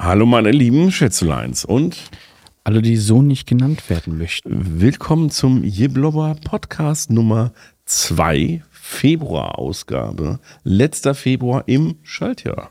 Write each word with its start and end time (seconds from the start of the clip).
Hallo 0.00 0.26
meine 0.26 0.50
lieben 0.50 0.90
Schätzeleins 0.90 1.64
und 1.64 1.96
alle, 2.64 2.80
die 2.82 2.96
so 2.96 3.22
nicht 3.22 3.46
genannt 3.46 3.88
werden 3.90 4.18
möchten. 4.18 4.80
Willkommen 4.80 5.30
zum 5.30 5.62
Jiblobber 5.64 6.36
Podcast 6.44 7.10
Nummer 7.10 7.52
2 7.84 8.62
Februar 8.70 9.58
Ausgabe. 9.58 10.40
Letzter 10.64 11.14
Februar 11.14 11.64
im 11.66 11.96
Schaltjahr. 12.02 12.70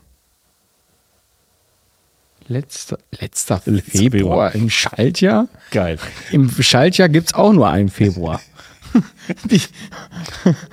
Letzter, 2.48 2.98
letzter 3.12 3.58
Februar, 3.60 3.80
Februar 3.82 4.54
im 4.54 4.68
Schaltjahr? 4.68 5.48
Geil. 5.70 5.98
Im 6.32 6.50
Schaltjahr 6.50 7.08
gibt 7.08 7.28
es 7.28 7.34
auch 7.34 7.52
nur 7.52 7.68
einen 7.68 7.88
Februar. 7.88 8.40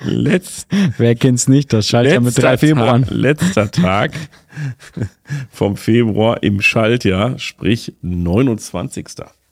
Letz 0.04 0.66
Wer 0.98 1.14
kennt's 1.14 1.48
nicht? 1.48 1.72
Das 1.72 1.86
Schaltjahr 1.86 2.20
mit 2.20 2.36
drei 2.36 2.58
Februaren. 2.58 3.06
letzter 3.08 3.70
Tag 3.70 4.12
vom 5.50 5.76
Februar 5.76 6.42
im 6.42 6.60
Schaltjahr, 6.60 7.38
sprich 7.38 7.94
29. 8.02 9.06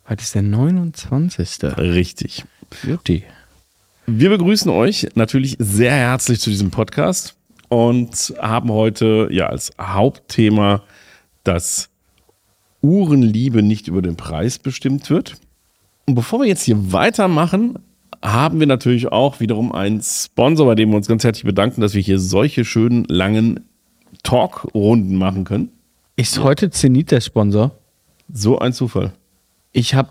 Heute 0.08 0.22
ist 0.22 0.34
der 0.34 0.42
29. 0.42 1.64
Richtig. 1.76 2.44
Beauty. 2.82 3.24
Wir 4.06 4.30
begrüßen 4.30 4.70
euch 4.70 5.08
natürlich 5.14 5.56
sehr 5.58 5.92
herzlich 5.92 6.40
zu 6.40 6.50
diesem 6.50 6.70
Podcast 6.70 7.36
und 7.68 8.34
haben 8.40 8.70
heute 8.70 9.28
ja 9.30 9.46
als 9.46 9.70
Hauptthema, 9.78 10.82
dass 11.44 11.90
Uhrenliebe 12.80 13.62
nicht 13.62 13.88
über 13.88 14.02
den 14.02 14.16
Preis 14.16 14.58
bestimmt 14.58 15.10
wird. 15.10 15.36
Und 16.06 16.14
bevor 16.14 16.40
wir 16.40 16.46
jetzt 16.46 16.62
hier 16.62 16.92
weitermachen, 16.92 17.78
haben 18.22 18.60
wir 18.60 18.66
natürlich 18.66 19.12
auch 19.12 19.40
wiederum 19.40 19.72
einen 19.72 20.00
Sponsor, 20.02 20.66
bei 20.66 20.74
dem 20.74 20.90
wir 20.90 20.96
uns 20.96 21.06
ganz 21.06 21.22
herzlich 21.24 21.44
bedanken, 21.44 21.80
dass 21.80 21.94
wir 21.94 22.02
hier 22.02 22.18
solche 22.18 22.64
schönen 22.64 23.04
langen 23.04 23.67
Talkrunden 24.22 25.16
machen 25.16 25.44
können. 25.44 25.70
Ist 26.16 26.38
heute 26.42 26.70
Zenit 26.70 27.10
der 27.10 27.20
Sponsor? 27.20 27.72
So 28.32 28.58
ein 28.58 28.72
Zufall. 28.72 29.12
Ich 29.72 29.94
habe 29.94 30.10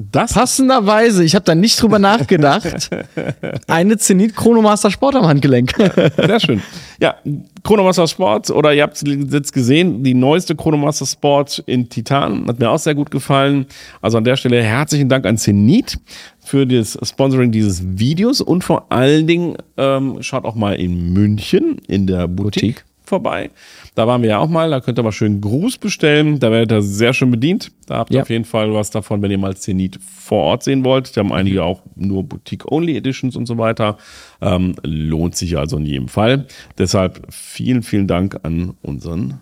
das 0.00 0.32
passenderweise, 0.32 1.22
ich 1.24 1.34
habe 1.34 1.44
da 1.44 1.54
nicht 1.54 1.80
drüber 1.80 1.98
nachgedacht, 1.98 2.88
eine 3.66 3.98
Zenit 3.98 4.34
Chronomaster 4.34 4.90
Sport 4.90 5.14
am 5.14 5.26
Handgelenk. 5.26 5.74
Sehr 6.16 6.40
schön. 6.40 6.62
Ja, 7.00 7.16
Chronomaster 7.62 8.06
Sport 8.08 8.50
oder 8.50 8.72
ihr 8.72 8.82
habt 8.82 8.96
es 8.96 9.04
jetzt 9.30 9.52
gesehen, 9.52 10.02
die 10.02 10.14
neueste 10.14 10.56
Chronomaster 10.56 11.04
Sport 11.04 11.62
in 11.66 11.90
Titan 11.90 12.46
hat 12.46 12.58
mir 12.58 12.70
auch 12.70 12.78
sehr 12.78 12.94
gut 12.94 13.10
gefallen. 13.10 13.66
Also 14.00 14.16
an 14.16 14.24
der 14.24 14.36
Stelle 14.36 14.62
herzlichen 14.62 15.10
Dank 15.10 15.26
an 15.26 15.36
Zenit 15.36 15.98
für 16.40 16.66
das 16.66 16.98
Sponsoring 17.02 17.52
dieses 17.52 17.98
Videos 17.98 18.40
und 18.40 18.64
vor 18.64 18.86
allen 18.90 19.26
Dingen 19.26 19.56
ähm, 19.76 20.22
schaut 20.22 20.44
auch 20.44 20.54
mal 20.54 20.76
in 20.76 21.12
München 21.12 21.76
in 21.86 22.06
der 22.06 22.26
Boutique, 22.26 22.62
Boutique 22.62 22.84
vorbei. 23.10 23.50
Da 23.94 24.06
waren 24.06 24.22
wir 24.22 24.30
ja 24.30 24.38
auch 24.38 24.48
mal, 24.48 24.70
da 24.70 24.80
könnt 24.80 24.98
ihr 24.98 25.02
mal 25.02 25.12
schön 25.12 25.42
Gruß 25.42 25.76
bestellen. 25.76 26.38
Da 26.38 26.50
werdet 26.50 26.72
ihr 26.72 26.80
sehr 26.80 27.12
schön 27.12 27.30
bedient. 27.30 27.70
Da 27.86 27.98
habt 27.98 28.10
ihr 28.10 28.16
ja. 28.16 28.22
auf 28.22 28.30
jeden 28.30 28.46
Fall 28.46 28.72
was 28.72 28.90
davon, 28.90 29.20
wenn 29.20 29.30
ihr 29.30 29.38
mal 29.38 29.56
Zenit 29.56 29.98
vor 30.02 30.44
Ort 30.44 30.62
sehen 30.62 30.84
wollt. 30.84 31.14
Die 31.14 31.20
haben 31.20 31.32
einige 31.32 31.64
auch 31.64 31.82
nur 31.96 32.22
Boutique-Only 32.24 32.96
Editions 32.96 33.36
und 33.36 33.46
so 33.46 33.58
weiter. 33.58 33.98
Ähm, 34.40 34.76
lohnt 34.82 35.36
sich 35.36 35.58
also 35.58 35.76
in 35.76 35.84
jedem 35.84 36.08
Fall. 36.08 36.46
Deshalb 36.78 37.26
vielen, 37.28 37.82
vielen 37.82 38.06
Dank 38.06 38.40
an 38.44 38.74
unseren 38.80 39.40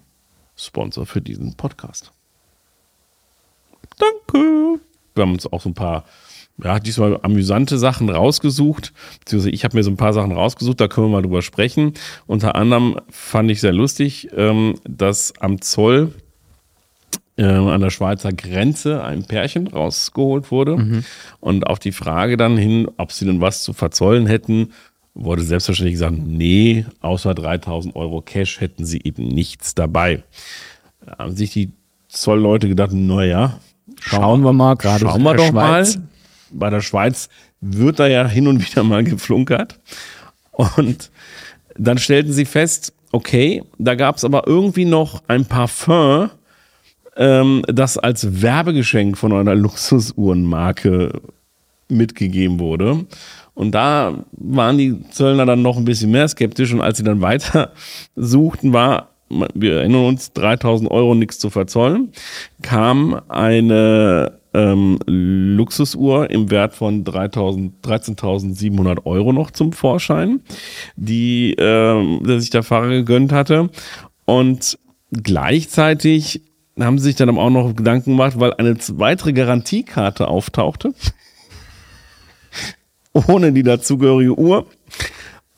Sponsor 0.57 1.07
für 1.07 1.21
diesen 1.21 1.55
Podcast. 1.55 2.11
Danke. 3.99 4.81
Wir 5.15 5.23
haben 5.23 5.33
uns 5.33 5.47
auch 5.47 5.61
so 5.61 5.69
ein 5.69 5.75
paar 5.75 6.05
ja, 6.63 6.81
diesmal 6.81 7.19
amüsante 7.23 7.79
Sachen 7.79 8.11
rausgesucht. 8.11 8.93
Beziehungsweise 9.21 9.51
ich 9.51 9.65
habe 9.65 9.77
mir 9.77 9.83
so 9.83 9.91
ein 9.91 9.97
paar 9.97 10.13
Sachen 10.13 10.33
rausgesucht, 10.33 10.81
da 10.81 10.89
können 10.89 11.09
wir 11.09 11.13
mal 11.13 11.23
drüber 11.23 11.43
sprechen. 11.43 11.93
Unter 12.27 12.57
anderem 12.57 12.97
fand 13.11 13.51
ich 13.51 13.61
sehr 13.61 13.73
lustig, 13.73 14.29
ähm, 14.37 14.75
dass 14.85 15.33
am 15.41 15.61
Zoll 15.61 16.13
äh, 17.37 17.45
an 17.45 17.81
der 17.81 17.91
Schweizer 17.91 18.33
Grenze 18.33 19.05
ein 19.05 19.25
Pärchen 19.25 19.69
rausgeholt 19.69 20.51
wurde. 20.51 20.77
Mhm. 20.77 21.05
Und 21.41 21.67
auf 21.67 21.79
die 21.79 21.93
Frage 21.93 22.37
dann 22.37 22.57
hin, 22.57 22.89
ob 22.97 23.13
sie 23.13 23.25
denn 23.25 23.41
was 23.41 23.63
zu 23.63 23.73
verzollen 23.73 24.27
hätten, 24.27 24.73
wurde 25.15 25.43
selbstverständlich 25.43 25.95
gesagt, 25.95 26.17
nee, 26.19 26.87
außer 27.01 27.35
3000 27.35 27.95
Euro 27.95 28.21
Cash 28.21 28.61
hätten 28.61 28.85
sie 28.85 29.01
eben 29.03 29.29
nichts 29.29 29.75
dabei. 29.75 30.25
Da 31.05 31.19
haben 31.19 31.37
sich 31.37 31.53
die 31.53 31.71
Zollleute 32.09 32.69
gedacht, 32.69 32.93
naja, 32.93 33.61
schauen, 34.01 34.21
schauen 34.21 34.43
wir 34.43 34.53
mal, 34.53 34.75
gerade 34.75 35.01
schauen 35.01 35.23
wir 35.23 35.35
doch 35.35 35.49
Schweiz. 35.49 35.97
mal 35.97 36.03
bei 36.51 36.71
der 36.71 36.81
Schweiz 36.81 37.29
wird 37.61 37.99
da 37.99 38.07
ja 38.07 38.27
hin 38.27 38.47
und 38.47 38.65
wieder 38.67 38.85
mal 38.85 39.05
geflunkert. 39.05 39.79
Und 40.77 41.11
dann 41.77 41.99
stellten 41.99 42.33
sie 42.33 42.45
fest, 42.45 42.93
okay, 43.13 43.63
da 43.79 43.95
gab 43.95 44.17
es 44.17 44.25
aber 44.25 44.47
irgendwie 44.47 44.85
noch 44.85 45.23
ein 45.29 45.47
Parfum, 45.47 46.31
ähm, 47.17 47.63
das 47.67 47.99
als 47.99 48.43
Werbegeschenk 48.43 49.17
von 49.17 49.33
einer 49.33 49.55
Luxusuhrenmarke 49.55 51.21
mitgegeben 51.89 52.59
wurde. 52.59 53.07
Und 53.55 53.73
da 53.73 54.25
waren 54.33 54.79
die 54.79 55.03
Zöllner 55.11 55.47
dann 55.47 55.63
noch 55.63 55.77
ein 55.77 55.85
bisschen 55.85 56.11
mehr 56.11 56.29
skeptisch. 56.29 56.73
Und 56.73 56.81
als 56.81 56.99
sie 56.99 57.05
dann 57.05 57.21
weiter 57.21 57.73
suchten, 58.15 58.73
war, 58.73 59.09
wir 59.55 59.79
erinnern 59.79 60.07
uns, 60.07 60.33
3000 60.33 60.91
Euro 60.91 61.15
nichts 61.15 61.39
zu 61.39 61.51
verzollen, 61.51 62.13
kam 62.63 63.21
eine 63.29 64.39
ähm, 64.55 64.99
Luxusuhr 65.07 66.31
im 66.31 66.51
Wert 66.51 66.75
von 66.75 67.05
13.700 67.05 69.05
Euro 69.05 69.33
noch 69.33 69.51
zum 69.51 69.73
Vorschein, 69.73 70.41
die 70.97 71.55
ähm, 71.59 72.21
der 72.25 72.41
sich 72.41 72.51
der 72.51 72.63
Fahrer 72.63 72.89
gegönnt 72.89 73.33
hatte. 73.33 73.71
Und 74.25 74.79
gleichzeitig 75.13 76.43
haben 76.79 76.99
sie 76.99 77.07
sich 77.07 77.17
dann 77.17 77.37
auch 77.37 77.51
noch 77.51 77.75
Gedanken 77.75 78.13
gemacht, 78.13 78.39
weil 78.39 78.55
eine 78.55 78.77
weitere 78.93 79.33
Garantiekarte 79.33 80.29
auftauchte, 80.29 80.95
ohne 83.13 83.53
die 83.53 83.63
dazugehörige 83.63 84.39
Uhr. 84.39 84.67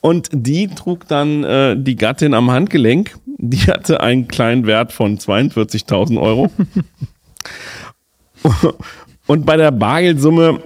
Und 0.01 0.29
die 0.33 0.69
trug 0.69 1.07
dann 1.09 1.45
äh, 1.45 1.77
die 1.79 1.97
Gattin 1.97 2.35
am 2.35 2.51
Handgelenk. 2.51 3.17
Die 3.39 3.61
hatte 3.71 4.01
einen 4.01 4.29
kleinen 4.29 4.67
Wert 4.67 4.93
von 4.93 5.19
42.000 5.19 6.21
Euro. 6.21 6.51
Und 9.27 9.47
bei 9.47 9.57
der 9.57 9.71
Bargeldsumme 9.71 10.61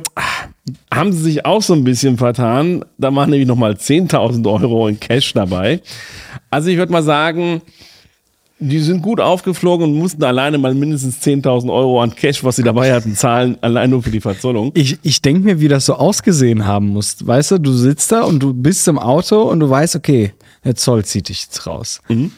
haben 0.93 1.13
sie 1.13 1.23
sich 1.23 1.45
auch 1.45 1.63
so 1.63 1.75
ein 1.75 1.85
bisschen 1.85 2.17
vertan. 2.17 2.85
Da 2.97 3.15
waren 3.15 3.31
nämlich 3.31 3.49
nochmal 3.49 3.73
10.000 3.73 4.47
Euro 4.51 4.89
in 4.89 4.99
Cash 4.99 5.35
dabei. 5.35 5.83
Also 6.51 6.71
ich 6.71 6.79
würde 6.79 6.93
mal 6.93 7.03
sagen, 7.03 7.63
die 8.61 8.79
sind 8.79 9.03
gut 9.03 9.21
aufgeflogen 9.21 9.87
und 9.87 9.99
mussten 9.99 10.23
alleine 10.23 10.59
mal 10.59 10.75
mindestens 10.75 11.21
10.000 11.23 11.73
Euro 11.73 12.01
an 12.01 12.15
Cash, 12.15 12.45
was 12.45 12.57
sie 12.57 12.63
dabei 12.63 12.95
hatten, 12.95 13.15
zahlen, 13.15 13.59
allein 13.61 13.91
nur 13.91 14.03
für 14.03 14.11
die 14.11 14.21
Verzollung. 14.21 14.71
Ich, 14.75 14.99
ich 15.03 15.21
denke 15.21 15.43
mir, 15.43 15.61
wie 15.61 15.69
das 15.69 15.87
so 15.87 15.95
ausgesehen 15.95 16.65
haben 16.65 16.89
muss. 16.89 17.27
Weißt 17.27 17.51
du, 17.51 17.59
du 17.59 17.73
sitzt 17.73 18.13
da 18.13 18.23
und 18.23 18.41
du 18.41 18.55
bist 18.55 18.87
im 18.87 18.99
Auto 18.99 19.43
und 19.43 19.61
du 19.61 19.69
weißt, 19.69 19.97
okay, 19.97 20.33
der 20.65 20.77
Zoll 20.77 21.05
zieht 21.05 21.29
dich 21.29 21.43
jetzt 21.43 21.67
raus. 21.67 22.01
Mhm. 22.09 22.31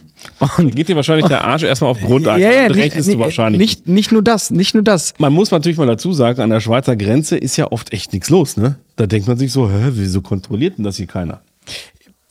Und 0.56 0.74
geht 0.74 0.88
dir 0.88 0.96
wahrscheinlich 0.96 1.26
der 1.26 1.44
Arsch 1.44 1.62
erstmal 1.62 1.90
auf 1.90 2.00
Grundeis. 2.00 2.40
Ja, 2.40 2.50
ja, 2.50 2.66
rechnest 2.66 3.06
nicht, 3.06 3.18
du 3.18 3.22
wahrscheinlich. 3.22 3.60
Nicht, 3.60 3.86
nicht 3.86 4.12
nur 4.12 4.22
das, 4.22 4.50
nicht 4.50 4.74
nur 4.74 4.82
das. 4.82 5.12
Man 5.18 5.32
muss 5.32 5.50
natürlich 5.50 5.76
mal 5.76 5.86
dazu 5.86 6.12
sagen, 6.12 6.40
an 6.40 6.50
der 6.50 6.60
Schweizer 6.60 6.96
Grenze 6.96 7.36
ist 7.36 7.56
ja 7.58 7.70
oft 7.70 7.92
echt 7.92 8.14
nichts 8.14 8.30
los, 8.30 8.56
ne? 8.56 8.76
Da 8.96 9.06
denkt 9.06 9.28
man 9.28 9.36
sich 9.36 9.52
so, 9.52 9.70
hä, 9.70 9.90
wieso 9.90 10.22
kontrolliert 10.22 10.78
denn 10.78 10.84
das 10.84 10.96
hier 10.96 11.06
keiner? 11.06 11.42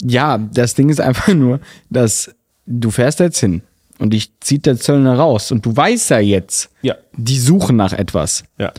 Ja, 0.01 0.39
das 0.39 0.73
Ding 0.73 0.89
ist 0.89 0.99
einfach 0.99 1.33
nur, 1.33 1.59
dass 1.91 2.33
du 2.65 2.89
fährst 2.89 3.19
jetzt 3.19 3.39
hin 3.39 3.61
und 4.00 4.12
dich 4.12 4.31
zieht 4.39 4.65
der 4.65 4.77
Zöllner 4.77 5.18
raus 5.18 5.51
und 5.51 5.65
du 5.65 5.75
weißt 5.75 6.09
ja 6.12 6.19
jetzt, 6.19 6.69
ja. 6.81 6.95
die 7.13 7.39
suchen 7.39 7.75
nach 7.75 7.94
etwas. 7.94 8.44
Ja. 8.57 8.71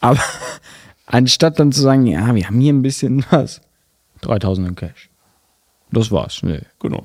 Aber 0.00 0.20
anstatt 1.06 1.58
dann 1.58 1.72
zu 1.72 1.80
sagen, 1.80 2.06
ja, 2.06 2.34
wir 2.34 2.46
haben 2.46 2.60
hier 2.60 2.72
ein 2.72 2.82
bisschen 2.82 3.24
was, 3.30 3.60
3000 4.22 4.68
in 4.68 4.74
Cash. 4.76 5.10
Das 5.90 6.10
war's. 6.10 6.40
Nee. 6.42 6.60
Genau. 6.80 7.02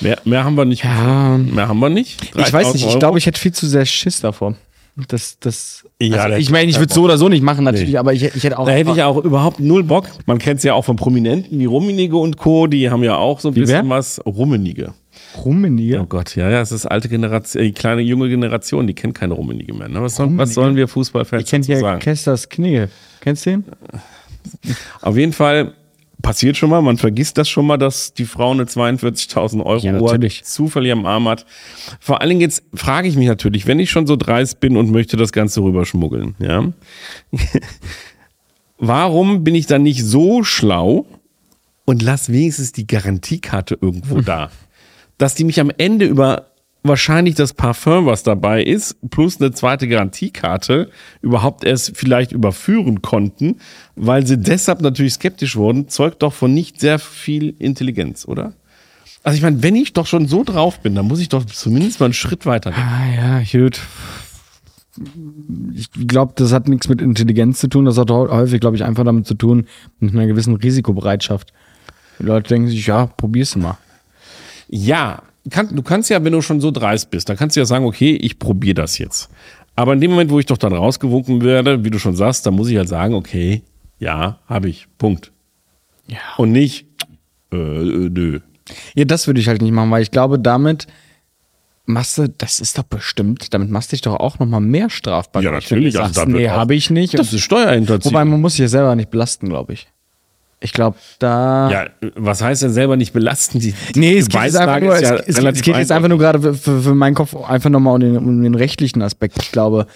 Mehr, 0.00 0.18
mehr 0.24 0.44
haben 0.44 0.56
wir 0.56 0.64
nicht. 0.64 0.84
Ja. 0.84 1.38
Mehr 1.38 1.68
haben 1.68 1.78
wir 1.78 1.88
nicht. 1.88 2.20
Ich 2.36 2.52
weiß 2.52 2.74
nicht, 2.74 2.86
ich 2.86 2.98
glaube, 2.98 3.18
ich 3.18 3.26
hätte 3.26 3.38
viel 3.38 3.52
zu 3.52 3.66
sehr 3.66 3.86
Schiss 3.86 4.20
davor. 4.20 4.54
Das, 5.06 5.38
das, 5.38 5.84
ja, 6.00 6.24
also, 6.24 6.38
ich 6.38 6.50
meine, 6.50 6.68
ich 6.68 6.78
würde 6.80 6.92
so 6.92 7.02
oder 7.02 7.18
so 7.18 7.28
nicht 7.28 7.42
machen, 7.42 7.62
natürlich, 7.64 7.90
nee. 7.90 7.98
aber 7.98 8.14
ich, 8.14 8.24
ich 8.24 8.42
hätte 8.42 8.58
auch. 8.58 8.66
Da 8.66 8.72
hätte 8.72 8.90
ich 8.90 9.02
auch 9.04 9.16
überhaupt 9.18 9.60
null 9.60 9.84
Bock. 9.84 10.06
Man 10.26 10.38
kennt 10.38 10.58
es 10.58 10.64
ja 10.64 10.74
auch 10.74 10.84
von 10.84 10.96
Prominenten 10.96 11.56
wie 11.56 11.66
Rummenige 11.66 12.16
und 12.16 12.36
Co., 12.36 12.66
die 12.66 12.90
haben 12.90 13.04
ja 13.04 13.16
auch 13.16 13.38
so 13.38 13.48
ein 13.48 13.54
wie 13.54 13.60
bisschen 13.60 13.88
wer? 13.88 13.96
was. 13.96 14.20
Rummenige. 14.26 14.94
Rummenige? 15.44 16.00
Oh 16.00 16.06
Gott, 16.06 16.36
ja, 16.36 16.50
ja, 16.50 16.60
es 16.60 16.72
ist 16.72 16.86
alte 16.86 17.08
Generation, 17.08 17.62
die 17.62 17.72
kleine 17.72 18.02
junge 18.02 18.28
Generation, 18.28 18.86
die 18.86 18.94
kennt 18.94 19.14
keine 19.14 19.34
Rummenige 19.34 19.74
mehr. 19.74 19.88
Ne? 19.88 20.02
Was, 20.02 20.16
soll, 20.16 20.28
was, 20.36 20.54
sollen 20.54 20.76
wir 20.76 20.88
Fußballfans 20.88 21.42
ich 21.42 21.50
kennt 21.50 21.66
ja 21.68 21.78
sagen? 21.78 22.00
Kesters 22.00 22.48
Knigge. 22.48 22.88
Kennst 23.20 23.46
du 23.46 23.50
den? 23.50 23.64
Auf 25.00 25.16
jeden 25.16 25.32
Fall 25.32 25.74
passiert 26.22 26.56
schon 26.56 26.70
mal, 26.70 26.82
man 26.82 26.96
vergisst 26.96 27.38
das 27.38 27.48
schon 27.48 27.66
mal, 27.66 27.76
dass 27.76 28.12
die 28.12 28.24
Frau 28.24 28.50
eine 28.50 28.64
42.000 28.64 29.64
Euro 29.64 29.84
ja, 29.84 29.98
Uhr 29.98 30.18
zufällig 30.42 30.92
am 30.92 31.06
Arm 31.06 31.28
hat. 31.28 31.46
Vor 32.00 32.20
allen 32.20 32.30
Dingen 32.30 32.40
jetzt 32.40 32.64
frage 32.74 33.08
ich 33.08 33.16
mich 33.16 33.28
natürlich, 33.28 33.66
wenn 33.66 33.78
ich 33.78 33.90
schon 33.90 34.06
so 34.06 34.16
dreist 34.16 34.60
bin 34.60 34.76
und 34.76 34.90
möchte 34.90 35.16
das 35.16 35.32
Ganze 35.32 35.62
rüberschmuggeln, 35.62 36.34
ja, 36.38 36.72
warum 38.78 39.44
bin 39.44 39.54
ich 39.54 39.66
dann 39.66 39.82
nicht 39.82 40.04
so 40.04 40.42
schlau 40.42 41.06
und 41.84 42.02
lass 42.02 42.30
wenigstens 42.30 42.72
die 42.72 42.86
Garantiekarte 42.86 43.78
irgendwo 43.80 44.20
da, 44.22 44.50
dass 45.18 45.34
die 45.34 45.44
mich 45.44 45.60
am 45.60 45.70
Ende 45.76 46.06
über 46.06 46.46
wahrscheinlich 46.84 47.34
das 47.34 47.52
Parfum, 47.52 48.06
was 48.06 48.22
dabei 48.22 48.62
ist, 48.62 48.96
plus 49.10 49.40
eine 49.40 49.52
zweite 49.52 49.88
Garantiekarte 49.88 50.90
überhaupt 51.20 51.64
erst 51.64 51.96
vielleicht 51.96 52.32
überführen 52.32 53.02
konnten, 53.02 53.56
weil 53.96 54.26
sie 54.26 54.38
deshalb 54.38 54.80
natürlich 54.80 55.14
skeptisch 55.14 55.56
wurden, 55.56 55.88
zeugt 55.88 56.22
doch 56.22 56.32
von 56.32 56.54
nicht 56.54 56.80
sehr 56.80 56.98
viel 56.98 57.54
Intelligenz, 57.58 58.26
oder? 58.26 58.54
Also 59.24 59.36
ich 59.36 59.42
meine, 59.42 59.62
wenn 59.62 59.76
ich 59.76 59.92
doch 59.92 60.06
schon 60.06 60.28
so 60.28 60.44
drauf 60.44 60.80
bin, 60.80 60.94
dann 60.94 61.06
muss 61.06 61.20
ich 61.20 61.28
doch 61.28 61.44
zumindest 61.44 62.00
mal 62.00 62.06
einen 62.06 62.14
Schritt 62.14 62.46
weiter 62.46 62.70
denken. 62.70 62.88
Ah 62.88 63.42
ja, 63.42 63.60
gut. 63.60 63.80
Ich 65.74 65.90
glaube, 65.92 66.32
das 66.36 66.52
hat 66.52 66.68
nichts 66.68 66.88
mit 66.88 67.00
Intelligenz 67.00 67.58
zu 67.58 67.68
tun. 67.68 67.84
Das 67.84 67.98
hat 67.98 68.10
häufig, 68.10 68.60
glaube 68.60 68.76
ich, 68.76 68.84
einfach 68.84 69.04
damit 69.04 69.26
zu 69.26 69.34
tun, 69.34 69.66
mit 70.00 70.12
einer 70.12 70.26
gewissen 70.26 70.56
Risikobereitschaft. 70.56 71.52
Die 72.18 72.24
Leute 72.24 72.48
denken 72.48 72.68
sich, 72.68 72.86
ja, 72.86 73.06
probier's 73.06 73.54
mal. 73.54 73.78
Ja, 74.68 75.22
kann, 75.50 75.74
du 75.74 75.82
kannst 75.82 76.10
ja, 76.10 76.22
wenn 76.22 76.32
du 76.32 76.42
schon 76.42 76.60
so 76.60 76.70
dreist 76.70 77.10
bist, 77.10 77.28
dann 77.28 77.36
kannst 77.36 77.56
du 77.56 77.60
ja 77.60 77.66
sagen, 77.66 77.84
okay, 77.84 78.14
ich 78.16 78.38
probiere 78.38 78.74
das 78.74 78.98
jetzt. 78.98 79.30
Aber 79.74 79.92
in 79.92 80.00
dem 80.00 80.10
Moment, 80.10 80.30
wo 80.30 80.38
ich 80.38 80.46
doch 80.46 80.58
dann 80.58 80.72
rausgewunken 80.72 81.42
werde, 81.42 81.84
wie 81.84 81.90
du 81.90 81.98
schon 81.98 82.16
sagst, 82.16 82.44
dann 82.46 82.54
muss 82.54 82.68
ich 82.68 82.76
halt 82.76 82.88
sagen, 82.88 83.14
okay, 83.14 83.62
ja, 83.98 84.40
habe 84.46 84.68
ich. 84.68 84.88
Punkt. 84.98 85.32
Ja. 86.06 86.18
Und 86.36 86.52
nicht, 86.52 86.86
äh, 87.52 87.56
äh, 87.56 88.10
nö. 88.10 88.40
Ja, 88.94 89.04
das 89.04 89.26
würde 89.26 89.40
ich 89.40 89.48
halt 89.48 89.62
nicht 89.62 89.72
machen, 89.72 89.90
weil 89.90 90.02
ich 90.02 90.10
glaube, 90.10 90.38
damit 90.38 90.86
machst 91.86 92.18
du, 92.18 92.28
das 92.28 92.60
ist 92.60 92.76
doch 92.76 92.82
bestimmt, 92.82 93.54
damit 93.54 93.70
machst 93.70 93.92
du 93.92 93.94
dich 93.94 94.02
doch 94.02 94.16
auch 94.16 94.38
nochmal 94.38 94.60
mehr 94.60 94.90
strafbar. 94.90 95.42
Ja, 95.42 95.50
Wenn 95.50 95.58
du 95.58 95.62
natürlich, 95.62 95.98
also 95.98 96.12
Sagst, 96.12 96.32
wird 96.32 96.42
nee, 96.42 96.48
habe 96.48 96.74
ich 96.74 96.90
nicht. 96.90 97.18
Das 97.18 97.32
ist 97.32 97.40
Steuerhinterziehung. 97.40 98.12
Wobei 98.12 98.24
man 98.24 98.40
muss 98.40 98.54
sich 98.54 98.60
ja 98.60 98.68
selber 98.68 98.94
nicht 98.94 99.10
belasten, 99.10 99.48
glaube 99.48 99.72
ich. 99.72 99.88
Ich 100.60 100.72
glaube, 100.72 100.96
da. 101.20 101.70
ja, 101.70 101.86
was 102.16 102.42
heißt 102.42 102.62
denn 102.62 102.72
selber 102.72 102.96
nicht 102.96 103.12
belasten? 103.12 103.60
Die, 103.60 103.74
die 103.94 103.98
Nee, 104.00 104.18
es 104.18 104.28
geht 104.28 104.42
jetzt 104.42 104.56
einfach 104.56 104.80
nur, 104.80 105.00
ja 105.00 105.14
es, 105.16 105.38
es, 105.38 105.62
geht 105.62 105.76
jetzt 105.76 105.92
einfach 105.92 106.08
nur 106.08 106.18
gerade 106.18 106.40
für, 106.40 106.54
für, 106.54 106.82
für 106.82 106.94
meinen 106.94 107.14
Kopf 107.14 107.36
einfach 107.36 107.70
nochmal 107.70 107.94
um 107.94 108.00
den, 108.00 108.16
um 108.16 108.42
den 108.42 108.54
rechtlichen 108.56 109.00
Aspekt. 109.02 109.36
Ich 109.40 109.52
glaube, 109.52 109.86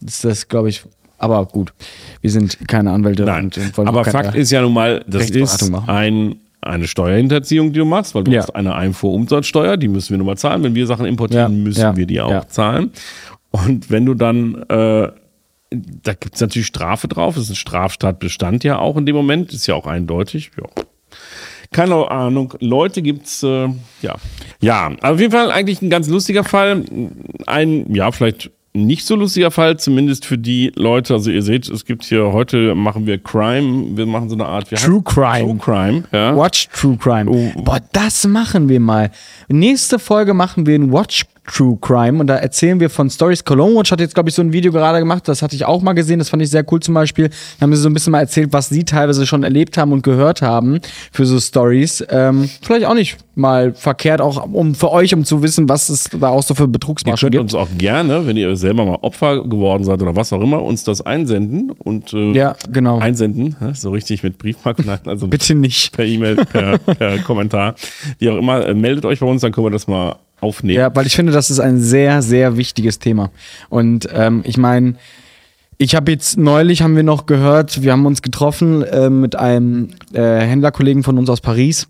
das 0.00 0.14
ist 0.14 0.24
das, 0.24 0.48
glaube 0.48 0.70
ich, 0.70 0.84
aber 1.18 1.44
gut. 1.46 1.72
Wir 2.20 2.30
sind 2.30 2.58
keine 2.66 2.92
Anwälte 2.92 3.24
Nein, 3.24 3.46
und 3.46 3.76
wollen 3.78 3.88
aber 3.88 4.04
Fakt 4.04 4.34
ist 4.34 4.50
ja 4.50 4.62
nun 4.62 4.72
mal, 4.72 5.04
das 5.06 5.30
ist 5.30 5.72
ein, 5.86 6.36
eine 6.60 6.88
Steuerhinterziehung, 6.88 7.72
die 7.72 7.78
du 7.78 7.84
machst, 7.84 8.14
weil 8.14 8.24
du 8.24 8.32
Ja. 8.32 8.42
hast 8.42 8.54
eine 8.54 8.74
Einfuhrumsatzsteuer, 8.74 9.76
die 9.76 9.88
müssen 9.88 10.10
wir 10.10 10.18
nun 10.18 10.26
mal 10.26 10.36
zahlen. 10.36 10.62
Wenn 10.62 10.74
wir 10.74 10.86
Sachen 10.86 11.06
importieren, 11.06 11.58
Ja, 11.58 11.62
müssen 11.62 11.96
wir 11.96 12.06
die 12.06 12.20
auch 12.20 12.46
zahlen. 12.46 12.90
Und 13.50 13.90
wenn 13.90 14.04
du 14.04 14.14
dann, 14.14 14.62
äh, 14.68 15.08
da 15.70 16.14
gibt 16.14 16.36
es 16.36 16.40
natürlich 16.40 16.66
Strafe 16.66 17.08
drauf, 17.08 17.34
das 17.34 17.44
ist 17.44 17.50
ein 17.50 17.56
Straftatbestand 17.56 18.64
ja 18.64 18.78
auch 18.78 18.96
in 18.96 19.06
dem 19.06 19.16
Moment, 19.16 19.52
ist 19.52 19.66
ja 19.66 19.74
auch 19.74 19.86
eindeutig. 19.86 20.50
Ja. 20.56 20.68
Keine 21.72 22.10
Ahnung, 22.10 22.54
Leute 22.60 23.02
gibt's, 23.02 23.42
äh, 23.42 23.68
ja. 24.02 24.14
Ja, 24.60 24.92
aber 25.00 25.14
auf 25.14 25.20
jeden 25.20 25.32
Fall 25.32 25.50
eigentlich 25.50 25.82
ein 25.82 25.90
ganz 25.90 26.08
lustiger 26.08 26.44
Fall. 26.44 26.84
Ein, 27.46 27.92
ja, 27.94 28.12
vielleicht 28.12 28.50
nicht 28.76 29.06
so 29.06 29.16
lustiger 29.16 29.50
Fall, 29.50 29.78
zumindest 29.78 30.26
für 30.26 30.38
die 30.38 30.70
Leute. 30.76 31.14
Also 31.14 31.30
ihr 31.30 31.42
seht, 31.42 31.68
es 31.68 31.84
gibt 31.84 32.04
hier, 32.04 32.32
heute 32.32 32.74
machen 32.74 33.06
wir 33.06 33.18
Crime, 33.18 33.96
wir 33.96 34.06
machen 34.06 34.28
so 34.28 34.34
eine 34.34 34.46
Art, 34.46 34.68
True 34.70 35.02
Crime. 35.02 35.44
True 35.44 35.58
Crime, 35.58 36.04
ja. 36.12 36.36
Watch 36.36 36.68
True 36.68 36.96
Crime. 36.96 37.30
Oh. 37.30 37.62
Boah, 37.62 37.80
das 37.92 38.26
machen 38.26 38.68
wir 38.68 38.80
mal. 38.80 39.10
Nächste 39.48 39.98
Folge 39.98 40.34
machen 40.34 40.66
wir 40.66 40.74
ein 40.76 40.92
Watch 40.92 41.24
True 41.46 41.78
Crime 41.80 42.18
und 42.20 42.26
da 42.26 42.36
erzählen 42.36 42.80
wir 42.80 42.90
von 42.90 43.08
Stories. 43.08 43.44
Cologne 43.44 43.76
Watch 43.76 43.92
hat 43.92 44.00
jetzt, 44.00 44.14
glaube 44.14 44.28
ich, 44.28 44.34
so 44.34 44.42
ein 44.42 44.52
Video 44.52 44.72
gerade 44.72 44.98
gemacht. 44.98 45.28
Das 45.28 45.42
hatte 45.42 45.54
ich 45.56 45.64
auch 45.64 45.80
mal 45.82 45.92
gesehen. 45.92 46.18
Das 46.18 46.28
fand 46.28 46.42
ich 46.42 46.50
sehr 46.50 46.64
cool 46.72 46.80
zum 46.80 46.94
Beispiel. 46.94 47.28
Da 47.28 47.62
haben 47.62 47.74
sie 47.74 47.80
so 47.80 47.88
ein 47.88 47.94
bisschen 47.94 48.10
mal 48.10 48.20
erzählt, 48.20 48.52
was 48.52 48.68
sie 48.68 48.84
teilweise 48.84 49.26
schon 49.26 49.42
erlebt 49.44 49.78
haben 49.78 49.92
und 49.92 50.02
gehört 50.02 50.42
haben 50.42 50.80
für 51.12 51.24
so 51.26 51.38
Stories. 51.38 52.04
Ähm, 52.10 52.48
vielleicht 52.62 52.86
auch 52.86 52.94
nicht 52.94 53.16
mal 53.36 53.74
verkehrt, 53.74 54.20
auch 54.20 54.44
um 54.52 54.74
für 54.74 54.90
euch, 54.90 55.14
um 55.14 55.24
zu 55.24 55.42
wissen, 55.42 55.68
was 55.68 55.88
es 55.88 56.04
da 56.18 56.28
auch 56.28 56.42
so 56.42 56.54
für 56.54 56.64
Ihr 56.64 56.68
Betrugsmaschen 56.68 57.26
könnt 57.26 57.32
gibt. 57.32 57.42
uns 57.42 57.54
auch 57.54 57.68
gerne, 57.78 58.26
wenn 58.26 58.36
ihr 58.36 58.56
selber 58.56 58.84
mal 58.86 58.98
Opfer 59.02 59.42
geworden 59.44 59.84
seid 59.84 60.00
oder 60.02 60.16
was 60.16 60.32
auch 60.32 60.40
immer, 60.40 60.62
uns 60.62 60.84
das 60.84 61.02
einsenden 61.04 61.70
und 61.70 62.12
äh, 62.14 62.32
Ja, 62.32 62.56
genau. 62.72 62.98
einsenden, 62.98 63.54
so 63.74 63.90
richtig 63.90 64.22
mit 64.22 64.38
Briefmarken, 64.38 64.88
also 65.04 65.26
Bitte 65.28 65.54
nicht. 65.54 65.92
per 65.92 66.06
E-Mail, 66.06 66.36
per, 66.36 66.78
per 66.78 67.18
Kommentar, 67.18 67.74
wie 68.18 68.30
auch 68.30 68.36
immer, 68.36 68.66
äh, 68.66 68.74
meldet 68.74 69.04
euch 69.04 69.20
bei 69.20 69.26
uns, 69.26 69.42
dann 69.42 69.52
können 69.52 69.66
wir 69.66 69.70
das 69.70 69.86
mal 69.86 70.16
aufnehmen. 70.40 70.78
Ja, 70.78 70.94
weil 70.94 71.06
ich 71.06 71.16
finde, 71.16 71.32
das 71.32 71.50
ist 71.50 71.60
ein 71.60 71.80
sehr, 71.80 72.22
sehr 72.22 72.56
wichtiges 72.56 72.98
Thema. 72.98 73.30
Und 73.68 74.08
ähm, 74.12 74.42
ich 74.44 74.56
meine, 74.56 74.94
ich 75.78 75.94
habe 75.94 76.10
jetzt 76.12 76.38
neulich 76.38 76.82
haben 76.82 76.96
wir 76.96 77.02
noch 77.02 77.26
gehört, 77.26 77.82
wir 77.82 77.92
haben 77.92 78.06
uns 78.06 78.22
getroffen 78.22 78.82
äh, 78.82 79.10
mit 79.10 79.36
einem 79.36 79.90
äh, 80.12 80.40
Händlerkollegen 80.40 81.02
von 81.02 81.18
uns 81.18 81.28
aus 81.28 81.40
Paris. 81.40 81.88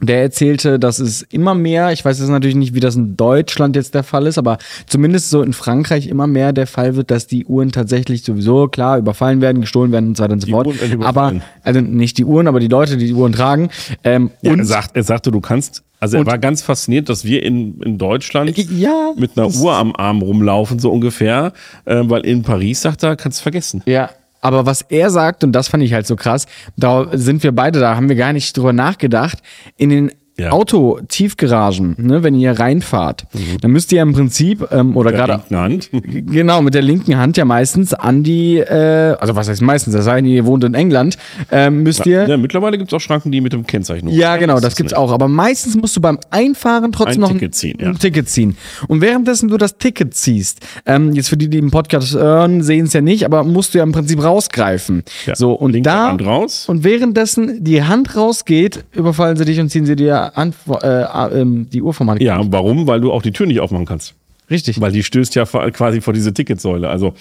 Der 0.00 0.22
erzählte, 0.22 0.78
dass 0.78 1.00
es 1.00 1.22
immer 1.22 1.56
mehr, 1.56 1.90
ich 1.90 2.04
weiß 2.04 2.20
jetzt 2.20 2.28
natürlich 2.28 2.54
nicht, 2.54 2.72
wie 2.72 2.78
das 2.78 2.94
in 2.94 3.16
Deutschland 3.16 3.74
jetzt 3.74 3.96
der 3.96 4.04
Fall 4.04 4.28
ist, 4.28 4.38
aber 4.38 4.58
zumindest 4.86 5.28
so 5.30 5.42
in 5.42 5.52
Frankreich 5.52 6.06
immer 6.06 6.28
mehr 6.28 6.52
der 6.52 6.68
Fall 6.68 6.94
wird, 6.94 7.10
dass 7.10 7.26
die 7.26 7.46
Uhren 7.46 7.72
tatsächlich 7.72 8.22
sowieso, 8.22 8.68
klar, 8.68 8.98
überfallen 8.98 9.40
werden, 9.40 9.60
gestohlen 9.60 9.90
werden 9.90 10.10
und 10.10 10.16
so 10.16 10.22
weiter 10.22 10.34
und 10.34 10.40
so 10.40 10.50
fort. 10.50 10.68
Aber, 11.00 11.40
also 11.64 11.80
nicht 11.80 12.16
die 12.16 12.24
Uhren, 12.24 12.46
aber 12.46 12.60
die 12.60 12.68
Leute, 12.68 12.96
die 12.96 13.06
die 13.06 13.14
Uhren 13.14 13.32
tragen. 13.32 13.70
Ähm, 14.04 14.30
Ja, 14.40 14.52
und 14.52 14.60
er, 14.60 14.66
sagt, 14.66 14.94
er 14.94 15.02
sagte, 15.02 15.32
du 15.32 15.40
kannst, 15.40 15.82
also 16.00 16.16
er 16.16 16.20
Und- 16.20 16.26
war 16.26 16.38
ganz 16.38 16.62
fasziniert, 16.62 17.08
dass 17.08 17.24
wir 17.24 17.42
in, 17.42 17.80
in 17.82 17.98
Deutschland 17.98 18.56
ja, 18.56 19.12
mit 19.16 19.36
einer 19.36 19.48
Uhr 19.54 19.72
am 19.74 19.94
Arm 19.96 20.22
rumlaufen, 20.22 20.78
so 20.78 20.90
ungefähr, 20.90 21.52
äh, 21.84 22.02
weil 22.04 22.22
in 22.26 22.42
Paris, 22.42 22.82
sagt 22.82 23.02
er, 23.02 23.16
kannst 23.16 23.40
du 23.40 23.42
vergessen. 23.42 23.82
Ja, 23.86 24.10
aber 24.40 24.66
was 24.66 24.82
er 24.82 25.10
sagt, 25.10 25.42
und 25.42 25.52
das 25.52 25.68
fand 25.68 25.82
ich 25.82 25.92
halt 25.92 26.06
so 26.06 26.14
krass, 26.16 26.46
da 26.76 27.08
sind 27.12 27.42
wir 27.42 27.52
beide, 27.52 27.80
da 27.80 27.96
haben 27.96 28.08
wir 28.08 28.16
gar 28.16 28.32
nicht 28.32 28.56
drüber 28.56 28.72
nachgedacht, 28.72 29.38
in 29.76 29.90
den 29.90 30.12
Ja. 30.38 30.50
Auto-Tiefgaragen, 30.52 31.94
ne, 31.98 32.22
wenn 32.22 32.34
ihr 32.34 32.52
reinfahrt, 32.58 33.26
dann 33.60 33.70
müsst 33.72 33.90
ihr 33.92 34.02
im 34.02 34.12
Prinzip, 34.12 34.66
ähm, 34.70 34.96
oder 34.96 35.10
Der 35.10 35.18
gerade 35.18 35.32
linken 35.50 35.56
Hand. 35.56 35.90
Genau, 36.38 36.62
mit 36.62 36.74
der 36.74 36.82
linken 36.82 37.16
Hand 37.16 37.36
ja 37.36 37.44
meistens 37.44 37.92
an 37.94 38.22
die, 38.22 38.58
äh, 38.58 39.16
also 39.18 39.34
was 39.36 39.48
heißt 39.48 39.62
meistens, 39.62 39.94
das 39.94 40.04
denn, 40.04 40.24
ihr 40.26 40.46
wohnt 40.46 40.64
in 40.64 40.74
England, 40.74 41.16
ähm, 41.50 41.82
müsst 41.82 42.06
ihr. 42.06 42.28
Ja, 42.28 42.36
mittlerweile 42.36 42.78
gibt 42.78 42.92
es 42.92 42.96
auch 42.96 43.00
Schranken, 43.00 43.32
die 43.32 43.40
mit 43.40 43.52
dem 43.52 43.66
Kennzeichen 43.66 44.08
Ja, 44.08 44.36
genau, 44.36 44.60
das 44.60 44.74
ist 44.74 44.76
gibt's 44.76 44.92
nicht. 44.92 44.98
auch. 44.98 45.12
Aber 45.12 45.28
meistens 45.28 45.76
musst 45.76 45.96
du 45.96 46.00
beim 46.00 46.18
Einfahren 46.30 46.92
trotzdem 46.92 47.16
Ein 47.16 47.20
noch 47.20 47.32
Ticket 47.32 47.54
ziehen, 47.54 47.78
ja. 47.80 47.88
ein 47.88 47.98
Ticket 47.98 48.28
ziehen. 48.28 48.56
Und 48.88 49.00
währenddessen 49.00 49.48
du 49.48 49.56
das 49.56 49.78
Ticket 49.78 50.14
ziehst, 50.14 50.60
ähm, 50.86 51.12
jetzt 51.14 51.28
für 51.28 51.36
die, 51.36 51.48
die 51.48 51.58
im 51.58 51.70
Podcast 51.70 52.14
hören, 52.14 52.62
sehen 52.62 52.86
es 52.86 52.92
ja 52.92 53.00
nicht, 53.00 53.24
aber 53.24 53.44
musst 53.44 53.74
du 53.74 53.78
ja 53.78 53.84
im 53.84 53.92
Prinzip 53.92 54.22
rausgreifen. 54.22 55.02
Ja, 55.26 55.34
So, 55.34 55.52
und 55.52 55.72
linke 55.72 55.88
da. 55.90 56.08
Hand 56.08 56.24
raus. 56.24 56.64
Und 56.68 56.84
währenddessen 56.84 57.64
die 57.64 57.82
Hand 57.82 58.16
rausgeht, 58.16 58.84
überfallen 58.92 59.36
sie 59.36 59.44
dich 59.44 59.58
und 59.60 59.70
ziehen 59.70 59.86
sie 59.86 59.96
dir 59.96 60.27
Hand, 60.34 60.54
äh, 60.82 61.02
äh, 61.02 61.40
ähm, 61.40 61.68
die 61.70 61.82
Uhr 61.82 61.94
vom 61.94 62.10
Hand. 62.10 62.20
Ja, 62.22 62.40
warum? 62.50 62.86
Weil 62.86 63.00
du 63.00 63.12
auch 63.12 63.22
die 63.22 63.32
Tür 63.32 63.46
nicht 63.46 63.60
aufmachen 63.60 63.86
kannst. 63.86 64.14
Richtig. 64.50 64.80
Weil 64.80 64.92
die 64.92 65.02
stößt 65.02 65.34
ja 65.34 65.44
quasi 65.44 66.00
vor 66.00 66.12
diese 66.14 66.32
Ticketsäule. 66.32 66.88
Also 66.88 67.14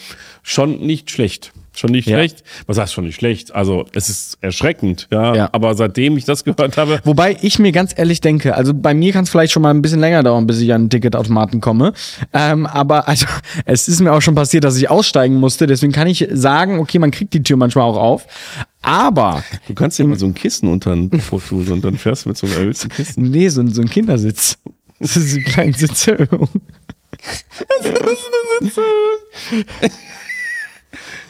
schon 0.44 0.80
nicht 0.80 1.12
schlecht. 1.12 1.52
Schon 1.76 1.92
nicht 1.92 2.08
Ja. 2.08 2.18
schlecht. 2.18 2.44
Was 2.66 2.80
heißt 2.80 2.92
schon 2.94 3.04
nicht 3.06 3.16
schlecht? 3.18 3.54
Also 3.54 3.86
es 3.94 4.10
ist 4.10 4.40
erschreckend, 4.42 5.08
ja. 5.12 5.36
Ja. 5.36 5.50
Aber 5.52 5.76
seitdem 5.76 6.18
ich 6.18 6.26
das 6.26 6.44
gehört 6.44 6.76
habe, 6.76 7.00
Wobei 7.04 7.38
ich 7.42 7.60
mir 7.60 7.72
ganz 7.72 7.94
ehrlich 7.96 8.20
denke, 8.20 8.56
also 8.56 8.74
bei 8.74 8.96
mir 8.96 9.14
kann 9.14 9.26
es 9.26 9.30
vielleicht 9.30 9.54
schon 9.54 9.62
mal 9.62 9.70
ein 9.70 9.84
bisschen 9.84 10.00
länger 10.00 10.24
dauern, 10.24 10.48
bis 10.48 10.60
ich 10.60 10.74
an 10.74 10.86
den 10.86 10.90
Ticketautomaten 10.90 11.62
komme. 11.62 11.94
Ähm, 12.34 12.66
aber 12.66 13.08
also 13.08 13.28
es 13.66 13.88
ist 13.88 14.00
mir 14.00 14.12
auch 14.14 14.22
schon 14.22 14.34
passiert, 14.34 14.64
dass 14.64 14.76
ich 14.78 14.90
aussteigen 14.90 15.36
musste. 15.36 15.68
Deswegen 15.68 15.92
kann 15.94 16.08
ich 16.08 16.28
sagen, 16.32 16.80
okay, 16.80 16.98
man 16.98 17.12
kriegt 17.12 17.34
die 17.36 17.44
Tür 17.44 17.58
manchmal 17.58 17.84
auch 17.84 17.98
auf. 17.98 18.26
Aber 18.82 19.44
du 19.68 19.76
kannst 19.76 20.00
dir 20.00 20.06
mal 20.08 20.18
so 20.18 20.26
ein 20.26 20.34
Kissen 20.34 20.70
unter 20.70 20.96
den 20.96 21.12
tun 21.50 21.68
und 21.68 21.84
dann 21.86 21.98
fährst 21.98 22.26
du 22.26 22.30
mit 22.30 22.38
so 22.38 22.48
einem 22.48 22.56
erhöhten 22.56 22.90
Kissen. 22.90 23.30
nee, 23.30 23.50
so, 23.50 23.62
ein- 23.62 23.72
so 23.72 23.82
ein 23.82 23.90
Kindersitz. 23.90 24.58
Das 25.00 25.16
ist 25.16 25.36
eine 25.36 25.44
kleine 25.44 25.74
Sitzerhöhung. 25.74 26.50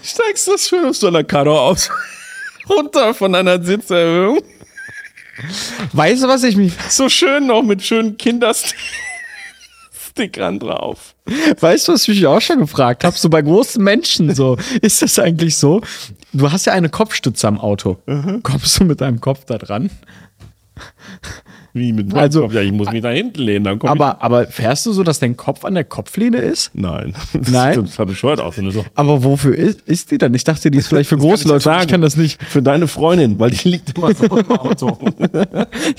Steigst 0.03 0.47
das 0.47 0.69
schön 0.69 0.85
auf 0.85 0.95
so 0.95 1.07
einer 1.07 1.23
Karo 1.23 1.59
aus. 1.59 1.89
Runter 2.69 3.13
von 3.13 3.35
einer 3.35 3.61
Sitzerhöhung. 3.61 4.39
Weißt 5.93 6.23
du, 6.23 6.27
was 6.27 6.43
ich 6.43 6.55
mich, 6.55 6.73
So 6.89 7.09
schön 7.09 7.47
noch 7.47 7.63
mit 7.63 7.83
schönen 7.83 8.17
Kinderstickern 8.17 10.59
drauf. 10.59 11.15
weißt 11.59 11.87
du, 11.87 11.93
was 11.93 12.03
ich 12.03 12.09
mich 12.09 12.25
auch 12.25 12.41
schon 12.41 12.59
gefragt 12.59 13.03
habe? 13.03 13.17
So 13.17 13.29
bei 13.29 13.41
großen 13.41 13.83
Menschen 13.83 14.33
so, 14.33 14.57
ist 14.81 15.01
das 15.01 15.19
eigentlich 15.19 15.57
so? 15.57 15.81
Du 16.33 16.51
hast 16.51 16.65
ja 16.65 16.73
eine 16.73 16.89
Kopfstütze 16.89 17.47
am 17.47 17.59
Auto. 17.59 17.97
Kommst 18.43 18.79
du 18.79 18.85
mit 18.85 19.01
deinem 19.01 19.21
Kopf 19.21 19.45
da 19.45 19.57
dran? 19.57 19.89
Wie 21.73 21.93
mit 21.93 22.09
meinem 22.09 22.19
Also- 22.19 22.41
Kopf? 22.41 22.53
Ja, 22.53 22.61
ich 22.61 22.71
muss 22.71 22.91
mich 22.91 23.01
da 23.01 23.09
hinten 23.09 23.41
lehnen. 23.41 23.63
Dann 23.65 23.79
komm 23.79 23.89
Aber, 23.89 24.21
aber 24.23 24.47
fährst 24.47 24.85
du 24.85 24.93
so, 24.93 25.03
dass 25.03 25.19
dein 25.19 25.37
Kopf 25.37 25.63
an 25.65 25.73
der 25.75 25.83
Kopflehne 25.83 26.37
ist? 26.37 26.71
ich. 26.73 26.81
Nein. 26.81 27.13
Nein? 27.51 27.81
Das 27.83 27.95
sah 27.95 28.05
bescheuert 28.05 28.39
aus. 28.39 28.55
so- 28.55 28.85
Aber 28.95 29.23
wofür 29.23 29.55
ist, 29.55 29.81
ist 29.81 30.11
die 30.11 30.17
dann? 30.17 30.33
Ich 30.33 30.43
dachte, 30.43 30.71
die 30.71 30.77
ist 30.77 30.87
vielleicht 30.87 31.09
für 31.09 31.17
große 31.17 31.43
ich 31.43 31.49
Leute. 31.49 31.77
Ich 31.81 31.87
kann 31.87 32.01
das 32.01 32.17
nicht. 32.17 32.41
Für 32.43 32.61
deine 32.61 32.87
Freundin, 32.87 33.37
weil 33.39 33.51
die 33.51 33.69
liegt 33.69 33.97
immer 33.97 34.13
so 34.13 34.25
im 34.25 34.51
Auto. 34.51 34.97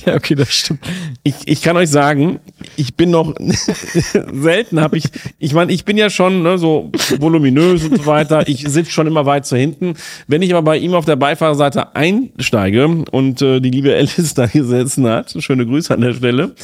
Ja, 0.04 0.14
okay, 0.14 0.34
das 0.34 0.52
stimmt. 0.52 0.80
Ich, 1.22 1.34
ich 1.46 1.62
kann 1.62 1.76
euch 1.76 1.88
sagen, 1.90 2.40
ich 2.76 2.94
bin 2.94 3.10
noch 3.10 3.34
selten 4.32 4.80
habe 4.80 4.96
ich, 4.98 5.04
ich 5.38 5.54
meine, 5.54 5.72
ich 5.72 5.84
bin 5.84 5.96
ja 5.96 6.10
schon 6.10 6.42
ne, 6.42 6.58
so 6.58 6.90
voluminös 7.18 7.84
und 7.84 7.96
so 7.98 8.06
weiter. 8.06 8.48
Ich 8.48 8.66
sitze 8.68 8.90
schon 8.90 9.06
immer 9.06 9.26
weit 9.26 9.46
zu 9.46 9.56
hinten. 9.56 9.94
Wenn 10.26 10.42
ich 10.42 10.52
aber 10.54 10.62
bei 10.62 10.78
ihm 10.78 10.94
auf 10.94 11.04
der 11.04 11.16
Beifahrerseite 11.16 11.94
einsteige 11.96 12.86
und 13.10 13.42
äh, 13.42 13.60
die 13.60 13.70
liebe 13.70 13.94
Alice 13.94 14.34
da 14.34 14.46
gesessen 14.46 15.06
hat, 15.06 15.34
schöne 15.38 15.66
Grüße 15.68 15.94
an 15.94 16.00
der 16.00 16.14
Stelle, 16.14 16.54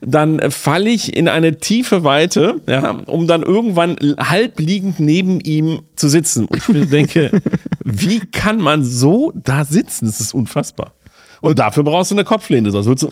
dann 0.00 0.50
falle 0.50 0.90
ich 0.90 1.16
in 1.16 1.28
eine 1.28 1.58
tiefe 1.58 2.04
Weite, 2.04 2.60
ja, 2.66 2.90
um 3.06 3.26
dann 3.26 3.42
irgendwann 3.42 3.96
halb 4.18 4.58
liegend 4.60 5.00
neben 5.00 5.40
ihm 5.40 5.82
zu 5.96 6.08
sitzen. 6.08 6.46
Und 6.46 6.56
ich 6.58 6.68
mir 6.68 6.86
denke, 6.86 7.42
wie 7.84 8.20
kann 8.20 8.58
man 8.58 8.84
so 8.84 9.32
da 9.34 9.64
sitzen? 9.64 10.06
Das 10.06 10.20
ist 10.20 10.34
unfassbar. 10.34 10.92
Und 11.40 11.58
dafür 11.58 11.82
brauchst 11.82 12.10
du 12.10 12.14
eine 12.14 12.24
Kopflehne, 12.24 12.70
sonst 12.70 12.86
würdest 12.86 13.04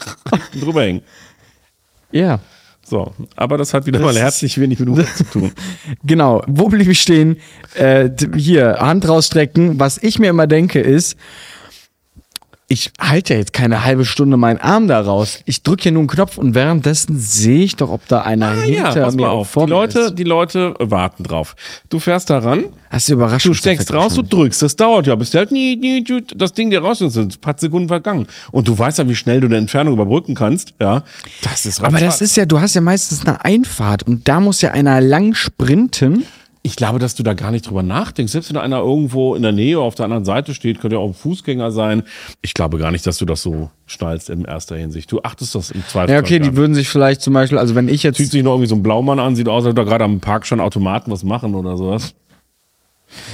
du 0.54 0.58
drüber 0.60 0.82
hängen. 0.82 1.02
Ja. 2.12 2.40
So, 2.82 3.12
aber 3.36 3.56
das 3.56 3.72
hat 3.72 3.86
wieder 3.86 4.00
mal 4.00 4.16
herzlich 4.16 4.58
wenig 4.58 4.80
mit 4.80 4.88
Uhren 4.88 5.06
zu 5.14 5.24
tun. 5.24 5.52
Genau, 6.02 6.42
wo 6.48 6.68
blieb 6.68 6.88
ich 6.88 7.00
stehen? 7.00 7.36
Äh, 7.74 8.10
hier, 8.34 8.78
Hand 8.80 9.06
rausstrecken. 9.06 9.78
Was 9.78 10.02
ich 10.02 10.18
mir 10.18 10.30
immer 10.30 10.48
denke 10.48 10.80
ist, 10.80 11.16
ich 12.72 12.92
halte 13.00 13.34
ja 13.34 13.40
jetzt 13.40 13.52
keine 13.52 13.84
halbe 13.84 14.04
Stunde 14.04 14.36
meinen 14.36 14.60
Arm 14.60 14.86
da 14.86 15.00
raus. 15.00 15.40
Ich 15.44 15.64
drücke 15.64 15.82
hier 15.82 15.92
nur 15.92 16.02
einen 16.02 16.08
Knopf 16.08 16.38
und 16.38 16.54
währenddessen 16.54 17.18
sehe 17.18 17.64
ich 17.64 17.74
doch, 17.74 17.90
ob 17.90 18.06
da 18.06 18.20
einer 18.22 18.50
Ah, 18.50 18.64
ja, 18.64 18.84
hinter 18.86 19.02
pass 19.02 19.14
mir 19.16 19.28
auf. 19.28 19.52
Die 19.54 19.66
Leute, 19.66 19.98
ist. 19.98 20.14
die 20.14 20.22
Leute 20.22 20.74
warten 20.78 21.24
drauf. 21.24 21.56
Du 21.88 21.98
fährst 21.98 22.30
da 22.30 22.38
ran, 22.38 22.66
Hast 22.88 23.08
du 23.08 23.14
überrascht? 23.14 23.44
du 23.46 23.54
steckst 23.54 23.92
raus, 23.92 24.14
du 24.14 24.22
drückst. 24.22 24.62
Das 24.62 24.76
dauert 24.76 25.08
ja, 25.08 25.16
bis 25.16 25.30
der 25.30 25.40
halt 25.40 25.50
nie, 25.50 25.74
nie, 25.74 26.04
das 26.36 26.52
Ding 26.52 26.70
dir 26.70 26.80
raus 26.80 27.00
ist. 27.00 27.16
Ein 27.16 27.30
paar 27.40 27.56
Sekunden 27.58 27.88
vergangen. 27.88 28.28
Und 28.52 28.68
du 28.68 28.78
weißt 28.78 28.98
ja, 28.98 29.08
wie 29.08 29.16
schnell 29.16 29.40
du 29.40 29.48
eine 29.48 29.56
Entfernung 29.56 29.94
überbrücken 29.94 30.36
kannst. 30.36 30.72
Ja, 30.80 31.02
das 31.42 31.66
ist 31.66 31.82
Aber 31.82 31.98
das 31.98 32.20
ist 32.20 32.36
ja, 32.36 32.46
du 32.46 32.60
hast 32.60 32.74
ja 32.76 32.80
meistens 32.80 33.26
eine 33.26 33.44
Einfahrt 33.44 34.04
und 34.04 34.28
da 34.28 34.38
muss 34.38 34.60
ja 34.60 34.70
einer 34.70 35.00
lang 35.00 35.34
sprinten. 35.34 36.24
Ich 36.62 36.76
glaube, 36.76 36.98
dass 36.98 37.14
du 37.14 37.22
da 37.22 37.32
gar 37.32 37.50
nicht 37.50 37.68
drüber 37.68 37.82
nachdenkst. 37.82 38.32
Selbst 38.32 38.50
wenn 38.50 38.56
da 38.56 38.60
einer 38.60 38.80
irgendwo 38.80 39.34
in 39.34 39.42
der 39.42 39.52
Nähe 39.52 39.78
auf 39.78 39.94
der 39.94 40.04
anderen 40.04 40.26
Seite 40.26 40.54
steht, 40.54 40.80
könnte 40.80 40.96
ja 40.96 41.00
auch 41.00 41.08
ein 41.08 41.14
Fußgänger 41.14 41.70
sein. 41.70 42.02
Ich 42.42 42.52
glaube 42.52 42.76
gar 42.76 42.90
nicht, 42.90 43.06
dass 43.06 43.16
du 43.16 43.24
das 43.24 43.42
so 43.42 43.70
schnallst 43.86 44.28
in 44.28 44.44
erster 44.44 44.76
Hinsicht. 44.76 45.10
Du 45.10 45.22
achtest 45.22 45.54
das 45.54 45.70
im 45.70 45.82
zweiten 45.88 46.12
Ja, 46.12 46.18
okay, 46.18 46.38
die 46.38 46.56
würden 46.56 46.74
sich 46.74 46.88
vielleicht 46.88 47.22
zum 47.22 47.32
Beispiel, 47.32 47.56
also 47.56 47.74
wenn 47.74 47.88
ich 47.88 48.02
jetzt 48.02 48.18
Zieht 48.18 48.30
sich 48.30 48.42
noch 48.42 48.52
irgendwie 48.52 48.68
so 48.68 48.74
ein 48.74 48.82
Blaumann 48.82 49.18
an, 49.18 49.36
sieht 49.36 49.48
aus, 49.48 49.64
als 49.64 49.70
würde 49.74 49.82
er 49.82 49.86
gerade 49.86 50.04
am 50.04 50.20
Park 50.20 50.46
schon 50.46 50.60
Automaten 50.60 51.10
was 51.10 51.24
machen 51.24 51.54
oder 51.54 51.78
sowas. 51.78 52.14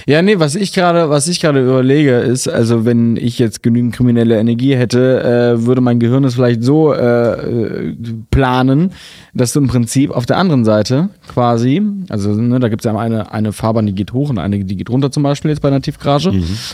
Ja, 0.07 0.23
nee, 0.23 0.39
was 0.39 0.55
ich 0.55 0.73
gerade, 0.73 1.11
was 1.11 1.29
ich 1.29 1.41
gerade 1.41 1.63
überlege, 1.63 2.19
ist, 2.19 2.49
also 2.49 2.85
wenn 2.85 3.17
ich 3.17 3.39
jetzt 3.39 3.63
genügend 3.63 3.95
kriminelle 3.95 4.39
Energie 4.39 4.77
hätte, 4.77 5.57
äh, 5.57 5.67
würde 5.67 5.81
mein 5.81 5.99
Gehirn 5.99 6.25
es 6.25 6.35
vielleicht 6.35 6.63
so 6.63 6.93
äh, 6.93 7.89
äh, 7.89 7.97
planen, 8.31 8.93
dass 9.35 9.53
du 9.53 9.61
im 9.61 9.69
Prinzip 9.69 10.11
auf 10.11 10.27
der 10.27 10.39
anderen 10.39 10.65
Seite 10.65 11.11
quasi, 11.29 11.83
also 12.09 12.33
ne, 12.33 12.59
da 12.61 12.69
gibt 12.69 12.83
es 12.83 12.91
ja 12.91 12.97
eine, 12.97 13.33
eine 13.33 13.53
Fahrbahn, 13.53 13.87
die 13.87 13.95
geht 13.95 14.13
hoch 14.13 14.31
und 14.31 14.39
eine, 14.39 14.65
die 14.65 14.77
geht 14.77 14.91
runter 14.91 15.11
zum 15.11 15.23
Beispiel 15.23 15.51
jetzt 15.51 15.61
bei 15.61 15.69
einer 15.69 15.83
Tiefgarage. 15.83 16.31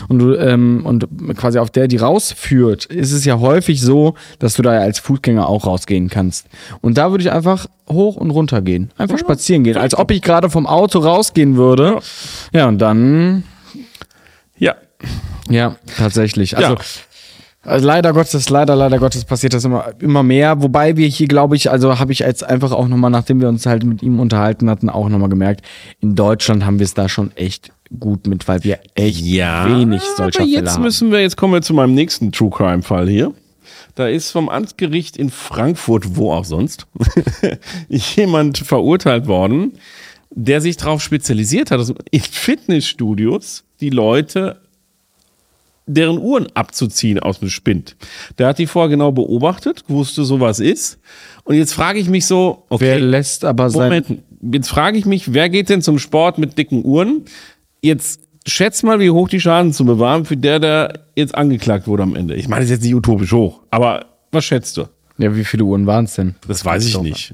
Und 0.07 0.19
du, 0.19 0.35
ähm, 0.35 0.81
und 0.85 1.07
quasi 1.35 1.59
auf 1.59 1.71
der, 1.71 1.87
die 1.87 1.97
rausführt, 1.97 2.85
ist 2.85 3.11
es 3.11 3.25
ja 3.25 3.39
häufig 3.39 3.81
so, 3.81 4.15
dass 4.39 4.53
du 4.53 4.61
da 4.61 4.73
ja 4.75 4.81
als 4.81 4.99
Fußgänger 4.99 5.47
auch 5.47 5.65
rausgehen 5.65 6.09
kannst. 6.09 6.47
Und 6.81 6.97
da 6.97 7.11
würde 7.11 7.23
ich 7.23 7.31
einfach 7.31 7.67
hoch 7.89 8.15
und 8.15 8.31
runter 8.31 8.61
gehen. 8.61 8.91
Einfach 8.97 9.17
spazieren 9.17 9.63
gehen. 9.63 9.77
Als 9.77 9.95
ob 9.97 10.11
ich 10.11 10.21
gerade 10.21 10.49
vom 10.49 10.65
Auto 10.67 10.99
rausgehen 10.99 11.55
würde. 11.57 11.99
Ja, 12.53 12.67
und 12.67 12.79
dann 12.79 13.43
Ja. 14.57 14.75
ja, 15.49 15.75
tatsächlich. 15.97 16.55
Also, 16.57 16.73
Ja. 16.73 16.77
also 17.63 17.85
leider 17.85 18.13
Gottes, 18.13 18.49
leider, 18.49 18.75
leider 18.75 18.99
Gottes 18.99 19.25
passiert 19.25 19.53
das 19.53 19.65
immer, 19.65 19.91
immer 19.99 20.23
mehr. 20.23 20.61
Wobei 20.61 20.95
wir 20.97 21.07
hier, 21.07 21.27
glaube 21.27 21.55
ich, 21.55 21.69
also 21.71 21.99
habe 21.99 22.11
ich 22.13 22.19
jetzt 22.19 22.43
einfach 22.43 22.71
auch 22.71 22.87
nochmal, 22.87 23.11
nachdem 23.11 23.41
wir 23.41 23.49
uns 23.49 23.65
halt 23.65 23.83
mit 23.83 24.01
ihm 24.03 24.19
unterhalten 24.19 24.69
hatten, 24.69 24.89
auch 24.89 25.09
nochmal 25.09 25.29
gemerkt, 25.29 25.65
in 25.99 26.15
Deutschland 26.15 26.65
haben 26.65 26.79
wir 26.79 26.85
es 26.85 26.93
da 26.93 27.09
schon 27.09 27.35
echt 27.35 27.71
gut 27.99 28.25
mit, 28.27 28.47
weil 28.47 28.63
wir 28.63 28.79
echt 28.95 29.23
wenig 29.23 30.01
solcher 30.01 30.23
aber 30.23 30.31
Fälle 30.31 30.47
jetzt 30.49 30.73
haben. 30.73 30.81
müssen 30.83 31.11
wir, 31.11 31.21
jetzt 31.21 31.37
kommen 31.37 31.53
wir 31.53 31.61
zu 31.61 31.73
meinem 31.73 31.93
nächsten 31.93 32.31
True 32.31 32.49
Crime 32.49 32.81
Fall 32.81 33.07
hier. 33.07 33.33
Da 33.95 34.07
ist 34.07 34.31
vom 34.31 34.49
Amtsgericht 34.49 35.17
in 35.17 35.29
Frankfurt, 35.29 36.15
wo 36.15 36.31
auch 36.31 36.45
sonst, 36.45 36.87
jemand 37.89 38.57
verurteilt 38.57 39.27
worden, 39.27 39.73
der 40.29 40.61
sich 40.61 40.77
darauf 40.77 41.01
spezialisiert 41.01 41.71
hat, 41.71 41.79
also 41.79 41.95
in 42.11 42.21
Fitnessstudios 42.21 43.63
die 43.79 43.89
Leute 43.89 44.61
deren 45.85 46.17
Uhren 46.17 46.47
abzuziehen 46.53 47.19
aus 47.19 47.39
dem 47.39 47.49
Spind. 47.49 47.95
Der 48.37 48.47
hat 48.47 48.57
die 48.57 48.67
vorher 48.67 48.89
genau 48.89 49.11
beobachtet, 49.11 49.83
wusste, 49.87 50.23
sowas 50.23 50.59
ist. 50.59 50.99
Und 51.43 51.55
jetzt 51.55 51.73
frage 51.73 51.99
ich 51.99 52.07
mich 52.07 52.25
so, 52.25 52.63
okay, 52.69 52.85
Wer 52.85 52.99
lässt 52.99 53.43
aber 53.43 53.69
sein. 53.69 53.89
Moment, 53.89 54.23
jetzt 54.53 54.69
frage 54.69 54.97
ich 54.97 55.05
mich, 55.05 55.33
wer 55.33 55.49
geht 55.49 55.69
denn 55.69 55.81
zum 55.81 55.99
Sport 55.99 56.37
mit 56.37 56.57
dicken 56.57 56.85
Uhren? 56.85 57.25
Jetzt 57.81 58.21
schätz 58.47 58.83
mal, 58.83 58.99
wie 58.99 59.09
hoch 59.09 59.29
die 59.29 59.39
Schadensumme 59.39 59.99
war 59.99 60.25
für 60.25 60.37
der, 60.37 60.59
der 60.59 60.99
jetzt 61.15 61.35
angeklagt 61.35 61.87
wurde 61.87 62.03
am 62.03 62.15
Ende. 62.15 62.35
Ich 62.35 62.47
meine, 62.47 62.61
das 62.61 62.65
ist 62.65 62.77
jetzt 62.77 62.83
nicht 62.83 62.95
utopisch 62.95 63.31
hoch, 63.31 63.61
aber 63.71 64.05
was 64.31 64.45
schätzt 64.45 64.77
du? 64.77 64.85
Ja, 65.17 65.35
wie 65.35 65.45
viele 65.45 65.63
Uhren 65.63 65.85
waren 65.85 66.05
es 66.05 66.15
denn? 66.15 66.35
Das 66.47 66.65
weiß 66.65 66.85
ich 66.87 66.99
nicht. 66.99 67.33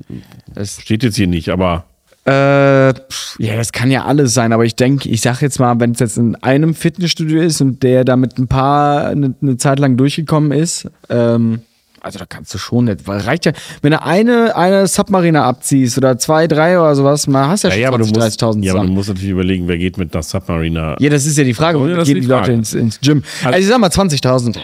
Das, 0.54 0.82
Steht 0.82 1.04
jetzt 1.04 1.16
hier 1.16 1.28
nicht, 1.28 1.50
aber 1.50 1.86
äh, 2.25 2.89
ja, 2.89 3.56
das 3.56 3.72
kann 3.72 3.89
ja 3.89 4.06
alles 4.06 4.34
sein, 4.34 4.51
aber 4.51 4.66
ich 4.66 4.75
denke, 4.75 5.10
ich 5.10 5.22
sag 5.22 5.42
jetzt 5.42 5.60
mal, 5.60 5.80
wenn 5.80 5.92
es 5.92 6.00
jetzt 6.00 6.18
in 6.18 6.36
einem 6.36 6.75
Fitnessstudio 6.75 7.42
ist 7.42 7.62
und 7.62 7.82
der 7.82 8.04
damit 8.04 8.38
ein 8.38 8.48
paar 8.48 9.08
eine, 9.08 9.34
eine 9.42 9.58
Zeit 9.58 9.80
lang 9.80 9.98
durchgekommen 9.98 10.51
ist, 10.51 10.89
ähm, 11.10 11.62
also 12.01 12.20
da 12.20 12.25
kannst 12.25 12.53
du 12.53 12.58
schon 12.58 12.86
nicht, 12.86 13.08
weil 13.08 13.20
reicht 13.22 13.46
ja, 13.46 13.51
wenn 13.82 13.91
du 13.91 14.01
eine, 14.01 14.56
eine 14.56 14.88
Submariner 14.88 15.44
abziehst 15.44 15.98
oder 15.98 16.18
zwei, 16.18 16.48
drei 16.48 16.79
oder 16.79 16.96
sowas, 16.96 17.27
mal 17.27 17.48
hast 17.48 17.63
ja 17.63 17.72
schon 17.72 17.79
ja, 17.82 17.89
20, 17.89 18.15
musst, 18.15 18.41
30.000 18.41 18.41
ja, 18.41 18.46
aber 18.46 18.53
du 18.53 18.62
zusammen. 18.63 18.94
musst 18.94 19.10
natürlich 19.10 19.29
überlegen, 19.32 19.68
wer 19.68 19.77
geht 19.77 19.98
mit 19.98 20.13
einer 20.13 20.24
Submariner. 20.24 20.96
Ja, 21.00 21.10
das 21.10 21.25
ist 21.25 21.38
ja 21.38 21.44
die 21.44 21.53
Frage, 21.53 21.79
wo 21.79 21.88
Ja, 21.88 21.96
gehen 22.03 22.15
die, 22.15 22.22
die 22.22 22.27
Leute 22.27 22.44
Frage. 22.46 22.53
ins, 22.53 22.74
ins 22.74 23.00
Gym? 23.00 23.24
Also, 23.44 23.60
ich 23.60 23.68
sag 23.68 23.79
mal 23.79 23.89
20.000. 23.89 24.58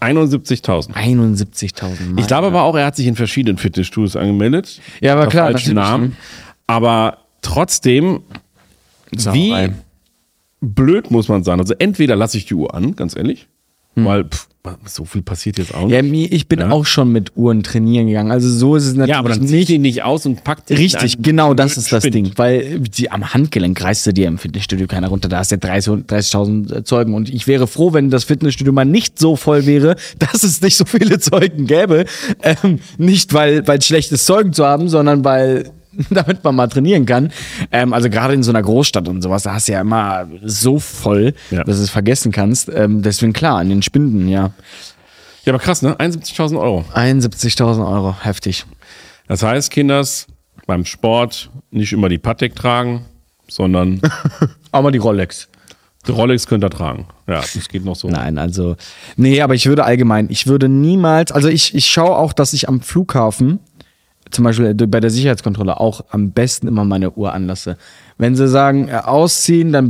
71.000. 0.00 0.92
71.000. 0.94 2.18
Ich 2.18 2.26
glaube 2.26 2.48
aber 2.48 2.62
auch, 2.62 2.74
er 2.76 2.86
hat 2.86 2.96
sich 2.96 3.06
in 3.06 3.14
verschiedenen 3.14 3.56
Fitnessstudios 3.58 4.16
angemeldet. 4.16 4.80
Ja, 5.00 5.12
aber 5.12 5.28
klar, 5.28 5.50
falschen 5.52 5.74
natürlich, 5.74 5.90
Namen. 5.90 6.16
Aber 6.66 7.18
trotzdem, 7.40 8.22
wie 9.12 9.18
Sauerei. 9.50 9.72
blöd 10.60 11.10
muss 11.10 11.28
man 11.28 11.44
sein. 11.44 11.60
Also 11.60 11.74
entweder 11.78 12.16
lasse 12.16 12.36
ich 12.36 12.46
die 12.46 12.54
Uhr 12.54 12.74
an, 12.74 12.96
ganz 12.96 13.14
ehrlich, 13.16 13.46
weil 13.94 14.24
pff, 14.24 14.48
so 14.86 15.04
viel 15.04 15.22
passiert 15.22 15.58
jetzt 15.58 15.74
auch 15.74 15.88
nicht. 15.88 15.92
Ja, 15.92 16.00
ich 16.36 16.46
bin 16.46 16.60
Ja. 16.60 16.70
auch 16.70 16.86
schon 16.86 17.10
mit 17.10 17.36
Uhren 17.36 17.64
trainieren 17.64 18.06
gegangen. 18.06 18.30
Also 18.30 18.48
so 18.48 18.76
ist 18.76 18.84
es 18.84 18.94
natürlich 18.94 19.10
Ja, 19.10 19.18
aber 19.18 19.30
dann 19.30 19.40
nicht. 19.40 19.68
die 19.68 19.78
nicht 19.78 20.04
aus 20.04 20.24
und 20.24 20.44
packt 20.44 20.70
die 20.70 20.74
Richtig, 20.74 21.18
genau 21.20 21.52
das 21.52 21.76
ist 21.76 21.92
das. 21.92 22.04
Ding. 22.04 22.30
Weil 22.36 22.78
die, 22.78 23.10
am 23.10 23.34
Handgelenk 23.34 23.82
reißt 23.82 24.06
du 24.06 24.12
dir 24.12 24.28
im 24.28 24.38
Fitnessstudio 24.38 24.86
keiner 24.86 25.08
runter. 25.08 25.28
Da 25.28 25.38
hast 25.38 25.50
du 25.50 25.56
ja 25.56 25.60
30 25.60 26.04
30.000 26.06 26.84
Zeugen. 26.84 27.14
Und 27.14 27.28
ich 27.28 27.48
wäre 27.48 27.66
froh, 27.66 27.92
wenn 27.92 28.08
das 28.10 28.22
Fitnessstudio 28.24 28.72
mal 28.72 28.84
nicht 28.84 29.18
so 29.18 29.34
voll 29.34 29.66
wäre, 29.66 29.96
dass 30.20 30.44
es 30.44 30.60
nicht 30.62 30.76
so 30.76 30.84
viele 30.84 31.18
Zeugen 31.18 31.66
gäbe. 31.66 32.04
Ähm, 32.42 32.78
nicht, 32.98 33.34
weil 33.34 33.66
weil 33.66 33.78
es 33.78 33.86
schlecht 33.86 34.12
ist, 34.12 34.26
Zeugen 34.26 34.52
zu 34.52 34.64
haben, 34.64 34.88
sondern 34.88 35.24
weil 35.24 35.70
damit 36.10 36.42
man 36.44 36.54
mal 36.56 36.68
trainieren 36.68 37.06
kann. 37.06 37.32
Ähm, 37.70 37.92
also 37.92 38.08
gerade 38.10 38.34
in 38.34 38.42
so 38.42 38.50
einer 38.50 38.62
Großstadt 38.62 39.08
und 39.08 39.22
sowas, 39.22 39.42
da 39.42 39.54
hast 39.54 39.68
du 39.68 39.72
ja 39.72 39.80
immer 39.80 40.26
so 40.42 40.78
voll, 40.78 41.34
Ja. 41.50 41.64
dass 41.64 41.76
du 41.76 41.82
es 41.82 41.90
vergessen 41.90 42.32
kannst. 42.32 42.68
Ähm, 42.74 43.02
deswegen 43.02 43.32
klar, 43.32 43.58
an 43.58 43.68
den 43.68 43.82
Spinden, 43.82 44.28
ja. 44.28 44.50
Ja, 45.44 45.52
aber 45.52 45.58
krass, 45.62 45.82
ne? 45.82 45.94
71.000 45.96 46.58
Euro. 46.60 46.84
71.000 46.94 47.86
Euro, 47.86 48.14
heftig. 48.22 48.64
Das 49.28 49.42
heißt, 49.42 49.70
Kinders, 49.70 50.26
beim 50.66 50.84
Sport 50.84 51.50
nicht 51.70 51.92
immer 51.92 52.08
die 52.08 52.18
Patek 52.18 52.54
tragen, 52.54 53.04
sondern 53.48 54.00
Aber 54.72 54.90
die 54.92 54.98
Rolex. 54.98 55.48
die 56.06 56.12
Rolex 56.12 56.46
könnt 56.46 56.64
ihr 56.64 56.70
tragen. 56.70 57.06
Ja, 57.26 57.40
das 57.40 57.68
geht 57.68 57.84
noch 57.84 57.96
so. 57.96 58.08
Nein, 58.08 58.38
also, 58.38 58.76
nee, 59.16 59.40
aber 59.42 59.54
ich 59.54 59.66
würde 59.66 59.84
allgemein, 59.84 60.28
ich 60.30 60.46
würde 60.46 60.68
niemals, 60.68 61.32
also 61.32 61.48
ich, 61.48 61.74
ich 61.74 61.86
schaue 61.86 62.16
auch, 62.16 62.32
dass 62.32 62.52
ich 62.52 62.68
am 62.68 62.80
Flughafen, 62.80 63.58
zum 64.32 64.44
Beispiel 64.44 64.74
bei 64.74 65.00
der 65.00 65.10
Sicherheitskontrolle, 65.10 65.78
auch 65.78 66.04
am 66.10 66.32
besten 66.32 66.66
immer 66.66 66.84
meine 66.84 67.12
Uhr 67.12 67.32
anlasse. 67.32 67.76
Wenn 68.18 68.34
sie 68.34 68.48
sagen, 68.48 68.88
äh, 68.88 68.94
ausziehen, 68.96 69.72
dann 69.72 69.88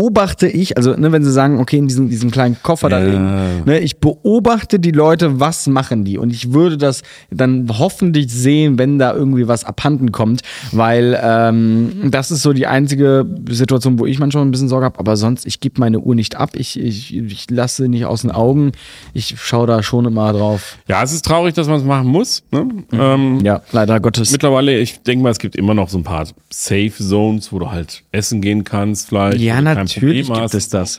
beobachte 0.00 0.48
ich, 0.48 0.76
also 0.78 0.94
ne, 0.94 1.12
wenn 1.12 1.22
sie 1.22 1.30
sagen, 1.32 1.60
okay, 1.60 1.76
in 1.76 1.86
diesem, 1.86 2.08
diesem 2.08 2.30
kleinen 2.30 2.56
Koffer 2.62 2.88
da 2.88 3.00
Ja. 3.00 3.04
drin, 3.04 3.62
ne, 3.66 3.80
ich 3.80 3.98
beobachte 3.98 4.78
die 4.80 4.92
Leute, 4.92 5.40
was 5.40 5.66
machen 5.66 6.04
die 6.04 6.16
und 6.16 6.30
ich 6.32 6.52
würde 6.54 6.78
das 6.78 7.02
dann 7.30 7.68
hoffentlich 7.78 8.32
sehen, 8.32 8.78
wenn 8.78 8.98
da 8.98 9.12
irgendwie 9.12 9.46
was 9.46 9.64
abhanden 9.64 10.10
kommt, 10.10 10.40
weil 10.72 11.18
ähm, 11.22 12.08
das 12.10 12.30
ist 12.30 12.40
so 12.42 12.52
die 12.54 12.66
einzige 12.66 13.26
Situation, 13.50 13.98
wo 13.98 14.06
ich 14.06 14.18
manchmal 14.18 14.44
ein 14.44 14.50
bisschen 14.50 14.68
Sorge 14.70 14.86
habe, 14.86 14.98
aber 14.98 15.16
sonst, 15.18 15.46
ich 15.46 15.60
gebe 15.60 15.78
meine 15.80 15.98
Uhr 16.00 16.14
nicht 16.14 16.36
ab, 16.36 16.50
ich, 16.54 16.80
ich, 16.80 17.14
ich 17.14 17.50
lasse 17.50 17.82
sie 17.82 17.88
nicht 17.90 18.06
aus 18.06 18.22
den 18.22 18.30
Augen, 18.30 18.72
ich 19.12 19.34
schaue 19.38 19.66
da 19.66 19.82
schon 19.82 20.06
immer 20.06 20.32
drauf. 20.32 20.78
Ja, 20.88 21.02
es 21.02 21.12
ist 21.12 21.26
traurig, 21.26 21.54
dass 21.54 21.66
man 21.68 21.76
es 21.78 21.84
machen 21.84 22.08
muss. 22.08 22.42
Ne? 22.50 22.66
Ähm, 22.92 23.40
Ja, 23.44 23.60
leider 23.72 24.00
Gottes. 24.00 24.32
Mittlerweile, 24.32 24.78
ich 24.78 25.02
denke 25.02 25.22
mal, 25.22 25.30
es 25.30 25.38
gibt 25.38 25.56
immer 25.56 25.74
noch 25.74 25.90
so 25.90 25.98
ein 25.98 26.04
paar 26.04 26.26
Safe 26.48 26.92
Zones, 26.96 27.52
wo 27.52 27.58
du 27.58 27.70
halt 27.70 28.02
essen 28.12 28.40
gehen 28.40 28.64
kannst, 28.64 29.08
vielleicht. 29.08 29.40
Ja, 29.40 29.60
kein 29.60 29.88
natürlich 29.96 30.26
Problem 30.26 30.42
gibt 30.44 30.54
es 30.54 30.68
das. 30.68 30.98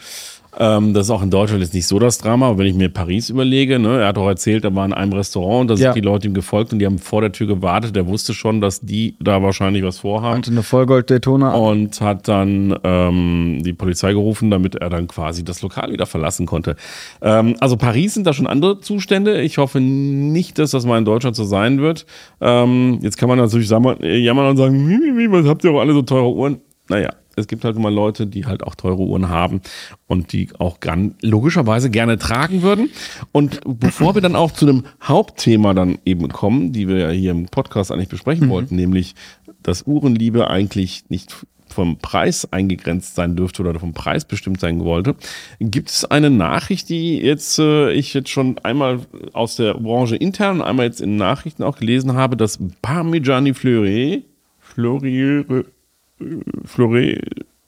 Ähm, 0.59 0.93
das 0.93 1.05
ist 1.07 1.11
auch 1.11 1.21
in 1.23 1.29
Deutschland 1.29 1.61
jetzt 1.63 1.73
nicht 1.73 1.87
so 1.87 1.97
das 1.97 2.17
Drama, 2.17 2.49
aber 2.49 2.57
wenn 2.57 2.65
ich 2.67 2.75
mir 2.75 2.89
Paris 2.89 3.29
überlege, 3.29 3.79
ne, 3.79 4.01
er 4.01 4.07
hat 4.07 4.17
auch 4.17 4.27
erzählt, 4.27 4.65
er 4.65 4.75
war 4.75 4.83
in 4.85 4.91
einem 4.91 5.13
Restaurant, 5.13 5.69
da 5.69 5.77
sind 5.77 5.85
Ja. 5.85 5.93
die 5.93 6.01
Leute 6.01 6.27
ihm 6.27 6.33
gefolgt 6.33 6.73
und 6.73 6.79
die 6.79 6.85
haben 6.85 6.99
vor 6.99 7.21
der 7.21 7.31
Tür 7.31 7.47
gewartet. 7.47 7.95
Der 7.95 8.05
wusste 8.05 8.33
schon, 8.33 8.59
dass 8.59 8.81
die 8.81 9.15
da 9.21 9.41
wahrscheinlich 9.41 9.81
was 9.85 9.99
vorhaben 9.99 10.39
Hatte 10.39 10.51
eine 10.51 10.61
Vollgold-Daytona. 10.63 11.53
und 11.53 12.01
hat 12.01 12.27
dann 12.27 12.77
ähm, 12.83 13.61
die 13.63 13.71
Polizei 13.71 14.11
gerufen, 14.11 14.51
damit 14.51 14.75
er 14.75 14.89
dann 14.89 15.07
quasi 15.07 15.45
das 15.45 15.61
Lokal 15.61 15.93
wieder 15.93 16.05
verlassen 16.05 16.45
konnte. 16.45 16.75
Ähm, 17.21 17.55
also 17.61 17.77
Paris 17.77 18.15
sind 18.15 18.27
da 18.27 18.33
schon 18.33 18.45
andere 18.47 18.81
Zustände. 18.81 19.41
Ich 19.41 19.57
hoffe 19.57 19.79
nicht, 19.79 20.59
dass 20.59 20.71
das 20.71 20.85
mal 20.85 20.97
in 20.97 21.05
Deutschland 21.05 21.37
so 21.37 21.45
sein 21.45 21.79
wird. 21.79 22.05
Ähm, 22.41 22.99
jetzt 23.01 23.17
kann 23.17 23.29
man 23.29 23.37
natürlich 23.37 23.69
jammern 23.69 24.49
und 24.49 24.57
sagen, 24.57 24.89
wie, 24.89 24.99
wie, 24.99 25.17
wie, 25.17 25.31
was 25.31 25.45
habt 25.45 25.63
ihr 25.63 25.71
auch 25.71 25.79
alle 25.79 25.93
so 25.93 26.01
teure 26.01 26.33
Uhren? 26.33 26.59
Naja. 26.89 27.11
Es 27.41 27.47
gibt 27.47 27.65
halt 27.65 27.75
immer 27.75 27.91
Leute, 27.91 28.27
die 28.27 28.45
halt 28.45 28.63
auch 28.63 28.75
teure 28.75 29.01
Uhren 29.01 29.29
haben 29.29 29.61
und 30.07 30.31
die 30.33 30.49
auch 30.59 30.79
gern, 30.79 31.15
logischerweise 31.21 31.89
gerne 31.89 32.17
tragen 32.17 32.61
würden. 32.61 32.89
Und 33.31 33.61
bevor 33.65 34.15
wir 34.15 34.21
dann 34.21 34.35
auch 34.35 34.51
zu 34.51 34.65
dem 34.65 34.83
Hauptthema 35.03 35.73
dann 35.73 35.97
eben 36.05 36.29
kommen, 36.29 36.71
die 36.71 36.87
wir 36.87 36.97
ja 36.97 37.09
hier 37.09 37.31
im 37.31 37.47
Podcast 37.47 37.91
eigentlich 37.91 38.09
besprechen 38.09 38.49
wollten, 38.49 38.75
nämlich, 38.75 39.15
dass 39.61 39.85
Uhrenliebe 39.85 40.49
eigentlich 40.49 41.03
nicht 41.09 41.45
vom 41.71 41.97
Preis 41.97 42.51
eingegrenzt 42.51 43.15
sein 43.15 43.35
dürfte 43.35 43.61
oder 43.63 43.79
vom 43.79 43.93
Preis 43.93 44.25
bestimmt 44.25 44.59
sein 44.59 44.83
wollte, 44.83 45.15
gibt 45.59 45.89
es 45.89 46.05
eine 46.05 46.29
Nachricht, 46.29 46.89
die 46.89 47.17
jetzt 47.17 47.59
äh, 47.59 47.91
ich 47.91 48.13
jetzt 48.13 48.29
schon 48.29 48.57
einmal 48.59 48.99
aus 49.33 49.55
der 49.55 49.73
Branche 49.75 50.15
intern 50.15 50.57
und 50.57 50.67
einmal 50.67 50.85
jetzt 50.85 51.01
in 51.01 51.15
Nachrichten 51.15 51.63
auch 51.63 51.77
gelesen 51.77 52.13
habe, 52.13 52.37
dass 52.37 52.59
Parmigiani 52.81 53.53
Fleury, 53.53 54.25
Fleury, 54.59 55.45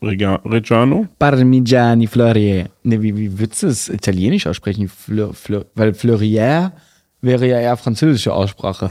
Rega- 0.01 0.41
Reggiano, 0.45 1.07
Parmigiani 1.17 2.07
Fleurier. 2.07 2.69
Ne, 2.83 3.01
wie, 3.01 3.15
wie 3.15 3.39
würdest 3.39 3.63
du 3.63 3.67
es 3.67 3.89
italienisch 3.89 4.47
aussprechen? 4.47 4.89
Fleur, 4.89 5.33
Fleur, 5.33 5.65
weil 5.75 5.93
Fleurier 5.93 6.73
wäre 7.21 7.47
ja 7.47 7.59
eher 7.59 7.77
französische 7.77 8.33
Aussprache. 8.33 8.89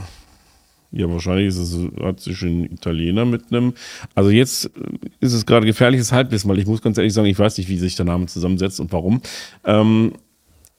Ja, 0.91 1.09
wahrscheinlich 1.09 1.47
ist 1.47 1.57
es, 1.57 1.77
hat 2.03 2.19
sich 2.19 2.41
ein 2.43 2.65
Italiener 2.65 3.25
mit 3.25 3.51
einem. 3.51 3.73
Also 4.13 4.29
jetzt 4.29 4.69
ist 5.19 5.33
es 5.33 5.45
gerade 5.45 5.65
gefährliches 5.65 6.11
Halbwissen, 6.11 6.49
weil 6.49 6.59
ich 6.59 6.67
muss 6.67 6.81
ganz 6.81 6.97
ehrlich 6.97 7.13
sagen, 7.13 7.27
ich 7.27 7.39
weiß 7.39 7.57
nicht, 7.57 7.67
wie 7.69 7.77
sich 7.77 7.95
der 7.95 8.05
Name 8.05 8.27
zusammensetzt 8.27 8.79
und 8.79 8.91
warum. 8.91 9.21
Ähm, 9.65 10.13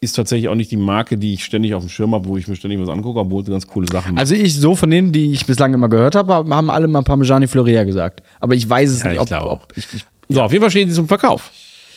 ist 0.04 0.12
tatsächlich 0.12 0.48
auch 0.48 0.54
nicht 0.54 0.70
die 0.70 0.76
Marke, 0.76 1.18
die 1.18 1.34
ich 1.34 1.44
ständig 1.44 1.74
auf 1.74 1.82
dem 1.82 1.88
Schirm 1.88 2.14
habe, 2.14 2.28
wo 2.28 2.36
ich 2.36 2.46
mir 2.46 2.54
ständig 2.56 2.80
was 2.80 2.88
angucke, 2.88 3.18
obwohl 3.18 3.44
sie 3.44 3.50
ganz 3.50 3.66
coole 3.66 3.86
Sachen 3.90 4.12
machen. 4.14 4.18
Also 4.18 4.34
ich, 4.34 4.54
so 4.54 4.76
von 4.76 4.90
denen, 4.90 5.10
die 5.10 5.32
ich 5.32 5.44
bislang 5.46 5.74
immer 5.74 5.88
gehört 5.88 6.14
habe, 6.14 6.32
haben 6.34 6.70
alle 6.70 6.86
mal 6.86 7.02
Parmigiani 7.02 7.46
Fleurier 7.48 7.84
gesagt. 7.84 8.22
Aber 8.40 8.54
ich 8.54 8.68
weiß 8.68 8.90
es 8.90 9.00
Ja, 9.02 9.06
nicht, 9.08 9.14
ich 9.16 9.20
ob, 9.22 9.26
glaube. 9.28 9.50
ob 9.50 9.72
ich, 9.76 9.86
ich, 9.94 10.04
So, 10.28 10.42
auf 10.42 10.52
jeden 10.52 10.62
Fall 10.62 10.70
stehen 10.70 10.88
sie 10.88 10.94
zum 10.94 11.08
Verkauf. 11.08 11.50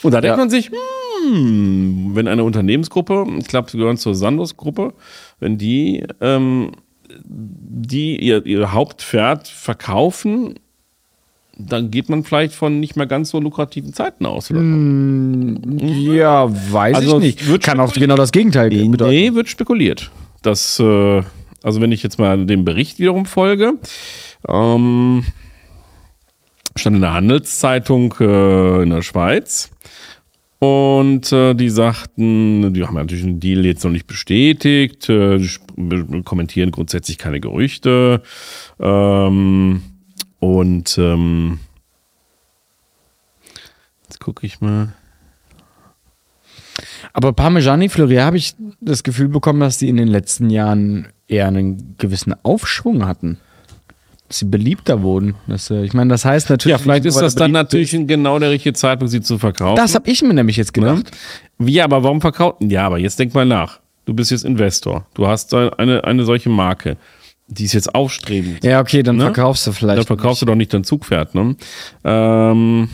Und 0.03 0.11
da 0.13 0.21
denkt 0.21 0.33
Ja. 0.37 0.37
man 0.37 0.49
sich, 0.49 0.71
hm, 1.25 2.11
wenn 2.13 2.27
eine 2.27 2.43
Unternehmensgruppe, 2.43 3.25
ich 3.39 3.47
glaube, 3.47 3.69
sie 3.71 3.77
gehören 3.77 3.97
zur 3.97 4.15
Sandos-Gruppe, 4.15 4.93
wenn 5.39 5.57
die, 5.57 6.03
ähm, 6.21 6.71
die 7.25 8.17
ihr, 8.17 8.45
ihr 8.45 8.71
Hauptpferd 8.73 9.47
verkaufen, 9.47 10.55
dann 11.57 11.91
geht 11.91 12.09
man 12.09 12.23
vielleicht 12.23 12.53
von 12.53 12.79
nicht 12.79 12.95
mehr 12.95 13.07
ganz 13.07 13.29
so 13.29 13.39
lukrativen 13.39 13.93
Zeiten 13.93 14.25
aus. 14.25 14.51
Oder? 14.51 14.61
ja, 15.83 16.47
weiß 16.71 16.95
Also 16.95 17.17
ich 17.17 17.23
nicht. 17.23 17.47
wird 17.47 17.63
Kann 17.63 17.79
auch 17.79 17.93
genau 17.93 18.15
das 18.15 18.31
Gegenteil 18.31 18.69
bedeuten. 18.69 19.11
Nee, 19.11 19.33
wird 19.33 19.49
spekuliert. 19.49 20.11
Das, 20.41 20.79
äh, 20.79 21.23
also 21.63 21.81
wenn 21.81 21.91
ich 21.91 22.03
jetzt 22.03 22.19
mal 22.19 22.45
dem 22.45 22.63
Bericht 22.63 22.99
wiederum 22.99 23.25
folge, 23.25 23.73
ähm, 24.47 25.25
stand 26.75 26.95
in 26.95 27.01
der 27.01 27.13
Handelszeitung 27.13 28.13
äh, 28.19 28.83
in 28.83 28.91
der 28.91 29.01
Schweiz. 29.01 29.71
Und 30.59 31.31
äh, 31.31 31.53
die 31.53 31.69
sagten, 31.69 32.73
die 32.73 32.83
haben 32.83 32.95
natürlich 32.95 33.23
den 33.23 33.39
Deal 33.39 33.63
jetzt 33.63 33.83
noch 33.83 33.91
nicht 33.91 34.07
bestätigt, 34.07 35.07
äh, 35.07 35.39
kommentieren 36.23 36.71
grundsätzlich 36.71 37.19
keine 37.19 37.39
Gerüchte. 37.39 38.23
Ähm, 38.79 39.81
und 40.39 40.97
ähm, 40.97 41.59
jetzt 44.03 44.19
gucke 44.19 44.45
ich 44.45 44.61
mal. 44.61 44.93
Aber 47.13 47.33
Parmigiani 47.33 47.89
Fleurier 47.89 48.25
habe 48.25 48.37
ich 48.37 48.55
das 48.79 49.03
Gefühl 49.03 49.29
bekommen, 49.29 49.59
dass 49.59 49.77
die 49.77 49.89
in 49.89 49.97
den 49.97 50.07
letzten 50.07 50.49
Jahren 50.49 51.07
eher 51.27 51.47
einen 51.47 51.95
gewissen 51.97 52.35
Aufschwung 52.43 53.05
hatten. 53.05 53.39
Dass 54.27 54.39
sie 54.39 54.45
beliebter 54.45 55.01
wurden. 55.01 55.35
Das, 55.47 55.69
äh, 55.71 55.83
ich 55.83 55.93
meine, 55.93 56.09
das 56.09 56.25
heißt 56.25 56.49
natürlich. 56.49 56.77
Ja, 56.77 56.83
vielleicht 56.83 57.05
ist 57.05 57.19
das 57.19 57.35
dann 57.35 57.51
natürlich 57.51 57.91
genau 57.91 58.37
der 58.39 58.51
richtige 58.51 58.73
Zeitpunkt, 58.73 59.11
sie 59.11 59.21
zu 59.21 59.37
verkaufen. 59.37 59.77
Das 59.77 59.95
habe 59.95 60.09
ich 60.09 60.21
mir 60.21 60.33
nämlich 60.33 60.57
jetzt 60.57 60.73
gedacht. 60.73 61.09
Wie, 61.57 61.81
aber 61.81 62.03
warum 62.03 62.21
verkaufen? 62.21 62.69
Ja, 62.69 62.85
aber 62.85 62.97
jetzt 62.97 63.17
denk 63.19 63.33
mal 63.33 63.45
nach. 63.45 63.79
Du 64.05 64.13
bist 64.13 64.31
jetzt 64.31 64.45
Investor. 64.45 65.05
Du 65.13 65.27
hast 65.27 65.53
eine, 65.53 66.03
eine 66.03 66.23
solche 66.25 66.49
Marke. 66.49 66.97
Die 67.47 67.63
ist 67.63 67.73
jetzt 67.73 67.95
aufstrebend. 67.95 68.63
Ja, 68.63 68.81
okay, 68.81 69.03
dann 69.03 69.15
Ne? 69.17 69.23
verkaufst 69.23 69.65
du 69.67 69.71
vielleicht. 69.71 69.99
Dann 69.99 70.05
verkaufst 70.05 70.41
du 70.41 70.45
doch 70.45 70.55
nicht 70.55 70.73
dein 70.73 70.83
Zugpferd, 70.83 71.33
ne? 71.33 71.55
Ähm, 72.03 72.89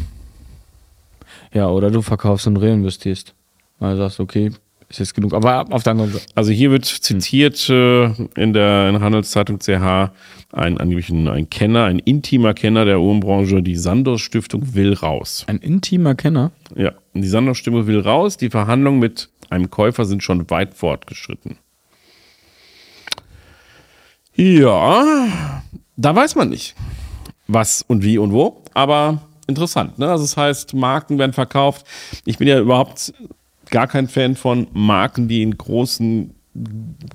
Ja, 1.54 1.70
oder 1.70 1.92
du 1.92 2.02
verkaufst 2.02 2.48
und 2.48 2.58
reinvestierst. 2.58 3.34
Weil 3.80 3.92
du 3.92 3.98
sagst, 3.98 4.20
okay, 4.20 4.52
ist 4.90 5.00
jetzt 5.00 5.14
genug. 5.16 5.34
Aber 5.34 5.66
auf 5.72 5.84
der 5.84 5.92
anderen 5.92 6.12
Seite. 6.14 6.26
also 6.36 6.52
hier 6.52 6.70
wird 6.72 6.86
zitiert 6.86 7.68
äh, 7.70 8.06
in 8.40 8.54
der 8.54 8.90
in 8.90 9.00
Handelszeitung 9.02 9.60
CH 9.60 10.12
ein 10.52 10.78
angeblich 10.78 11.10
ein, 11.10 11.28
ein 11.28 11.50
Kenner, 11.50 11.86
ein 11.86 11.98
intimer 11.98 12.54
Kenner 12.54 12.86
der 12.86 13.00
Uhrenbranche, 13.00 13.64
die 13.64 13.76
Sandos 13.76 14.22
Stiftung 14.22 14.76
will 14.76 14.94
raus. 14.94 15.46
Ein 15.48 15.58
intimer 15.58 16.14
Kenner. 16.14 16.52
Ja, 16.76 16.92
die 17.16 17.28
Sandos 17.28 17.58
Stiftung 17.58 17.88
will 17.88 18.00
raus. 18.02 18.38
Die 18.38 18.52
Verhandlungen 18.52 19.00
mit 19.00 19.30
einem 19.50 19.70
Käufer 19.72 20.06
sind 20.06 20.22
schon 20.22 20.48
weit 20.52 20.76
fortgeschritten. 20.76 21.58
Ja, 24.36 25.62
da 25.96 26.16
weiß 26.16 26.36
man 26.36 26.50
nicht, 26.50 26.76
was 27.48 27.84
und 27.84 28.04
wie 28.04 28.18
und 28.18 28.32
wo, 28.34 28.62
aber 28.74 29.22
interessant. 29.48 30.00
Ne? 30.00 30.10
Also 30.10 30.24
das 30.24 30.38
heißt, 30.38 30.74
Marken 30.74 31.20
werden 31.20 31.34
verkauft. 31.34 31.86
Ich 32.26 32.38
bin 32.38 32.48
ja 32.48 32.60
überhaupt 32.60 33.14
gar 33.70 33.88
kein 33.88 34.08
Fan 34.08 34.36
von 34.36 34.68
Marken, 34.74 35.28
die 35.28 35.42
in 35.44 35.58
großen 35.58 36.34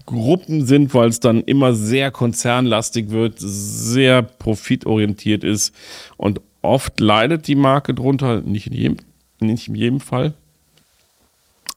Gruppen 0.06 0.66
sind, 0.66 0.94
weil 0.94 1.08
es 1.08 1.20
dann 1.20 1.42
immer 1.42 1.74
sehr 1.74 2.10
konzernlastig 2.10 3.10
wird, 3.10 3.34
sehr 3.38 4.22
profitorientiert 4.22 5.44
ist 5.44 5.74
und 6.16 6.40
oft 6.62 6.98
leidet 6.98 7.46
die 7.46 7.54
Marke 7.54 7.94
drunter, 7.94 8.40
nicht 8.40 8.66
in 8.66 8.72
jedem, 8.72 8.96
nicht 9.40 9.68
in 9.68 9.76
jedem 9.76 10.00
Fall. 10.00 10.34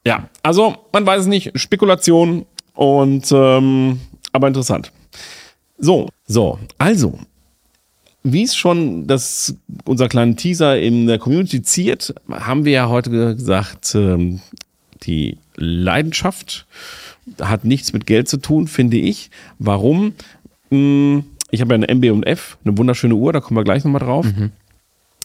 Ja, 0.05 0.27
also 0.41 0.75
man 0.91 1.05
weiß 1.05 1.21
es 1.21 1.27
nicht, 1.27 1.51
Spekulation 1.59 2.47
und 2.73 3.31
ähm, 3.31 4.01
aber 4.31 4.47
interessant. 4.47 4.91
So, 5.83 6.09
so, 6.27 6.59
also, 6.77 7.17
wie 8.23 8.43
es 8.43 8.55
schon 8.55 9.07
das, 9.07 9.55
unser 9.85 10.07
kleiner 10.07 10.35
Teaser 10.35 10.79
in 10.79 11.07
der 11.07 11.17
Community 11.17 11.63
ziert, 11.63 12.13
haben 12.29 12.65
wir 12.65 12.71
ja 12.71 12.87
heute 12.89 13.09
gesagt, 13.35 13.95
ähm, 13.95 14.41
die 15.03 15.37
Leidenschaft 15.55 16.67
hat 17.41 17.65
nichts 17.65 17.93
mit 17.93 18.05
Geld 18.05 18.27
zu 18.29 18.37
tun, 18.37 18.67
finde 18.67 18.97
ich. 18.97 19.31
Warum? 19.57 20.13
Hm, 20.69 21.23
Ich 21.49 21.61
habe 21.61 21.73
ja 21.73 21.75
eine 21.75 21.89
MB&F, 21.89 22.57
eine 22.63 22.77
wunderschöne 22.77 23.15
Uhr, 23.15 23.33
da 23.33 23.39
kommen 23.41 23.57
wir 23.57 23.63
gleich 23.63 23.83
nochmal 23.83 24.01
drauf. 24.01 24.27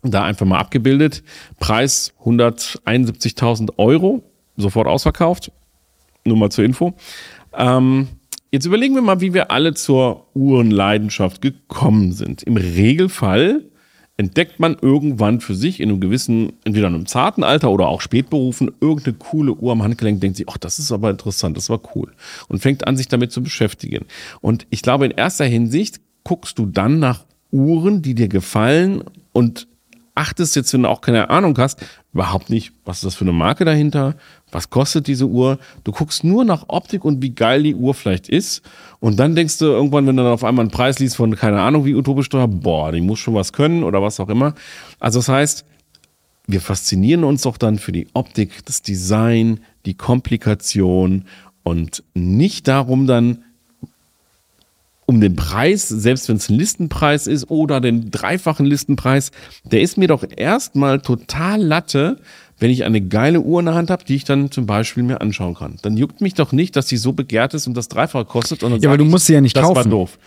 Da 0.03 0.25
einfach 0.25 0.47
mal 0.47 0.59
abgebildet. 0.59 1.23
Preis 1.61 2.15
171.000 2.25 3.75
Euro, 3.77 4.23
sofort 4.57 4.87
ausverkauft. 4.89 5.53
Nur 6.25 6.37
mal 6.39 6.51
zur 6.51 6.65
Info. 6.65 6.95
Ähm, 7.55 8.09
jetzt 8.57 8.65
überlegen 8.65 8.95
wir 8.95 9.03
mal, 9.03 9.21
wie 9.21 9.35
wir 9.35 9.51
alle 9.51 9.75
zur 9.75 10.29
Uhrenleidenschaft 10.33 11.43
gekommen 11.43 12.13
sind. 12.13 12.43
Im 12.43 12.57
Regelfall 12.57 13.67
entdeckt 14.17 14.59
man 14.59 14.79
irgendwann 14.81 15.43
für 15.43 15.55
sich 15.55 15.79
in 15.79 15.91
einem 15.91 16.01
gewissen, 16.01 16.55
entweder 16.65 16.89
in 16.89 16.95
einem 16.95 17.05
zarten 17.05 17.45
Alter 17.45 17.71
oder 17.71 17.89
auch 17.89 18.01
spätberufen, 18.01 18.73
irgendeine 18.81 19.19
coole 19.19 19.53
Uhr 19.53 19.73
am 19.73 19.83
Handgelenk, 19.83 20.23
denkt 20.23 20.39
sich, 20.39 20.49
ach, 20.49 20.57
das 20.57 20.79
ist 20.79 20.91
aber 20.91 21.11
interessant, 21.11 21.55
das 21.59 21.69
war 21.69 21.83
cool. 21.95 22.15
Und 22.49 22.61
fängt 22.61 22.87
an, 22.87 22.97
sich 22.97 23.09
damit 23.09 23.31
zu 23.31 23.43
beschäftigen. 23.43 24.07
Und 24.41 24.67
ich 24.71 24.81
glaube, 24.81 25.05
in 25.05 25.11
erster 25.11 25.45
Hinsicht 25.45 26.01
guckst 26.25 26.59
du 26.59 26.65
dann 26.65 26.99
nach 26.99 27.27
Uhren, 27.53 28.01
die 28.01 28.15
dir 28.15 28.29
gefallen 28.29 29.05
und 29.33 29.69
achtest 30.15 30.57
jetzt, 30.57 30.73
wenn 30.73 30.85
du 30.85 30.89
auch 30.89 31.03
keine 31.03 31.29
Ahnung 31.29 31.59
hast, 31.59 31.85
überhaupt 32.17 32.49
nicht, 32.49 32.73
was 32.87 32.99
ist 32.99 33.05
das 33.05 33.15
für 33.15 33.25
eine 33.25 33.33
Marke 33.33 33.67
dahinter, 33.67 34.15
was 34.51 34.71
kostet 34.71 35.07
diese 35.07 35.27
Uhr. 35.27 35.59
Du 35.85 35.93
guckst 35.93 36.25
nur 36.25 36.47
nach 36.47 36.65
Optik 36.69 37.05
und 37.05 37.21
wie 37.21 37.35
geil 37.35 37.63
die 37.63 37.75
Uhr 37.75 37.93
vielleicht 37.93 38.31
ist. 38.31 38.63
Und 39.01 39.19
dann 39.19 39.35
denkst 39.35 39.59
du 39.59 39.67
irgendwann, 39.67 40.07
wenn 40.07 40.17
du 40.17 40.23
dann 40.23 40.33
auf 40.33 40.43
einmal 40.43 40.63
einen 40.63 40.71
Preis 40.71 40.99
liest 40.99 41.17
von 41.17 41.37
keine 41.37 41.61
Ahnung 41.61 41.85
wie 41.85 41.95
utopisch 41.95 42.31
teuer, 42.31 42.49
boah, 42.49 42.91
die 42.91 43.03
muss 43.03 43.19
schon 43.19 43.35
was 43.35 43.53
können 43.53 43.85
oder 43.85 44.01
was 44.01 44.19
auch 44.19 44.31
immer. 44.31 44.55
Also 44.99 45.19
das 45.19 45.29
heißt, 45.29 45.67
wir 46.47 46.63
faszinieren 46.63 47.23
uns 47.23 47.43
doch 47.43 47.59
dann 47.59 47.79
für 47.79 47.93
die 47.93 48.09
Optik, 48.15 48.65
das 48.65 48.81
Design, 48.81 49.61
die 49.85 49.95
Komplikation 49.95 51.27
und 51.65 52.03
nicht 52.15 52.67
darum 52.67 53.07
dann, 53.07 53.45
um 55.07 55.21
den 55.21 55.37
Preis, 55.37 55.89
selbst 55.89 56.29
wenn 56.29 56.37
es 56.37 56.49
ein 56.49 56.57
Listenpreis 56.59 57.27
ist 57.29 57.49
oder 57.51 57.81
den 57.81 58.11
dreifachen 58.11 58.67
Listenpreis, 58.67 59.31
der 59.65 59.81
ist 59.81 59.97
mir 59.97 60.09
doch 60.09 60.25
erstmal 60.37 61.01
total 61.01 61.63
Latte, 61.63 62.19
wenn 62.59 62.71
ich 62.71 62.85
eine 62.85 63.01
geile 63.01 63.41
Uhr 63.41 63.61
in 63.61 63.67
der 63.67 63.75
Hand 63.75 63.91
habe, 63.91 64.05
die 64.05 64.17
ich 64.17 64.25
dann 64.25 64.51
zum 64.51 64.67
Beispiel 64.67 65.03
mir 65.03 65.21
anschauen 65.21 65.55
kann. 65.55 65.77
Dann 65.83 65.97
juckt 65.97 66.21
mich 66.21 66.35
doch 66.35 66.53
nicht, 66.53 66.75
dass 66.75 66.87
die 66.87 66.97
so 66.97 67.13
begehrt 67.13 67.55
ist 67.55 67.67
und 67.67 67.77
das 67.77 67.89
Dreifache 67.89 68.25
kostet. 68.25 68.63
Und 68.63 68.83
Ja, 68.83 68.89
aber 68.91 68.99
du 68.99 69.05
musst 69.05 69.27
sie 69.27 69.35
ja 69.35 69.41
nicht 69.41 69.57
das 69.57 69.65
war 69.65 69.75
kaufen. 69.75 69.91
doof. 69.91 70.19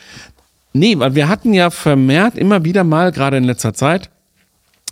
Nee, 0.72 0.98
weil 1.00 1.16
wir 1.16 1.28
hatten 1.28 1.54
ja 1.54 1.72
vermehrt 1.72 2.36
immer 2.38 2.64
wieder 2.64 2.84
mal, 2.84 3.12
gerade 3.12 3.38
in 3.38 3.44
letzter 3.44 3.74
Zeit, 3.74 4.10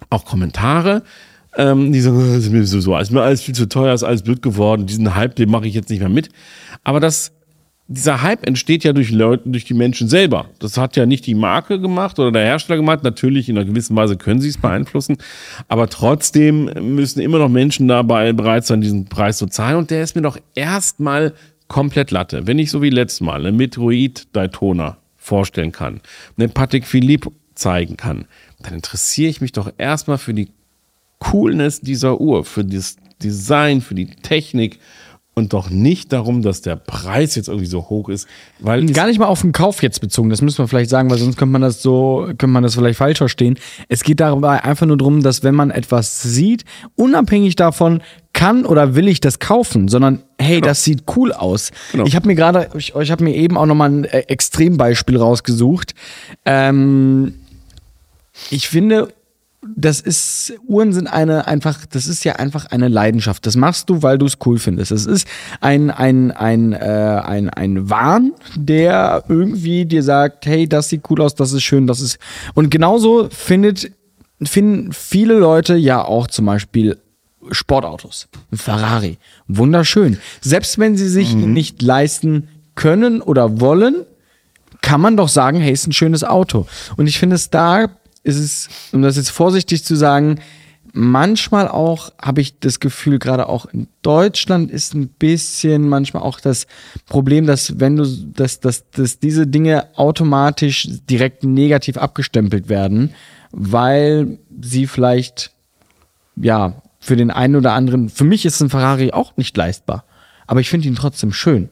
auch 0.10 0.26
Kommentare, 0.26 1.04
ähm, 1.56 1.94
die 1.94 2.02
sagen, 2.02 2.20
"Äh, 2.20 2.38
ist 2.38 2.50
mir 2.52 2.66
so, 2.66 2.82
so, 2.82 2.98
ist 2.98 3.12
mir 3.12 3.22
alles 3.22 3.42
viel 3.42 3.56
zu 3.56 3.70
teuer, 3.70 3.94
ist 3.94 4.04
alles 4.04 4.24
blöd 4.24 4.42
geworden, 4.42 4.86
diesen 4.88 5.16
Hype, 5.16 5.36
den 5.36 5.50
mache 5.50 5.68
ich 5.68 5.76
jetzt 5.76 5.90
nicht 5.90 6.00
mehr 6.00 6.10
mit. 6.10 6.30
Aber 6.84 7.00
das, 7.00 7.32
dieser 7.90 8.22
Hype 8.22 8.46
entsteht 8.46 8.84
ja 8.84 8.92
durch 8.92 9.12
Leute, 9.12 9.50
durch 9.50 9.64
die 9.64 9.74
Menschen 9.74 10.10
selber. 10.10 10.50
Das 10.60 10.78
hat 10.78 10.98
ja 10.98 11.06
nicht 11.06 11.26
die 11.26 11.36
Marke 11.36 11.80
gemacht 11.80 12.20
oder 12.20 12.32
der 12.34 12.44
Hersteller 12.44 12.78
gemacht. 12.78 13.04
Natürlich, 13.04 13.48
in 13.48 13.58
einer 13.58 13.66
gewissen 13.66 13.96
Weise 13.96 14.18
können 14.18 14.42
sie 14.42 14.50
es 14.50 14.58
beeinflussen. 14.58 15.18
Aber 15.70 15.88
trotzdem 15.88 16.66
müssen 16.96 17.22
immer 17.22 17.40
noch 17.40 17.50
Menschen 17.50 17.88
dabei 17.88 18.34
bereit 18.34 18.66
sein, 18.66 18.82
diesen 18.82 19.06
Preis 19.06 19.38
zu 19.38 19.48
zahlen. 19.48 19.78
Und 19.78 19.90
der 19.90 20.04
ist 20.04 20.16
mir 20.16 20.22
doch 20.22 20.38
erstmal 20.54 21.34
komplett 21.70 22.12
Latte. 22.12 22.46
Wenn 22.46 22.60
ich 22.60 22.72
so 22.72 22.82
wie 22.82 22.90
letztes 22.90 23.22
Mal 23.22 23.40
eine 23.40 23.54
Metroid 23.54 24.28
Daytona 24.34 24.98
vorstellen 25.16 25.72
kann, 25.72 26.02
eine 26.38 26.50
Patek 26.50 26.86
Philippe 26.86 27.32
zeigen 27.56 27.96
kann, 27.96 28.26
dann 28.60 28.74
interessiere 28.74 29.30
ich 29.30 29.40
mich 29.40 29.54
doch 29.54 29.72
erstmal 29.78 30.18
für 30.18 30.34
die 30.34 30.50
Coolness 31.20 31.82
dieser 31.82 32.20
Uhr, 32.20 32.44
für 32.44 32.66
das 32.66 32.98
Design, 33.24 33.82
für 33.82 33.96
die 33.96 34.08
Technik 34.08 34.80
und 35.38 35.54
doch 35.54 35.70
nicht 35.70 36.14
darum, 36.14 36.42
dass 36.42 36.62
der 36.64 36.76
Preis 36.76 37.36
jetzt 37.36 37.48
irgendwie 37.48 37.68
so 37.68 37.90
hoch 37.92 38.10
ist, 38.10 38.28
weil 38.58 38.88
Gar 38.88 39.06
nicht 39.06 39.20
mal 39.20 39.28
auf 39.28 39.42
den 39.42 39.52
Kauf 39.52 39.84
jetzt 39.84 40.02
bezogen, 40.02 40.32
das 40.32 40.42
müssen 40.42 40.58
wir 40.58 40.68
vielleicht 40.68 40.90
sagen, 40.90 41.12
weil 41.12 41.20
sonst 41.20 41.38
könnte 41.38 41.52
man 41.52 41.62
das 41.62 41.84
so, 41.84 42.26
könnte 42.26 42.48
man 42.48 42.64
das 42.64 42.74
vielleicht 42.74 42.98
falsch 42.98 43.20
verstehen. 43.20 43.60
Es 43.88 44.04
geht 44.04 44.20
dabei 44.20 44.64
einfach 44.64 44.88
nur 44.88 44.98
darum, 44.98 45.22
dass 45.22 45.44
wenn 45.44 45.54
man 45.54 45.70
etwas 45.70 46.24
sieht, 46.24 46.66
unabhängig 46.96 47.56
davon, 47.56 48.02
kann 48.34 48.66
oder 48.66 48.96
will 48.96 49.08
ich 49.08 49.22
das 49.22 49.38
kaufen, 49.38 49.88
sondern 49.90 50.24
hey, 50.40 50.60
das 50.60 50.84
sieht 50.84 51.04
cool 51.16 51.32
aus. 51.32 51.72
Genau. 51.92 52.06
Ich 52.08 52.16
habe 52.16 52.26
mir 52.26 52.36
gerade, 52.36 52.70
ich, 52.76 52.96
ich 52.96 53.12
habe 53.12 53.24
mir 53.24 53.36
eben 53.36 53.58
auch 53.58 53.68
nochmal 53.68 53.92
ein 53.92 54.06
äh, 54.06 54.22
Extrembeispiel 54.22 55.18
rausgesucht. 55.18 55.94
Ähm, 56.46 57.36
ich 58.50 58.68
finde, 58.68 59.10
das 59.76 60.02
ist, 60.02 60.54
Uhren 60.66 60.94
sind 60.94 61.08
eine 61.08 61.48
einfach, 61.48 61.86
das 61.86 62.08
ist 62.08 62.24
ja 62.24 62.34
einfach 62.34 62.68
eine 62.68 62.88
Leidenschaft. 62.88 63.46
Das 63.46 63.56
machst 63.56 63.90
du, 63.90 64.02
weil 64.04 64.18
du 64.18 64.26
es 64.26 64.38
cool 64.46 64.60
findest. 64.60 64.92
Es 64.92 65.06
ist 65.06 65.28
ein, 65.62 65.90
ein, 65.92 66.32
ein, 66.32 66.74
äh, 66.74 67.22
ein, 67.24 67.50
ein 67.50 67.90
Wahn, 67.90 68.34
der 68.56 69.24
irgendwie 69.28 69.86
dir 69.86 70.04
sagt, 70.04 70.46
hey, 70.46 70.68
das 70.68 70.90
sieht 70.90 71.04
cool 71.10 71.22
aus, 71.22 71.36
das 71.36 71.54
ist 71.54 71.64
schön, 71.64 71.88
das 71.88 72.02
ist. 72.02 72.18
Und 72.54 72.70
genauso 72.70 73.30
findet, 73.30 73.92
finden 74.42 74.94
viele 74.94 75.38
Leute 75.38 75.76
ja 75.76 76.04
auch 76.04 76.28
zum 76.28 76.46
Beispiel 76.46 76.98
Sportautos. 77.52 78.28
Ein 78.52 78.58
Ferrari. 78.58 79.18
Wunderschön. 79.48 80.18
Selbst 80.42 80.80
wenn 80.80 80.98
sie 80.98 81.08
sich 81.08 81.32
ihn 81.32 81.54
nicht 81.54 81.82
leisten 81.82 82.48
können 82.76 83.22
oder 83.22 83.60
wollen, 83.60 84.06
kann 84.82 85.02
man 85.02 85.18
doch 85.18 85.30
sagen, 85.30 85.60
hey, 85.60 85.72
ist 85.72 85.88
ein 85.88 85.94
schönes 85.94 86.24
Auto. 86.24 86.68
Und 86.98 87.08
ich 87.08 87.20
finde 87.20 87.36
es 87.36 87.50
da 87.50 87.88
ist 88.28 88.38
es, 88.38 88.70
um 88.92 89.02
das 89.02 89.16
jetzt 89.16 89.30
vorsichtig 89.30 89.84
zu 89.84 89.96
sagen, 89.96 90.40
manchmal 90.94 91.68
auch 91.68 92.12
habe 92.22 92.42
ich 92.42 92.60
das 92.60 92.80
Gefühl, 92.80 93.20
gerade 93.20 93.48
auch 93.48 93.66
in 93.68 93.88
Deutschland 94.02 94.72
ist 94.72 94.94
ein 94.94 95.08
bisschen 95.08 95.88
manchmal 95.88 96.24
auch 96.24 96.40
das 96.40 96.68
Problem, 97.06 97.46
dass 97.46 97.80
wenn 97.80 97.96
du, 97.96 98.06
dass, 98.06 98.60
dass, 98.60 98.90
dass 98.92 99.20
diese 99.20 99.48
Dinge 99.48 99.88
automatisch 99.96 100.88
direkt 101.10 101.44
negativ 101.44 101.98
abgestempelt 101.98 102.70
werden, 102.70 103.14
weil 103.52 104.40
sie 104.62 104.88
vielleicht, 104.88 105.52
ja, 106.36 106.82
für 107.00 107.16
den 107.16 107.32
einen 107.32 107.56
oder 107.56 107.74
anderen, 107.74 108.10
für 108.10 108.26
mich 108.26 108.46
ist 108.46 108.60
ein 108.60 108.70
Ferrari 108.70 109.12
auch 109.12 109.38
nicht 109.38 109.56
leistbar, 109.56 110.04
aber 110.48 110.60
ich 110.60 110.70
finde 110.70 110.88
ihn 110.88 110.96
trotzdem 110.96 111.32
schön. 111.32 111.70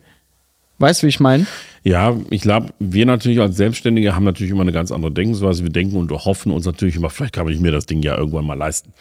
Weißt 0.77 1.01
du, 1.01 1.07
wie 1.07 1.09
ich 1.09 1.19
meine? 1.19 1.45
Ja, 1.87 2.17
ich 2.31 2.41
glaube, 2.41 2.73
wir 2.79 3.05
natürlich 3.05 3.39
als 3.39 3.57
Selbstständige 3.57 4.15
haben 4.15 4.23
natürlich 4.23 4.51
immer 4.51 4.63
eine 4.63 4.71
ganz 4.71 4.91
andere 4.91 5.11
Denkensweise. 5.11 5.61
Wir 5.61 5.71
denken 5.71 5.97
und 5.97 6.11
hoffen 6.11 6.51
uns 6.51 6.65
natürlich 6.65 6.95
immer, 6.95 7.11
vielleicht 7.11 7.33
kann 7.33 7.47
ich 7.47 7.59
mir 7.59 7.71
das 7.71 7.85
Ding 7.85 8.01
ja 8.01 8.17
irgendwann 8.17 8.43
mal 8.43 8.57
leisten. 8.57 8.91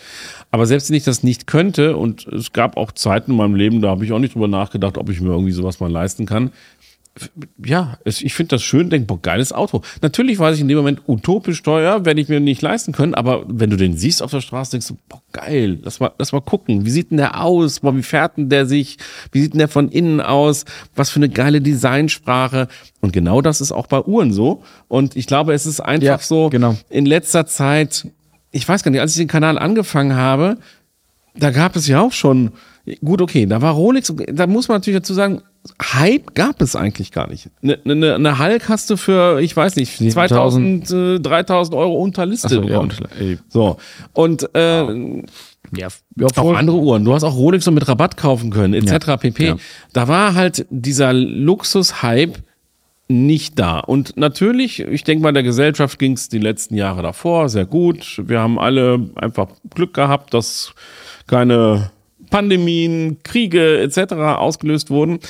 Aber 0.50 0.66
selbst 0.66 0.90
wenn 0.90 0.96
ich 0.98 1.04
das 1.04 1.22
nicht 1.22 1.46
könnte, 1.46 1.96
und 1.96 2.26
es 2.26 2.52
gab 2.52 2.76
auch 2.76 2.92
Zeiten 2.92 3.30
in 3.30 3.38
meinem 3.38 3.54
Leben, 3.54 3.80
da 3.80 3.88
habe 3.88 4.04
ich 4.04 4.12
auch 4.12 4.18
nicht 4.18 4.34
drüber 4.34 4.48
nachgedacht, 4.48 4.98
ob 4.98 5.08
ich 5.08 5.22
mir 5.22 5.30
irgendwie 5.30 5.52
sowas 5.52 5.80
mal 5.80 5.90
leisten 5.90 6.26
kann. 6.26 6.50
Ja, 7.64 7.98
es, 8.04 8.20
ich 8.22 8.34
finde 8.34 8.56
das 8.56 8.62
schön, 8.64 8.90
denke, 8.90 9.06
boah, 9.06 9.20
geiles 9.22 9.52
Auto. 9.52 9.82
Natürlich 10.02 10.38
weiß 10.40 10.56
ich 10.56 10.60
in 10.62 10.68
dem 10.68 10.76
Moment 10.76 11.02
utopisch 11.06 11.62
teuer, 11.62 12.04
werde 12.04 12.20
ich 12.20 12.28
mir 12.28 12.40
nicht 12.40 12.60
leisten 12.60 12.92
können, 12.92 13.14
aber 13.14 13.44
wenn 13.46 13.70
du 13.70 13.76
den 13.76 13.96
siehst 13.96 14.20
auf 14.20 14.32
der 14.32 14.40
Straße, 14.40 14.72
denkst 14.72 14.88
du, 14.88 14.96
boah, 15.08 15.22
geil, 15.32 15.78
lass 15.82 16.00
mal, 16.00 16.10
lass 16.18 16.32
mal 16.32 16.40
gucken, 16.40 16.84
wie 16.84 16.90
sieht 16.90 17.12
denn 17.12 17.18
der 17.18 17.40
aus, 17.40 17.80
boah, 17.80 17.96
wie 17.96 18.02
fährt 18.02 18.36
denn 18.36 18.48
der 18.48 18.66
sich, 18.66 18.98
wie 19.30 19.42
sieht 19.42 19.52
denn 19.52 19.58
der 19.60 19.68
von 19.68 19.90
innen 19.90 20.20
aus, 20.20 20.64
was 20.96 21.10
für 21.10 21.20
eine 21.20 21.28
geile 21.28 21.60
Designsprache. 21.60 22.66
Und 23.00 23.12
genau 23.12 23.40
das 23.42 23.60
ist 23.60 23.70
auch 23.70 23.86
bei 23.86 24.00
Uhren 24.02 24.32
so. 24.32 24.64
Und 24.88 25.14
ich 25.14 25.28
glaube, 25.28 25.54
es 25.54 25.66
ist 25.66 25.78
einfach 25.80 26.04
Ja, 26.04 26.18
so, 26.18 26.50
genau. 26.50 26.76
in 26.90 27.06
letzter 27.06 27.46
Zeit, 27.46 28.08
ich 28.50 28.68
weiß 28.68 28.82
gar 28.82 28.90
nicht, 28.90 29.00
als 29.00 29.12
ich 29.12 29.18
den 29.18 29.28
Kanal 29.28 29.56
angefangen 29.58 30.16
habe, 30.16 30.58
da 31.36 31.50
gab 31.50 31.76
es 31.76 31.86
ja 31.86 32.00
auch 32.00 32.12
schon, 32.12 32.52
gut, 33.02 33.22
okay, 33.22 33.46
da 33.46 33.62
war 33.62 33.72
Rolex, 33.72 34.12
da 34.32 34.46
muss 34.46 34.68
man 34.68 34.76
natürlich 34.78 35.00
dazu 35.00 35.14
sagen, 35.14 35.42
Hype 35.80 36.34
gab 36.34 36.60
es 36.60 36.76
eigentlich 36.76 37.10
gar 37.10 37.28
nicht. 37.28 37.50
Eine, 37.62 37.78
eine, 37.84 38.14
eine 38.16 38.38
Hulk 38.38 38.68
hast 38.68 38.90
du 38.90 38.96
für, 38.96 39.40
ich 39.40 39.56
weiß 39.56 39.76
nicht, 39.76 39.96
2000, 39.96 40.90
äh, 40.90 41.20
3000 41.20 41.74
Euro 41.74 41.94
unter 41.94 42.26
Liste 42.26 42.48
so, 42.48 42.56
ja, 42.56 42.66
bekommen. 42.66 42.92
ey. 43.18 43.38
So, 43.48 43.78
und 44.12 44.54
äh, 44.54 45.22
Ja, 45.74 45.88
auch 46.36 46.54
andere 46.54 46.76
Uhren. 46.76 47.04
Du 47.04 47.14
hast 47.14 47.24
auch 47.24 47.34
Rolex 47.34 47.64
so 47.64 47.70
mit 47.70 47.88
Rabatt 47.88 48.16
kaufen 48.18 48.50
können, 48.50 48.74
etc. 48.74 49.16
pp. 49.18 49.46
Ja. 49.46 49.56
Da 49.94 50.08
war 50.08 50.34
halt 50.34 50.66
dieser 50.68 51.14
Luxus-Hype 51.14 52.38
nicht 53.08 53.58
da. 53.58 53.80
Und 53.80 54.16
natürlich, 54.16 54.80
ich 54.80 55.04
denke 55.04 55.22
mal, 55.22 55.32
der 55.32 55.42
Gesellschaft 55.42 55.98
ging 55.98 56.12
es 56.12 56.28
die 56.28 56.38
letzten 56.38 56.74
Jahre 56.74 57.02
davor 57.02 57.48
sehr 57.48 57.66
gut. 57.66 58.22
Wir 58.26 58.40
haben 58.40 58.58
alle 58.58 59.10
einfach 59.16 59.48
Glück 59.74 59.94
gehabt, 59.94 60.32
dass 60.34 60.74
keine 61.26 61.90
Pandemien, 62.34 63.18
Kriege 63.22 63.78
etc. 63.78 64.14
ausgelöst 64.14 64.90
wurden. 64.90 65.20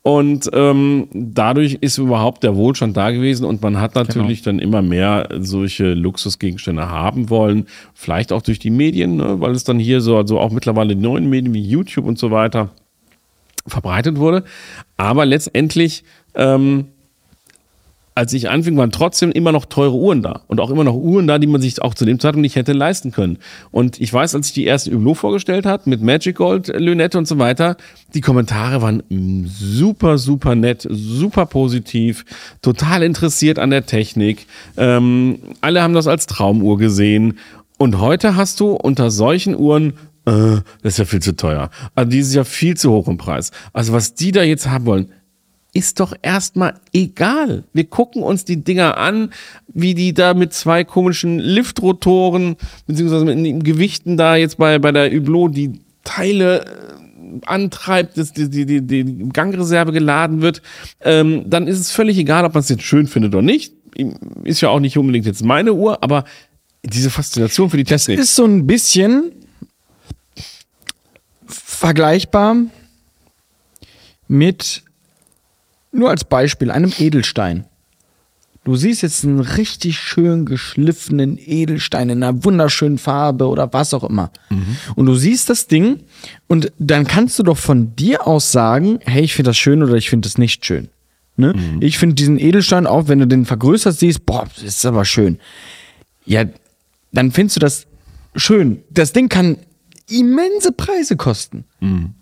Und 0.00 0.48
ähm, 0.54 1.08
dadurch 1.12 1.74
ist 1.82 1.98
überhaupt 1.98 2.42
der 2.42 2.56
Wohlstand 2.56 2.96
da 2.96 3.10
gewesen 3.10 3.44
und 3.44 3.60
man 3.60 3.78
hat 3.78 3.94
natürlich 3.94 4.40
dann 4.40 4.58
immer 4.58 4.80
mehr 4.80 5.28
solche 5.40 5.92
Luxusgegenstände 5.92 6.88
haben 6.88 7.28
wollen. 7.28 7.66
Vielleicht 7.92 8.32
auch 8.32 8.40
durch 8.40 8.60
die 8.60 8.70
Medien, 8.70 9.16
ne? 9.16 9.42
weil 9.42 9.52
es 9.52 9.64
dann 9.64 9.78
hier 9.78 10.00
so, 10.00 10.16
also 10.16 10.40
auch 10.40 10.52
mittlerweile 10.52 10.96
neuen 10.96 11.28
Medien 11.28 11.52
wie 11.52 11.60
YouTube 11.60 12.06
und 12.06 12.18
so 12.18 12.30
weiter 12.30 12.70
verbreitet 13.66 14.16
wurde. 14.16 14.42
Aber 14.96 15.26
letztendlich, 15.26 16.02
ähm, 16.34 16.86
als 18.16 18.32
ich 18.32 18.48
anfing, 18.48 18.76
waren 18.76 18.92
trotzdem 18.92 19.32
immer 19.32 19.50
noch 19.50 19.64
teure 19.64 19.96
Uhren 19.96 20.22
da. 20.22 20.42
Und 20.46 20.60
auch 20.60 20.70
immer 20.70 20.84
noch 20.84 20.94
Uhren 20.94 21.26
da, 21.26 21.38
die 21.38 21.48
man 21.48 21.60
sich 21.60 21.82
auch 21.82 21.94
zu 21.94 22.04
dem 22.04 22.20
Zeitpunkt 22.20 22.42
nicht 22.42 22.54
hätte 22.54 22.72
leisten 22.72 23.10
können. 23.10 23.38
Und 23.72 24.00
ich 24.00 24.12
weiß, 24.12 24.34
als 24.36 24.48
ich 24.48 24.52
die 24.52 24.64
erste 24.64 24.92
Hublot 24.92 25.16
vorgestellt 25.16 25.66
hat 25.66 25.86
mit 25.86 26.00
Magic 26.00 26.36
Gold, 26.36 26.68
Lünette 26.68 27.18
und 27.18 27.26
so 27.26 27.38
weiter, 27.38 27.76
die 28.14 28.20
Kommentare 28.20 28.82
waren 28.82 29.02
mm, 29.08 29.46
super, 29.46 30.18
super 30.18 30.54
nett, 30.54 30.86
super 30.88 31.46
positiv, 31.46 32.24
total 32.62 33.02
interessiert 33.02 33.58
an 33.58 33.70
der 33.70 33.84
Technik. 33.84 34.46
Ähm, 34.76 35.38
alle 35.60 35.82
haben 35.82 35.94
das 35.94 36.06
als 36.06 36.26
Traumuhr 36.26 36.78
gesehen. 36.78 37.38
Und 37.78 37.98
heute 37.98 38.36
hast 38.36 38.60
du 38.60 38.72
unter 38.72 39.10
solchen 39.10 39.56
Uhren 39.56 39.94
äh, 40.26 40.60
das 40.82 40.94
ist 40.94 40.98
ja 40.98 41.04
viel 41.04 41.20
zu 41.20 41.36
teuer. 41.36 41.70
Also 41.94 42.10
die 42.10 42.18
ist 42.20 42.34
ja 42.34 42.44
viel 42.44 42.76
zu 42.76 42.92
hoch 42.92 43.08
im 43.08 43.18
Preis. 43.18 43.50
Also 43.72 43.92
was 43.92 44.14
die 44.14 44.32
da 44.32 44.42
jetzt 44.42 44.68
haben 44.68 44.86
wollen, 44.86 45.08
ist 45.74 46.00
doch 46.00 46.14
erstmal 46.22 46.74
egal. 46.92 47.64
Wir 47.72 47.84
gucken 47.84 48.22
uns 48.22 48.44
die 48.44 48.62
Dinger 48.62 48.96
an, 48.96 49.30
wie 49.68 49.94
die 49.94 50.14
da 50.14 50.32
mit 50.32 50.52
zwei 50.54 50.84
komischen 50.84 51.40
Liftrotoren, 51.40 52.56
beziehungsweise 52.86 53.24
mit 53.24 53.36
den 53.44 53.62
Gewichten 53.62 54.16
da 54.16 54.36
jetzt 54.36 54.56
bei, 54.56 54.78
bei 54.78 54.92
der 54.92 55.12
Hublot 55.12 55.56
die 55.56 55.80
Teile 56.04 56.64
äh, 56.64 56.68
antreibt, 57.46 58.16
dass 58.16 58.32
die, 58.32 58.48
die, 58.48 58.64
die, 58.66 58.82
die 58.82 59.28
Gangreserve 59.30 59.92
geladen 59.92 60.40
wird, 60.42 60.62
ähm, 61.00 61.44
dann 61.50 61.66
ist 61.66 61.80
es 61.80 61.90
völlig 61.90 62.16
egal, 62.18 62.44
ob 62.44 62.54
man 62.54 62.60
es 62.60 62.68
jetzt 62.68 62.84
schön 62.84 63.08
findet 63.08 63.34
oder 63.34 63.42
nicht. 63.42 63.74
Ist 64.44 64.60
ja 64.60 64.68
auch 64.68 64.80
nicht 64.80 64.96
unbedingt 64.96 65.26
jetzt 65.26 65.44
meine 65.44 65.72
Uhr, 65.72 66.02
aber 66.02 66.24
diese 66.84 67.10
Faszination 67.10 67.70
für 67.70 67.76
die 67.76 67.84
Das 67.84 68.04
Technik. 68.04 68.20
ist 68.22 68.36
so 68.36 68.44
ein 68.44 68.66
bisschen 68.66 69.32
vergleichbar 71.46 72.56
mit, 74.28 74.82
nur 75.94 76.10
als 76.10 76.24
Beispiel, 76.24 76.70
einem 76.70 76.92
Edelstein. 76.98 77.64
Du 78.64 78.76
siehst 78.76 79.02
jetzt 79.02 79.24
einen 79.24 79.40
richtig 79.40 79.98
schön 79.98 80.46
geschliffenen 80.46 81.38
Edelstein 81.38 82.08
in 82.08 82.22
einer 82.22 82.44
wunderschönen 82.44 82.96
Farbe 82.96 83.46
oder 83.48 83.72
was 83.74 83.92
auch 83.92 84.04
immer. 84.04 84.30
Und 84.96 85.04
du 85.04 85.14
siehst 85.14 85.50
das 85.50 85.66
Ding 85.66 86.00
und 86.46 86.72
dann 86.78 87.06
kannst 87.06 87.38
du 87.38 87.42
doch 87.42 87.58
von 87.58 87.94
dir 87.94 88.26
aus 88.26 88.52
sagen, 88.52 89.00
hey, 89.04 89.22
ich 89.22 89.34
finde 89.34 89.50
das 89.50 89.58
schön 89.58 89.82
oder 89.82 89.94
ich 89.94 90.08
finde 90.08 90.26
das 90.26 90.38
nicht 90.38 90.64
schön. 90.64 90.88
Ne? 91.36 91.52
Ich 91.80 91.98
finde 91.98 92.14
diesen 92.14 92.38
Edelstein 92.38 92.86
auch, 92.86 93.08
wenn 93.08 93.18
du 93.18 93.26
den 93.26 93.44
vergrößert 93.44 93.98
siehst, 93.98 94.24
boah, 94.24 94.46
das 94.54 94.64
ist 94.64 94.86
aber 94.86 95.04
schön. 95.04 95.38
Ja, 96.24 96.44
dann 97.12 97.32
findest 97.32 97.56
du 97.56 97.60
das 97.60 97.86
schön. 98.34 98.82
Das 98.88 99.12
Ding 99.12 99.28
kann 99.28 99.58
immense 100.10 100.72
Preise 100.72 101.16
kosten. 101.16 101.64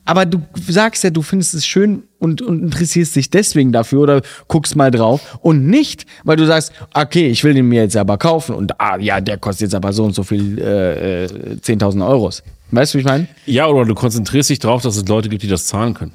Aber 0.04 0.26
du 0.26 0.42
sagst 0.54 1.04
ja, 1.04 1.10
du 1.10 1.22
findest 1.22 1.54
es 1.54 1.66
schön 1.66 2.04
und, 2.18 2.42
und 2.42 2.62
interessierst 2.62 3.16
dich 3.16 3.30
deswegen 3.30 3.72
dafür 3.72 4.00
oder 4.00 4.22
guckst 4.48 4.76
mal 4.76 4.90
drauf 4.90 5.38
und 5.40 5.66
nicht, 5.66 6.06
weil 6.24 6.36
du 6.36 6.46
sagst, 6.46 6.72
okay, 6.94 7.28
ich 7.28 7.42
will 7.44 7.54
den 7.54 7.68
mir 7.68 7.82
jetzt 7.82 7.96
aber 7.96 8.18
kaufen 8.18 8.54
und 8.54 8.80
ah, 8.80 8.98
ja, 8.98 9.20
der 9.20 9.38
kostet 9.38 9.62
jetzt 9.62 9.74
aber 9.74 9.92
so 9.92 10.04
und 10.04 10.14
so 10.14 10.22
viel 10.22 10.58
äh, 10.58 11.24
äh, 11.24 11.56
10.000 11.56 12.06
Euros. 12.06 12.42
Weißt 12.70 12.94
du, 12.94 12.98
wie 12.98 13.00
ich 13.00 13.06
meine? 13.06 13.28
Ja, 13.46 13.66
oder 13.66 13.84
du 13.84 13.94
konzentrierst 13.94 14.50
dich 14.50 14.58
darauf, 14.58 14.82
dass 14.82 14.96
es 14.96 15.06
Leute 15.06 15.28
gibt, 15.28 15.42
die 15.42 15.48
das 15.48 15.66
zahlen 15.66 15.94
können. 15.94 16.12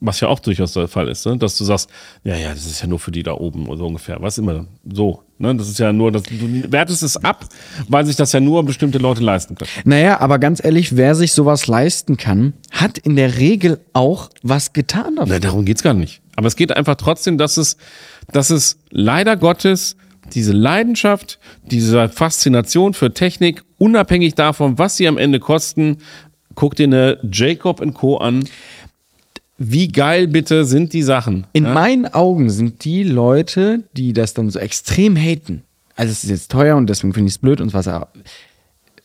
Was 0.00 0.20
ja 0.20 0.28
auch 0.28 0.40
durchaus 0.40 0.72
der 0.72 0.88
Fall 0.88 1.08
ist, 1.08 1.24
ne? 1.26 1.36
dass 1.36 1.56
du 1.56 1.64
sagst, 1.64 1.88
ja, 2.24 2.36
ja, 2.36 2.50
das 2.50 2.66
ist 2.66 2.80
ja 2.80 2.86
nur 2.86 2.98
für 2.98 3.12
die 3.12 3.22
da 3.22 3.32
oben 3.32 3.66
oder 3.66 3.78
so 3.78 3.86
ungefähr. 3.86 4.16
Was 4.20 4.38
immer 4.38 4.66
so. 4.90 5.22
Ne? 5.38 5.54
Das 5.54 5.68
ist 5.68 5.78
ja 5.78 5.92
nur, 5.92 6.12
dass 6.12 6.22
du 6.24 6.72
wertest 6.72 7.02
es 7.02 7.16
ab, 7.16 7.46
weil 7.88 8.04
sich 8.06 8.16
das 8.16 8.32
ja 8.32 8.40
nur 8.40 8.64
bestimmte 8.64 8.98
Leute 8.98 9.22
leisten 9.22 9.54
können. 9.54 9.70
Naja, 9.84 10.20
aber 10.20 10.38
ganz 10.38 10.64
ehrlich, 10.64 10.96
wer 10.96 11.14
sich 11.14 11.32
sowas 11.32 11.66
leisten 11.66 12.16
kann, 12.16 12.54
hat 12.70 12.98
in 12.98 13.16
der 13.16 13.38
Regel 13.38 13.80
auch 13.92 14.30
was 14.42 14.72
getan 14.72 15.16
dafür. 15.16 15.34
Na, 15.34 15.38
darum 15.38 15.64
geht's 15.64 15.82
gar 15.82 15.94
nicht. 15.94 16.20
Aber 16.36 16.48
es 16.48 16.56
geht 16.56 16.76
einfach 16.76 16.96
trotzdem, 16.96 17.38
dass 17.38 17.56
es, 17.56 17.76
dass 18.32 18.50
es 18.50 18.78
leider 18.90 19.36
Gottes 19.36 19.96
diese 20.34 20.52
Leidenschaft, 20.52 21.38
diese 21.62 22.08
Faszination 22.08 22.94
für 22.94 23.14
Technik, 23.14 23.62
unabhängig 23.78 24.34
davon, 24.34 24.78
was 24.78 24.96
sie 24.96 25.06
am 25.08 25.18
Ende 25.18 25.38
kosten, 25.38 25.98
guck 26.54 26.74
dir 26.74 26.84
eine 26.84 27.18
Jacob 27.30 27.82
Co. 27.94 28.16
an. 28.16 28.48
Wie 29.58 29.88
geil 29.88 30.28
bitte 30.28 30.64
sind 30.64 30.92
die 30.92 31.02
Sachen? 31.02 31.46
In 31.52 31.64
ja? 31.64 31.72
meinen 31.72 32.06
Augen 32.06 32.50
sind 32.50 32.84
die 32.84 33.02
Leute, 33.04 33.84
die 33.96 34.12
das 34.12 34.34
dann 34.34 34.50
so 34.50 34.58
extrem 34.58 35.16
haten, 35.16 35.62
also 35.96 36.12
es 36.12 36.24
ist 36.24 36.30
jetzt 36.30 36.50
teuer 36.50 36.76
und 36.76 36.88
deswegen 36.88 37.14
finde 37.14 37.28
ich 37.28 37.34
es 37.34 37.38
blöd 37.38 37.60
und 37.60 37.72
was, 37.72 37.88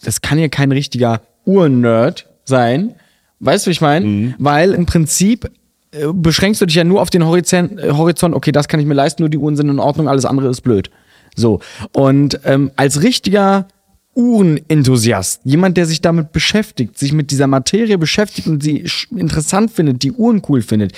das 0.04 0.22
kann 0.22 0.38
ja 0.38 0.50
kein 0.50 0.72
richtiger 0.72 1.22
Urnerd 1.46 2.28
sein. 2.44 2.96
Weißt 3.40 3.66
du, 3.66 3.70
wie 3.70 3.72
ich 3.72 3.82
meine? 3.82 4.36
Weil 4.40 4.74
im 4.74 4.86
Prinzip 4.86 5.50
äh, 5.92 6.08
beschränkst 6.14 6.62
du 6.62 6.66
dich 6.66 6.76
ja 6.76 6.84
nur 6.84 7.02
auf 7.02 7.10
den 7.10 7.26
Horizont, 7.26 7.80
äh, 7.80 7.92
Horizont, 7.92 8.36
okay, 8.36 8.52
das 8.52 8.68
kann 8.68 8.80
ich 8.80 8.86
mir 8.86 8.94
leisten, 8.94 9.24
nur 9.24 9.30
die 9.30 9.38
Uhren 9.38 9.56
sind 9.56 9.70
in 9.70 9.80
Ordnung, 9.80 10.08
alles 10.08 10.26
andere 10.26 10.50
ist 10.50 10.62
blöd. 10.62 10.92
So. 11.36 11.62
Und 11.94 12.42
ähm, 12.44 12.72
als 12.76 13.02
richtiger 13.02 13.68
Uhrenenthusiast, 14.16 15.42
jemand, 15.44 15.78
der 15.78 15.86
sich 15.86 16.02
damit 16.02 16.32
beschäftigt, 16.32 16.98
sich 16.98 17.14
mit 17.14 17.32
dieser 17.32 17.48
Materie 17.48 17.98
beschäftigt 17.98 18.48
und 18.48 18.62
sie 18.62 18.86
interessant 19.16 19.72
findet, 19.72 20.04
die 20.04 20.12
Uhren 20.12 20.42
cool 20.50 20.62
findet, 20.62 20.94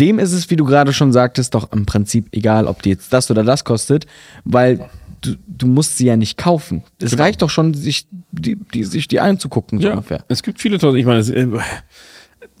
dem 0.00 0.18
ist 0.18 0.32
es, 0.32 0.50
wie 0.50 0.56
du 0.56 0.64
gerade 0.64 0.92
schon 0.92 1.12
sagtest, 1.12 1.54
doch 1.54 1.72
im 1.72 1.86
Prinzip 1.86 2.26
egal, 2.32 2.66
ob 2.66 2.82
die 2.82 2.90
jetzt 2.90 3.12
das 3.12 3.30
oder 3.30 3.44
das 3.44 3.64
kostet, 3.64 4.06
weil 4.44 4.88
du, 5.20 5.34
du 5.46 5.66
musst 5.66 5.98
sie 5.98 6.06
ja 6.06 6.16
nicht 6.16 6.36
kaufen. 6.38 6.82
Es 6.98 7.18
reicht 7.18 7.42
doch 7.42 7.50
schon, 7.50 7.74
sich 7.74 8.06
die, 8.32 8.56
die, 8.56 8.84
sich 8.84 9.08
die 9.08 9.20
anzugucken, 9.20 9.80
so 9.80 9.86
Ja, 9.88 9.92
ungefähr. 9.94 10.24
es 10.28 10.42
gibt 10.42 10.60
viele 10.60 10.78
tolle, 10.78 10.98
ich 10.98 11.06
meine, 11.06 11.20
es, 11.20 11.30
äh, 11.30 11.46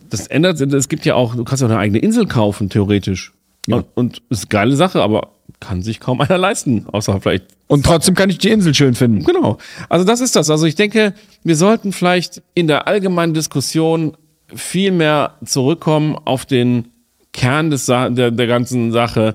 das 0.08 0.26
ändert, 0.26 0.60
es 0.60 0.88
gibt 0.88 1.04
ja 1.04 1.14
auch, 1.14 1.34
du 1.34 1.44
kannst 1.44 1.62
ja 1.62 1.66
auch 1.66 1.72
eine 1.72 1.80
eigene 1.80 1.98
Insel 1.98 2.26
kaufen, 2.26 2.68
theoretisch. 2.68 3.32
Und, 3.68 3.86
und 3.94 4.22
ist 4.28 4.42
eine 4.44 4.48
geile 4.48 4.76
Sache, 4.76 5.00
aber 5.02 5.32
kann 5.62 5.82
sich 5.82 6.00
kaum 6.00 6.20
einer 6.20 6.36
leisten, 6.38 6.86
außer 6.90 7.20
vielleicht 7.20 7.44
Und 7.68 7.86
trotzdem 7.86 8.14
kann 8.14 8.28
ich 8.30 8.38
die 8.38 8.50
Insel 8.50 8.74
schön 8.74 8.94
finden. 8.94 9.24
Genau. 9.24 9.58
Also 9.88 10.04
das 10.04 10.20
ist 10.20 10.36
das. 10.36 10.50
Also 10.50 10.66
ich 10.66 10.74
denke, 10.74 11.14
wir 11.44 11.56
sollten 11.56 11.92
vielleicht 11.92 12.42
in 12.54 12.66
der 12.66 12.86
allgemeinen 12.86 13.32
Diskussion 13.32 14.16
viel 14.54 14.90
mehr 14.90 15.34
zurückkommen 15.44 16.16
auf 16.24 16.44
den 16.44 16.88
Kern 17.32 17.70
des, 17.70 17.86
Sa- 17.86 18.10
der, 18.10 18.30
der 18.30 18.46
ganzen 18.46 18.92
Sache. 18.92 19.34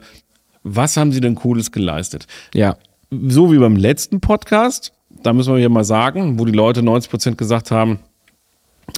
Was 0.63 0.97
haben 0.97 1.11
sie 1.11 1.21
denn 1.21 1.35
Cooles 1.35 1.71
geleistet? 1.71 2.27
Ja. 2.53 2.75
So 3.09 3.51
wie 3.51 3.57
beim 3.57 3.77
letzten 3.77 4.19
Podcast, 4.19 4.91
da 5.23 5.31
müssen 5.33 5.53
wir 5.53 5.59
hier 5.59 5.69
mal 5.69 5.85
sagen, 5.85 6.37
wo 6.37 6.45
die 6.45 6.51
Leute 6.51 6.83
90 6.83 7.09
Prozent 7.09 7.37
gesagt 7.37 7.71
haben, 7.71 7.99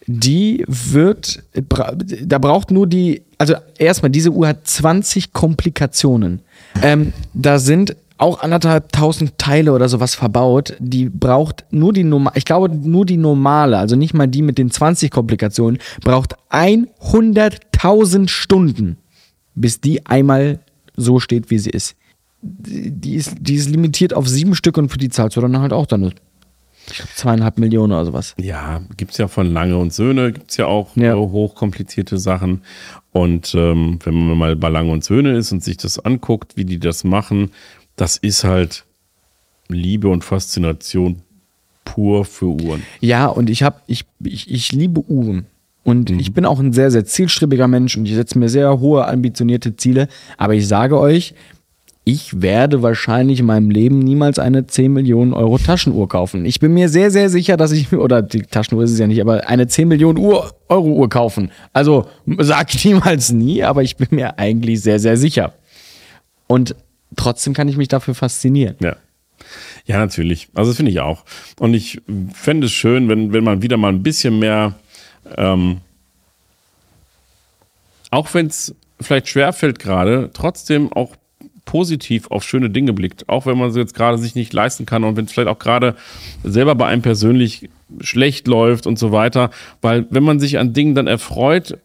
die 0.05 0.63
wird, 0.67 1.43
bra 1.67 1.93
da 2.23 2.37
braucht 2.37 2.71
nur 2.71 2.87
die, 2.87 3.23
also 3.37 3.55
erstmal, 3.77 4.09
diese 4.09 4.29
Uhr 4.29 4.47
hat 4.47 4.65
20 4.65 5.33
Komplikationen. 5.33 6.41
Ähm, 6.81 7.13
da 7.33 7.59
sind 7.59 7.95
auch 8.17 8.41
anderthalb 8.41 8.91
tausend 8.91 9.37
Teile 9.37 9.73
oder 9.73 9.89
sowas 9.89 10.15
verbaut. 10.15 10.75
Die 10.79 11.09
braucht 11.09 11.65
nur 11.71 11.93
die 11.93 12.03
normale, 12.03 12.35
ich 12.37 12.45
glaube 12.45 12.69
nur 12.75 13.05
die 13.05 13.17
normale, 13.17 13.77
also 13.77 13.95
nicht 13.95 14.13
mal 14.13 14.27
die 14.27 14.41
mit 14.41 14.57
den 14.57 14.71
20 14.71 15.11
Komplikationen, 15.11 15.79
braucht 16.01 16.35
100.000 16.51 18.27
Stunden, 18.27 18.97
bis 19.55 19.81
die 19.81 20.05
einmal 20.05 20.59
so 20.95 21.19
steht, 21.19 21.49
wie 21.49 21.59
sie 21.59 21.69
ist. 21.69 21.95
Die 22.41 23.15
ist, 23.15 23.35
die 23.39 23.55
ist 23.55 23.69
limitiert 23.69 24.13
auf 24.13 24.27
sieben 24.27 24.55
Stück 24.55 24.77
und 24.77 24.89
für 24.89 24.97
die 24.97 25.09
zahlst 25.09 25.35
du 25.37 25.41
dann 25.41 25.59
halt 25.59 25.73
auch 25.73 25.85
dann 25.85 26.13
zweieinhalb 27.15 27.57
Millionen 27.57 27.91
oder 27.93 28.05
sowas. 28.05 28.35
Ja, 28.39 28.81
gibt's 28.95 29.17
ja 29.17 29.27
von 29.27 29.51
Lange 29.51 29.77
und 29.77 29.91
Söhne, 29.93 30.31
gibt's 30.31 30.55
ja 30.57 30.67
auch 30.67 30.95
Ja. 30.95 31.13
äh, 31.13 31.15
hochkomplizierte 31.15 32.17
Sachen. 32.17 32.61
Und 33.11 33.53
ähm, 33.55 33.99
wenn 34.03 34.13
man 34.13 34.37
mal 34.37 34.55
bei 34.55 34.69
Lange 34.69 34.91
und 34.91 35.03
Söhne 35.03 35.35
ist 35.35 35.51
und 35.51 35.63
sich 35.63 35.77
das 35.77 35.99
anguckt, 35.99 36.55
wie 36.55 36.63
die 36.65 36.79
das 36.79 37.03
machen, 37.03 37.51
das 37.97 38.15
ist 38.15 38.45
halt 38.45 38.85
Liebe 39.67 40.07
und 40.07 40.23
Faszination 40.23 41.21
pur 41.83 42.23
für 42.23 42.45
Uhren. 42.45 42.83
Ja, 43.01 43.27
und 43.27 43.49
ich 43.49 43.63
habe, 43.63 43.81
ich, 43.87 44.05
ich, 44.23 44.49
ich 44.49 44.71
liebe 44.71 45.01
Uhren. 45.09 45.47
Und 45.83 46.09
ich 46.09 46.33
bin 46.33 46.45
auch 46.45 46.59
ein 46.59 46.73
sehr, 46.73 46.91
sehr 46.91 47.05
zielstrebiger 47.05 47.67
Mensch 47.67 47.95
und 47.97 48.05
ich 48.05 48.13
setze 48.13 48.37
mir 48.37 48.49
sehr 48.49 48.81
hohe, 48.81 49.07
ambitionierte 49.07 49.77
Ziele. 49.77 50.09
Aber 50.37 50.53
ich 50.53 50.67
sage 50.67 50.99
euch, 50.99 51.33
ich 52.03 52.41
werde 52.41 52.81
wahrscheinlich 52.81 53.39
in 53.39 53.45
meinem 53.45 53.69
Leben 53.69 53.99
niemals 53.99 54.37
eine 54.37 54.67
10 54.67 54.91
Millionen 54.91 55.33
Euro 55.33 55.57
Taschenuhr 55.57 56.07
kaufen. 56.09 56.45
Ich 56.45 56.59
bin 56.59 56.73
mir 56.73 56.89
sehr, 56.89 57.09
sehr 57.09 57.29
sicher, 57.29 57.55
dass 57.55 57.71
ich, 57.71 57.91
oder 57.93 58.21
die 58.21 58.41
Taschenuhr 58.41 58.83
ist 58.83 58.91
es 58.91 58.99
ja 58.99 59.07
nicht, 59.07 59.21
aber 59.21 59.47
eine 59.47 59.67
10 59.67 59.87
Millionen 59.87 60.17
Uhr, 60.17 60.51
Euro 60.67 60.89
Uhr 60.89 61.09
kaufen. 61.09 61.51
Also 61.71 62.05
sag 62.37 62.73
ich 62.73 62.83
niemals 62.85 63.31
nie, 63.31 63.63
aber 63.63 63.81
ich 63.81 63.95
bin 63.95 64.07
mir 64.11 64.37
eigentlich 64.37 64.81
sehr, 64.81 64.99
sehr 64.99 65.15
sicher. 65.15 65.53
Und 66.47 66.75
trotzdem 67.15 67.53
kann 67.53 67.67
ich 67.67 67.77
mich 67.77 67.87
dafür 67.87 68.15
faszinieren. 68.15 68.75
Ja. 68.79 68.95
Ja, 69.85 69.99
natürlich. 69.99 70.49
Also 70.53 70.71
das 70.71 70.77
finde 70.77 70.91
ich 70.91 70.99
auch. 70.99 71.23
Und 71.59 71.73
ich 71.73 72.01
fände 72.33 72.67
es 72.67 72.73
schön, 72.73 73.07
wenn, 73.07 73.31
wenn 73.33 73.43
man 73.43 73.61
wieder 73.61 73.77
mal 73.77 73.89
ein 73.89 74.03
bisschen 74.03 74.39
mehr 74.39 74.75
ähm, 75.35 75.81
auch 78.11 78.33
wenn 78.33 78.47
es 78.47 78.75
vielleicht 78.99 79.27
schwerfällt 79.27 79.79
gerade, 79.79 80.29
trotzdem 80.33 80.91
auch 80.91 81.15
positiv 81.65 82.31
auf 82.31 82.43
schöne 82.43 82.69
Dinge 82.69 82.93
blickt, 82.93 83.27
auch 83.27 83.45
wenn 83.45 83.57
man 83.57 83.71
sie 83.71 83.79
jetzt 83.79 83.93
gerade 83.93 84.17
sich 84.17 84.35
nicht 84.35 84.53
leisten 84.53 84.85
kann 84.85 85.03
und 85.03 85.17
wenn 85.17 85.25
es 85.25 85.33
vielleicht 85.33 85.49
auch 85.49 85.59
gerade 85.59 85.95
selber 86.43 86.75
bei 86.75 86.87
einem 86.87 87.01
persönlich 87.01 87.69
schlecht 88.01 88.47
läuft 88.47 88.87
und 88.87 88.99
so 88.99 89.11
weiter, 89.11 89.49
weil 89.81 90.05
wenn 90.09 90.23
man 90.23 90.39
sich 90.39 90.59
an 90.59 90.73
Dingen 90.73 90.95
dann 90.95 91.07
erfreut, 91.07 91.77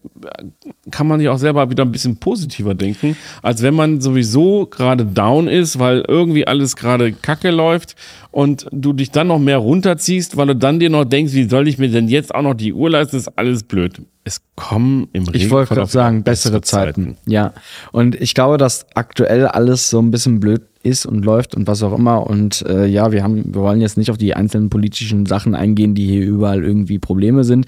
kann 0.90 1.06
man 1.06 1.20
ja 1.20 1.32
auch 1.32 1.38
selber 1.38 1.70
wieder 1.70 1.84
ein 1.84 1.92
bisschen 1.92 2.16
positiver 2.16 2.74
denken, 2.74 3.16
als 3.42 3.62
wenn 3.62 3.74
man 3.74 4.00
sowieso 4.00 4.66
gerade 4.66 5.04
down 5.04 5.48
ist, 5.48 5.78
weil 5.78 6.04
irgendwie 6.06 6.46
alles 6.46 6.76
gerade 6.76 7.12
kacke 7.12 7.50
läuft 7.50 7.94
und 8.30 8.66
du 8.72 8.92
dich 8.92 9.10
dann 9.10 9.28
noch 9.28 9.38
mehr 9.38 9.58
runterziehst, 9.58 10.36
weil 10.36 10.48
du 10.48 10.56
dann 10.56 10.80
dir 10.80 10.90
noch 10.90 11.04
denkst, 11.04 11.32
wie 11.34 11.48
soll 11.48 11.68
ich 11.68 11.78
mir 11.78 11.88
denn 11.88 12.08
jetzt 12.08 12.34
auch 12.34 12.42
noch 12.42 12.54
die 12.54 12.72
Uhr 12.72 12.90
leisten, 12.90 13.16
das 13.16 13.26
ist 13.26 13.38
alles 13.38 13.62
blöd. 13.62 14.02
Es 14.24 14.40
kommen 14.54 15.08
im 15.12 15.26
Ich 15.32 15.50
wollte 15.50 15.74
gerade 15.74 15.90
sagen, 15.90 16.22
bessere 16.22 16.60
Zeiten. 16.62 17.16
Ja. 17.26 17.52
Und 17.90 18.14
ich 18.14 18.34
glaube, 18.34 18.56
dass 18.56 18.86
aktuell 18.94 19.46
alles 19.46 19.90
so 19.90 20.00
ein 20.00 20.10
bisschen 20.10 20.40
blöd 20.40 20.62
ist 20.82 21.06
und 21.06 21.24
läuft 21.24 21.54
und 21.54 21.66
was 21.66 21.82
auch 21.82 21.96
immer. 21.96 22.26
Und 22.26 22.62
äh, 22.62 22.86
ja, 22.86 23.12
wir 23.12 23.22
haben, 23.22 23.54
wir 23.54 23.62
wollen 23.62 23.80
jetzt 23.80 23.96
nicht 23.96 24.10
auf 24.10 24.18
die 24.18 24.34
einzelnen 24.34 24.70
politischen 24.70 25.26
Sachen 25.26 25.54
eingehen, 25.54 25.94
die 25.94 26.06
hier 26.06 26.24
überall 26.24 26.62
irgendwie 26.62 26.98
Probleme 26.98 27.44
sind. 27.44 27.66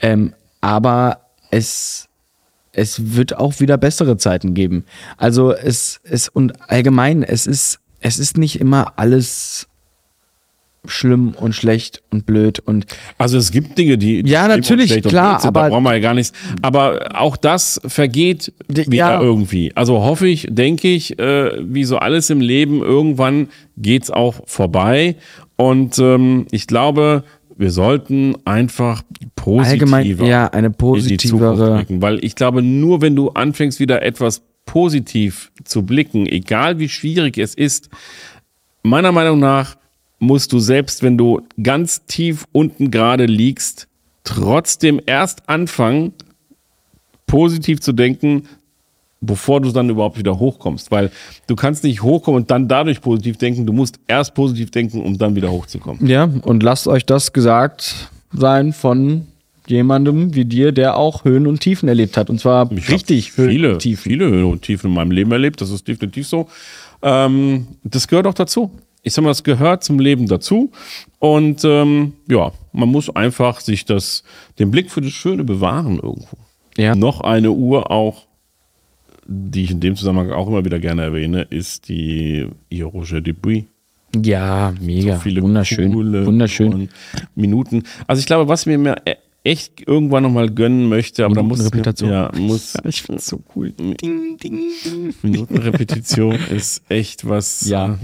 Ähm, 0.00 0.32
aber 0.60 1.20
es, 1.50 2.08
es 2.72 3.14
wird 3.14 3.36
auch 3.36 3.60
wieder 3.60 3.76
bessere 3.76 4.16
Zeiten 4.16 4.54
geben. 4.54 4.84
Also 5.16 5.52
es, 5.52 6.00
es 6.04 6.28
und 6.28 6.70
allgemein, 6.70 7.22
es 7.22 7.46
ist, 7.46 7.80
es 8.00 8.18
ist 8.18 8.38
nicht 8.38 8.60
immer 8.60 8.94
alles 8.96 9.68
schlimm 10.86 11.34
und 11.38 11.54
schlecht 11.54 12.02
und 12.10 12.26
blöd 12.26 12.58
und 12.58 12.86
Also 13.16 13.38
es 13.38 13.52
gibt 13.52 13.78
Dinge, 13.78 13.98
die, 13.98 14.22
Ja, 14.26 14.48
natürlich, 14.48 15.00
klar, 15.02 15.38
sind, 15.40 15.54
da 15.54 15.60
aber- 15.60 15.70
brauchen 15.70 15.84
wir 15.84 15.92
ja 15.94 16.00
gar 16.00 16.14
nichts. 16.14 16.32
Aber 16.60 17.08
auch 17.14 17.36
das 17.36 17.80
vergeht 17.86 18.52
wieder 18.68 18.92
ja. 18.94 19.20
irgendwie. 19.20 19.70
Also 19.76 20.02
hoffe 20.02 20.26
ich, 20.26 20.46
denke 20.50 20.88
ich, 20.88 21.18
äh, 21.20 21.52
wie 21.62 21.84
so 21.84 21.98
alles 21.98 22.30
im 22.30 22.40
Leben, 22.40 22.80
irgendwann 22.80 23.48
geht's 23.76 24.10
auch 24.10 24.42
vorbei. 24.46 25.14
Und 25.56 25.98
ähm, 26.00 26.46
ich 26.50 26.66
glaube, 26.66 27.22
wir 27.56 27.70
sollten 27.70 28.34
einfach 28.44 29.02
positiver 29.36 29.96
allgemein 29.96 30.26
ja 30.26 30.46
eine 30.48 30.66
in 30.66 30.72
die 30.72 30.74
Zukunft 30.74 31.18
positivere 31.18 31.76
blicken. 31.76 32.02
Weil 32.02 32.24
ich 32.24 32.34
glaube, 32.34 32.60
nur 32.62 33.00
wenn 33.00 33.14
du 33.14 33.28
anfängst, 33.30 33.78
wieder 33.78 34.02
etwas 34.02 34.42
positiv 34.64 35.52
zu 35.64 35.82
blicken, 35.82 36.26
egal 36.26 36.80
wie 36.80 36.88
schwierig 36.88 37.38
es 37.38 37.54
ist, 37.54 37.88
meiner 38.82 39.12
Meinung 39.12 39.38
nach 39.38 39.76
musst 40.22 40.52
du 40.52 40.60
selbst, 40.60 41.02
wenn 41.02 41.18
du 41.18 41.42
ganz 41.60 42.06
tief 42.06 42.46
unten 42.52 42.92
gerade 42.92 43.26
liegst, 43.26 43.88
trotzdem 44.22 45.00
erst 45.04 45.48
anfangen, 45.48 46.12
positiv 47.26 47.80
zu 47.80 47.92
denken, 47.92 48.44
bevor 49.20 49.60
du 49.60 49.72
dann 49.72 49.90
überhaupt 49.90 50.18
wieder 50.18 50.38
hochkommst. 50.38 50.92
Weil 50.92 51.10
du 51.48 51.56
kannst 51.56 51.82
nicht 51.82 52.02
hochkommen 52.02 52.42
und 52.42 52.50
dann 52.52 52.68
dadurch 52.68 53.00
positiv 53.00 53.36
denken. 53.36 53.66
Du 53.66 53.72
musst 53.72 53.98
erst 54.06 54.34
positiv 54.34 54.70
denken, 54.70 55.02
um 55.02 55.18
dann 55.18 55.34
wieder 55.34 55.50
hochzukommen. 55.50 56.06
Ja, 56.06 56.30
und 56.42 56.62
lasst 56.62 56.86
euch 56.86 57.04
das 57.04 57.32
gesagt 57.32 58.10
sein 58.32 58.72
von 58.72 59.26
jemandem 59.66 60.34
wie 60.34 60.44
dir, 60.44 60.70
der 60.70 60.96
auch 60.96 61.24
Höhen 61.24 61.48
und 61.48 61.60
Tiefen 61.60 61.88
erlebt 61.88 62.16
hat. 62.16 62.30
Und 62.30 62.38
zwar 62.38 62.70
Ich 62.70 62.88
richtig 62.90 63.36
Höhen 63.36 63.50
viele, 63.50 63.72
und 63.72 63.78
Tiefen. 63.80 64.02
viele 64.02 64.26
Höhen 64.28 64.44
und 64.44 64.62
Tiefen 64.62 64.90
in 64.90 64.94
meinem 64.94 65.10
Leben 65.10 65.32
erlebt. 65.32 65.60
Das 65.60 65.70
ist 65.70 65.88
definitiv 65.88 66.28
so. 66.28 66.48
Ähm, 67.02 67.66
das 67.82 68.06
gehört 68.06 68.28
auch 68.28 68.34
dazu. 68.34 68.70
Ich 69.02 69.12
sag 69.14 69.22
mal, 69.22 69.30
das 69.30 69.42
gehört 69.42 69.82
zum 69.82 69.98
Leben 69.98 70.26
dazu. 70.28 70.70
Und 71.18 71.64
ähm, 71.64 72.12
ja, 72.28 72.52
man 72.72 72.88
muss 72.88 73.10
einfach 73.14 73.60
sich 73.60 73.84
das, 73.84 74.22
den 74.58 74.70
Blick 74.70 74.90
für 74.90 75.00
das 75.00 75.12
Schöne 75.12 75.42
bewahren 75.44 75.96
irgendwo. 75.96 76.36
Ja. 76.76 76.94
Noch 76.94 77.20
eine 77.20 77.50
Uhr 77.50 77.90
auch, 77.90 78.26
die 79.26 79.64
ich 79.64 79.70
in 79.72 79.80
dem 79.80 79.96
Zusammenhang 79.96 80.30
auch 80.32 80.46
immer 80.48 80.64
wieder 80.64 80.78
gerne 80.78 81.02
erwähne, 81.02 81.42
ist 81.42 81.88
die 81.88 82.46
Ihr 82.70 82.86
Roger 82.86 83.20
Dubuis. 83.20 83.64
Ja, 84.22 84.72
mega. 84.80 85.18
Viele 85.18 85.42
Wunderschön. 85.42 85.92
coole 85.92 86.26
Wunderschön. 86.26 86.72
und 86.74 86.88
Minuten. 87.34 87.82
Also 88.06 88.20
ich 88.20 88.26
glaube, 88.26 88.48
was 88.48 88.66
mir 88.66 88.96
e- 89.06 89.14
echt 89.42 89.86
irgendwann 89.86 90.22
nochmal 90.24 90.50
gönnen 90.50 90.88
möchte, 90.88 91.24
aber 91.24 91.34
da 91.34 91.42
muss 91.42 91.58
Minutenrepetition. 91.58 92.10
ja 92.10 92.30
muss 92.36 92.74
Ich 92.84 93.02
find's 93.02 93.26
so 93.26 93.40
cool. 93.56 93.72
Ding, 93.72 94.36
ding. 94.36 95.14
Minutenrepetition 95.22 96.34
ist 96.54 96.82
echt 96.88 97.28
was. 97.28 97.66
Ja. 97.68 97.86
Ja. 97.86 97.98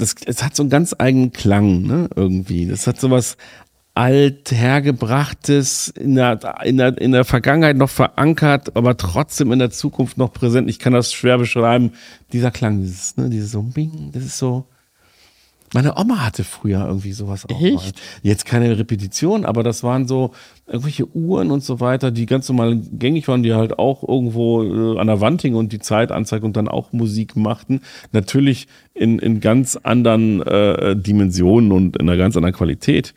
Das, 0.00 0.14
es 0.26 0.42
hat 0.42 0.56
so 0.56 0.62
einen 0.62 0.70
ganz 0.70 0.94
eigenen 0.98 1.32
Klang, 1.32 1.82
ne? 1.82 2.08
Irgendwie. 2.16 2.66
Das 2.66 2.86
hat 2.86 2.98
so 2.98 3.10
was 3.10 3.36
althergebrachtes, 3.94 5.88
in 5.88 6.14
der, 6.14 6.40
in, 6.64 6.78
der, 6.78 6.98
in 6.98 7.12
der 7.12 7.24
Vergangenheit 7.24 7.76
noch 7.76 7.90
verankert, 7.90 8.76
aber 8.76 8.96
trotzdem 8.96 9.52
in 9.52 9.58
der 9.58 9.70
Zukunft 9.70 10.16
noch 10.16 10.32
präsent. 10.32 10.70
Ich 10.70 10.78
kann 10.78 10.92
das 10.92 11.12
schwer 11.12 11.38
beschreiben. 11.38 11.92
Dieser 12.32 12.50
Klang, 12.50 12.80
dieses, 12.80 13.16
ne, 13.16 13.28
dieses 13.28 13.52
so 13.52 13.62
Bing, 13.62 14.10
das 14.12 14.24
ist 14.24 14.38
so. 14.38 14.66
Meine 15.72 15.96
Oma 15.96 16.18
hatte 16.24 16.42
früher 16.42 16.84
irgendwie 16.84 17.12
sowas 17.12 17.46
auch. 17.46 17.60
Echt? 17.62 17.74
Mal. 17.76 17.92
Jetzt 18.22 18.44
keine 18.44 18.76
Repetition, 18.76 19.44
aber 19.44 19.62
das 19.62 19.84
waren 19.84 20.08
so 20.08 20.32
irgendwelche 20.66 21.06
Uhren 21.14 21.52
und 21.52 21.62
so 21.62 21.78
weiter, 21.78 22.10
die 22.10 22.26
ganz 22.26 22.48
normal 22.48 22.76
gängig 22.92 23.28
waren, 23.28 23.44
die 23.44 23.54
halt 23.54 23.78
auch 23.78 24.06
irgendwo 24.06 24.64
äh, 24.64 24.98
an 24.98 25.06
der 25.06 25.20
Wand 25.20 25.42
hingen 25.42 25.56
und 25.56 25.72
die 25.72 25.78
Zeit 25.78 26.10
anzeigten 26.10 26.46
und 26.46 26.56
dann 26.56 26.66
auch 26.66 26.92
Musik 26.92 27.36
machten. 27.36 27.82
Natürlich 28.10 28.66
in, 28.94 29.20
in 29.20 29.40
ganz 29.40 29.76
anderen 29.76 30.42
äh, 30.42 30.96
Dimensionen 30.96 31.70
und 31.70 31.96
in 31.96 32.08
einer 32.08 32.18
ganz 32.18 32.36
anderen 32.36 32.54
Qualität. 32.54 33.14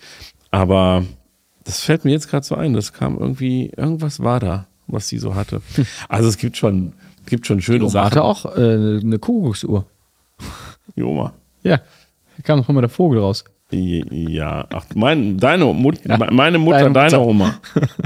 Aber 0.51 1.03
das 1.63 1.79
fällt 1.79 2.05
mir 2.05 2.11
jetzt 2.11 2.29
gerade 2.29 2.45
so 2.45 2.53
ein. 2.53 2.73
Das 2.73 2.93
kam 2.93 3.17
irgendwie, 3.17 3.71
irgendwas 3.75 4.19
war 4.19 4.39
da, 4.39 4.67
was 4.85 5.07
sie 5.07 5.17
so 5.17 5.33
hatte. 5.33 5.61
Also 6.07 6.29
es 6.29 6.37
gibt 6.37 6.57
schon, 6.57 6.93
gibt 7.25 7.47
schon 7.47 7.61
schöne 7.61 7.85
Oma 7.85 7.91
Sachen. 7.91 8.05
hatte 8.05 8.23
auch 8.23 8.45
äh, 8.57 8.99
eine 8.99 9.17
Kuckucksuhr. 9.17 9.87
Die 10.95 11.01
Oma. 11.01 11.33
Ja. 11.63 11.79
Da 12.37 12.43
kam 12.43 12.59
noch 12.59 12.69
immer 12.69 12.81
der 12.81 12.89
Vogel 12.89 13.19
raus. 13.19 13.43
Ja, 13.71 14.67
ach, 14.71 14.85
mein, 14.93 15.37
deine 15.37 15.65
Mut, 15.65 15.99
Ja, 16.05 16.17
meine 16.31 16.59
Mutter, 16.59 16.89
deine 16.89 16.93
deine. 16.93 17.19
Oma. 17.19 17.59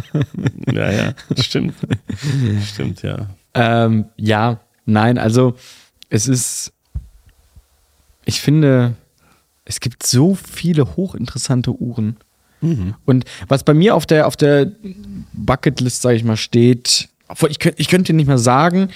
ja, 0.72 0.92
ja, 0.92 1.14
stimmt. 1.38 1.74
Stimmt, 2.66 3.02
ja. 3.02 3.28
Ähm, 3.54 4.06
ja, 4.16 4.62
nein, 4.86 5.18
also 5.18 5.56
es 6.10 6.28
ist, 6.28 6.72
ich 8.24 8.40
finde, 8.40 8.94
es 9.66 9.82
gibt 9.82 10.06
so 10.06 10.36
viele 10.36 10.96
hochinteressante 10.96 11.72
Uhren. 11.72 12.18
Und 13.06 13.26
was 13.48 13.64
bei 13.64 13.74
mir 13.74 13.94
auf 13.94 14.06
der, 14.06 14.26
auf 14.26 14.36
der 14.36 14.72
Bucketlist, 15.34 16.02
sage 16.02 16.16
ich 16.16 16.24
mal, 16.24 16.38
steht, 16.38 17.10
ich, 17.50 17.60
könnt, 17.60 17.80
ich 17.80 17.88
könnte 17.88 18.14
nicht 18.14 18.28
mal 18.28 18.40
sagen, 18.40 18.90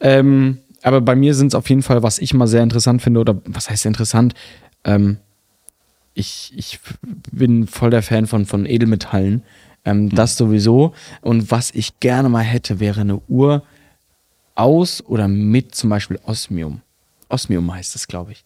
ähm, 0.00 0.58
aber 0.82 1.00
bei 1.00 1.16
mir 1.16 1.34
sind 1.34 1.48
es 1.48 1.54
auf 1.54 1.68
jeden 1.70 1.82
Fall, 1.82 2.02
was 2.02 2.18
ich 2.18 2.34
mal 2.34 2.46
sehr 2.46 2.62
interessant 2.62 3.00
finde, 3.00 3.20
oder 3.20 3.40
was 3.46 3.70
heißt 3.70 3.86
interessant, 3.86 4.34
ähm, 4.86 5.18
ich, 6.14 6.52
ich 6.56 6.80
bin 7.30 7.66
voll 7.66 7.90
der 7.90 8.02
Fan 8.02 8.26
von, 8.26 8.46
von 8.46 8.64
Edelmetallen. 8.64 9.42
Ähm, 9.84 10.08
Das 10.08 10.36
sowieso. 10.36 10.94
Und 11.20 11.50
was 11.50 11.70
ich 11.72 12.00
gerne 12.00 12.30
mal 12.30 12.42
hätte, 12.42 12.80
wäre 12.80 13.02
eine 13.02 13.20
Uhr 13.28 13.62
aus 14.54 15.04
oder 15.06 15.28
mit 15.28 15.74
zum 15.74 15.90
Beispiel 15.90 16.18
Osmium. 16.24 16.80
Osmium 17.28 17.72
heißt 17.74 17.94
es, 17.96 18.06
glaube 18.06 18.32
ich. 18.32 18.44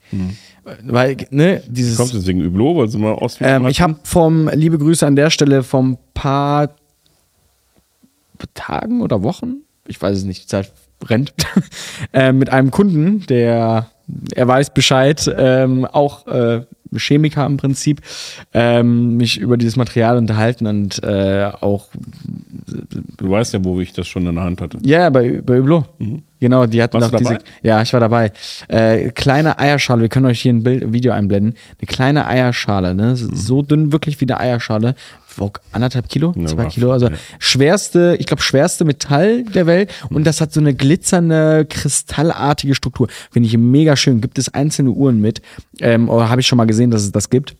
Weil, 0.84 1.16
ne, 1.30 1.62
dieses. 1.68 1.96
Kommt 1.96 2.14
deswegen 2.14 2.40
Üblo, 2.40 2.76
weil 2.76 2.88
sie 2.88 2.98
mal 2.98 3.12
aus 3.12 3.38
Ähm, 3.40 3.66
ich 3.68 3.80
habe 3.80 3.96
vom, 4.02 4.48
liebe 4.48 4.78
Grüße 4.78 5.06
an 5.06 5.16
der 5.16 5.30
Stelle, 5.30 5.62
vom 5.62 5.98
paar 6.14 6.74
Tagen 8.54 9.02
oder 9.02 9.22
Wochen, 9.22 9.56
ich 9.86 10.00
weiß 10.00 10.16
es 10.16 10.24
nicht, 10.24 10.44
die 10.44 10.46
Zeit 10.46 10.72
rennt, 11.04 11.34
äh, 12.12 12.32
mit 12.32 12.50
einem 12.50 12.70
Kunden, 12.70 13.26
der, 13.26 13.90
er 14.34 14.48
weiß 14.48 14.74
Bescheid, 14.74 15.32
ähm, 15.36 15.84
auch 15.84 16.26
äh, 16.26 16.62
Chemiker 16.96 17.46
im 17.46 17.56
Prinzip, 17.56 18.00
ähm, 18.52 19.16
mich 19.16 19.38
über 19.38 19.56
dieses 19.56 19.76
Material 19.76 20.16
unterhalten 20.16 20.66
und 20.66 21.02
äh, 21.02 21.50
auch, 21.60 21.88
Du 23.16 23.30
weißt 23.30 23.54
ja, 23.54 23.64
wo 23.64 23.80
ich 23.80 23.92
das 23.92 24.08
schon 24.08 24.26
in 24.26 24.34
der 24.34 24.44
Hand 24.44 24.60
hatte. 24.60 24.78
ja, 24.82 25.10
bei, 25.10 25.40
bei 25.42 25.58
Hublot. 25.58 25.84
Genau, 26.40 26.66
die 26.66 26.82
hatten 26.82 27.00
Warst 27.00 27.12
du 27.12 27.18
diese, 27.18 27.38
ja, 27.62 27.82
ich 27.82 27.92
war 27.92 28.00
dabei. 28.00 28.32
Äh, 28.68 29.10
kleine 29.10 29.58
Eierschale, 29.58 30.02
wir 30.02 30.08
können 30.08 30.26
euch 30.26 30.40
hier 30.40 30.52
ein 30.52 30.62
Bild, 30.62 30.92
Video 30.92 31.12
einblenden. 31.12 31.54
Eine 31.78 31.86
kleine 31.86 32.26
Eierschale, 32.26 32.94
ne? 32.94 33.14
So 33.16 33.62
dünn 33.62 33.92
wirklich 33.92 34.20
wie 34.20 34.24
eine 34.24 34.40
Eierschale. 34.40 34.94
Wog 35.40 35.60
anderthalb 35.72 36.08
Kilo, 36.08 36.32
Ja, 36.36 36.46
zwei 36.46 36.64
war- 36.64 36.68
Kilo, 36.70 36.92
also 36.92 37.08
ja. 37.08 37.16
schwerste, 37.38 38.16
ich 38.20 38.26
glaube, 38.26 38.42
schwerste 38.42 38.84
Metall 38.84 39.42
der 39.44 39.66
Welt. 39.66 39.90
Und 40.10 40.24
das 40.24 40.40
hat 40.40 40.52
so 40.52 40.60
eine 40.60 40.74
glitzernde, 40.74 41.66
kristallartige 41.68 42.74
Struktur. 42.74 43.08
Finde 43.30 43.48
ich 43.48 43.56
mega 43.56 43.96
schön. 43.96 44.20
Gibt 44.20 44.38
es 44.38 44.52
einzelne 44.52 44.90
Uhren 44.90 45.20
mit. 45.20 45.42
Ähm, 45.80 46.08
oder 46.08 46.28
habe 46.28 46.40
ich 46.40 46.46
schon 46.46 46.56
mal 46.58 46.66
gesehen, 46.66 46.90
dass 46.90 47.02
es 47.02 47.10
das 47.12 47.30
gibt. 47.30 47.56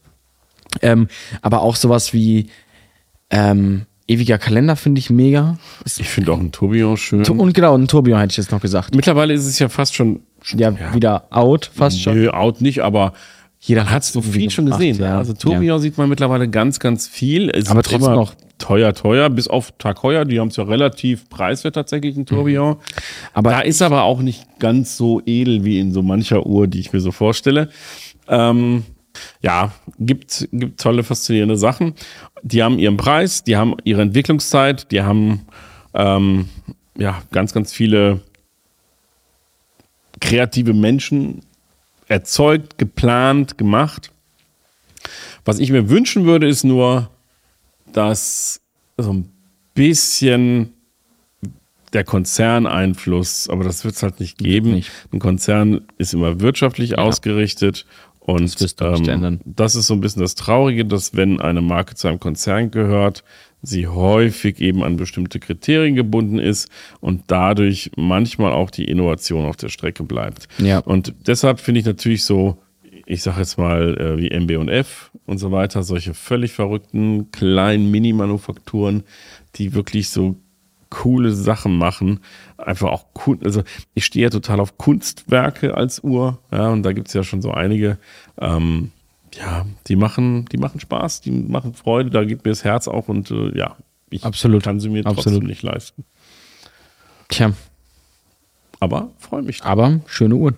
Ähm, 0.83 1.09
aber 1.43 1.63
auch 1.63 1.75
sowas 1.77 2.13
wie 2.13 2.47
ähm, 3.31 3.87
ewiger 4.07 4.39
Kalender 4.39 4.77
finde 4.77 4.99
ich 4.99 5.11
mega. 5.11 5.59
Ich 5.85 6.09
finde 6.09 6.33
auch 6.33 6.39
ein 6.41 6.53
Tourbillon 6.53 6.97
schön. 6.97 7.25
und 7.29 7.55
genau, 7.55 7.77
ein 7.77 7.87
Tourbillon 7.89 8.19
hätte 8.21 8.33
ich 8.33 8.37
jetzt 8.39 8.51
noch 8.53 8.61
gesagt. 8.61 8.95
Mittlerweile 8.95 9.33
ist 9.35 9.47
es 9.47 9.59
ja 9.59 9.69
fast 9.69 9.95
schon. 9.95 10.21
Ja, 10.57 10.73
wieder 10.95 11.27
out, 11.31 11.71
fast 11.75 12.01
schon. 12.01 12.15
Nö, 12.15 12.31
out 12.31 12.61
nicht, 12.63 12.81
aber 12.81 13.13
Jeder 13.63 13.91
hat 13.91 14.05
so 14.05 14.23
viel 14.23 14.51
schon 14.51 14.67
gesehen. 14.67 14.99
ja. 14.99 15.19
Also 15.19 15.35
Tourbillon 15.35 15.81
sieht 15.81 15.99
man 15.99 16.09
mittlerweile 16.09 16.49
ganz, 16.49 16.81
ganz 16.81 17.07
viel. 17.07 17.51
Es 17.51 17.69
Aber 17.69 17.81
ist 17.81 17.91
trotzdem 17.91 18.07
immer 18.07 18.17
noch. 18.17 18.35
teuer, 18.57 18.95
teuer, 18.95 19.29
bis 19.29 19.49
auf 19.49 19.73
Tag 19.73 20.03
heuer. 20.03 20.25
Die 20.25 20.41
haben 20.41 20.49
es 20.49 20.57
ja 20.57 20.65
relativ 20.65 21.29
preiswert 21.29 21.75
tatsächlich, 21.75 22.17
ein 22.17 22.25
Tourbillon. 22.25 22.77
Aber 23.35 23.51
da 23.51 23.61
ist 23.61 23.83
aber 23.83 24.05
auch 24.05 24.23
nicht 24.23 24.59
ganz 24.59 24.97
so 24.97 25.21
edel 25.27 25.63
wie 25.63 25.79
in 25.79 25.93
so 25.93 26.01
mancher 26.03 26.47
Uhr, 26.47 26.69
die 26.69 26.81
ich 26.81 26.95
mir 26.95 27.01
so 27.01 27.13
vorstelle. 27.13 27.69
Ähm, 28.29 28.85
ja, 29.43 29.73
gibt, 29.99 30.49
gibt 30.53 30.81
tolle, 30.81 31.03
faszinierende 31.03 31.59
Sachen. 31.59 31.95
Die 32.43 32.63
haben 32.63 32.79
ihren 32.79 32.97
Preis, 32.97 33.45
die 33.45 33.59
haben 33.59 33.77
ihre 33.85 34.01
Entwicklungszeit, 34.01 34.91
die 34.91 35.03
haben 35.03 35.43
ähm, 35.93 36.49
ja, 36.97 37.21
ganz, 37.31 37.53
ganz 37.53 37.75
viele 37.75 38.21
kreative 40.21 40.73
Menschen 40.73 41.43
erzeugt, 42.11 42.77
geplant, 42.77 43.57
gemacht. 43.57 44.11
Was 45.45 45.61
ich 45.61 45.71
mir 45.71 45.89
wünschen 45.89 46.27
würde, 46.27 46.49
ist 46.49 46.65
nur, 46.65 47.09
dass 47.93 48.61
so 48.99 49.13
ein 49.13 49.33
bisschen 49.75 50.75
der 51.93 52.05
Konzerneinfluss, 52.05 53.49
aber 53.49 53.65
das 53.65 53.85
wird 53.85 53.95
es 53.95 54.03
halt 54.03 54.21
nicht 54.21 54.39
geben. 54.39 54.73
nicht. 54.73 54.91
Ein 55.13 55.21
Konzern 55.21 55.83
ist 55.99 56.13
immer 56.13 56.41
wirtschaftlich 56.41 56.99
ausgerichtet 56.99 57.87
und 58.21 58.61
Das 58.61 58.77
ähm, 58.79 59.41
das 59.45 59.75
ist 59.75 59.87
so 59.87 59.95
ein 59.95 60.01
bisschen 60.01 60.23
das 60.23 60.35
Traurige, 60.35 60.85
dass 60.85 61.15
wenn 61.15 61.41
eine 61.41 61.63
Marke 61.63 61.95
zu 61.95 62.09
einem 62.09 62.21
Konzern 62.21 62.71
gehört, 62.71 63.25
sie 63.63 63.87
häufig 63.87 64.61
eben 64.61 64.83
an 64.83 64.97
bestimmte 64.97 65.39
Kriterien 65.39 65.95
gebunden 65.95 66.39
ist 66.39 66.69
und 67.01 67.25
dadurch 67.29 67.91
manchmal 67.97 68.53
auch 68.53 68.71
die 68.71 68.85
Innovation 68.85 69.45
auf 69.45 69.57
der 69.57 69.69
Strecke 69.69 70.03
bleibt. 70.03 70.49
Ja. 70.59 70.79
Und 70.79 71.15
deshalb 71.27 71.61
finde 71.61 71.81
ich 71.81 71.87
natürlich 71.87 72.25
so, 72.25 72.59
ich 73.07 73.23
sage 73.23 73.41
jetzt 73.41 73.59
mal 73.59 73.99
äh, 73.99 74.19
wie 74.19 74.31
MB&F 74.31 75.11
und 75.27 75.39
so 75.39 75.53
weiter, 75.53 75.83
solche 75.83 76.15
völlig 76.15 76.53
verrückten 76.53 77.31
kleinen 77.33 77.91
Mini-Manufakturen, 77.91 79.03
die 79.57 79.75
wirklich 79.75 80.11
so 80.11 80.37
coole 80.91 81.33
Sachen 81.33 81.79
machen. 81.79 82.21
Einfach 82.57 82.91
auch 82.91 83.07
cool. 83.27 83.39
Also 83.45 83.63
ich 83.95 84.05
stehe 84.05 84.25
ja 84.25 84.31
total 84.31 84.61
auf 84.61 84.77
Kunstwerke 84.77 85.75
als 85.75 86.03
Uhr. 86.03 86.39
Ja, 86.51 86.71
und 86.71 86.83
da 86.83 86.93
gibt 86.93 87.09
es 87.09 87.15
ja 87.15 87.23
schon 87.23 87.43
so 87.43 87.53
einige. 87.53 87.99
Ähm, 88.41 88.91
ja, 89.35 89.67
die 89.87 89.97
machen, 89.97 90.47
die 90.47 90.57
machen 90.59 90.81
Spaß, 90.81 91.21
die 91.21 91.31
machen 91.31 91.75
Freude, 91.75 92.11
da 92.11 92.25
geht 92.25 92.45
mir 92.45 92.51
das 92.51 92.65
Herz 92.65 92.89
auf 92.89 93.09
und 93.09 93.31
äh, 93.31 93.57
ja, 93.57 93.77
ich 94.11 94.25
Absolut. 94.25 94.63
kann 94.63 94.81
sie 94.81 94.89
mir 94.89 95.07
Absolut. 95.07 95.25
trotzdem 95.25 95.47
nicht 95.47 95.63
leisten. 95.63 96.05
tja, 97.29 97.53
Aber 98.81 99.11
freue 99.19 99.43
mich. 99.43 99.63
aber 99.63 100.01
schöne 100.07 100.35
Uhren. 100.37 100.57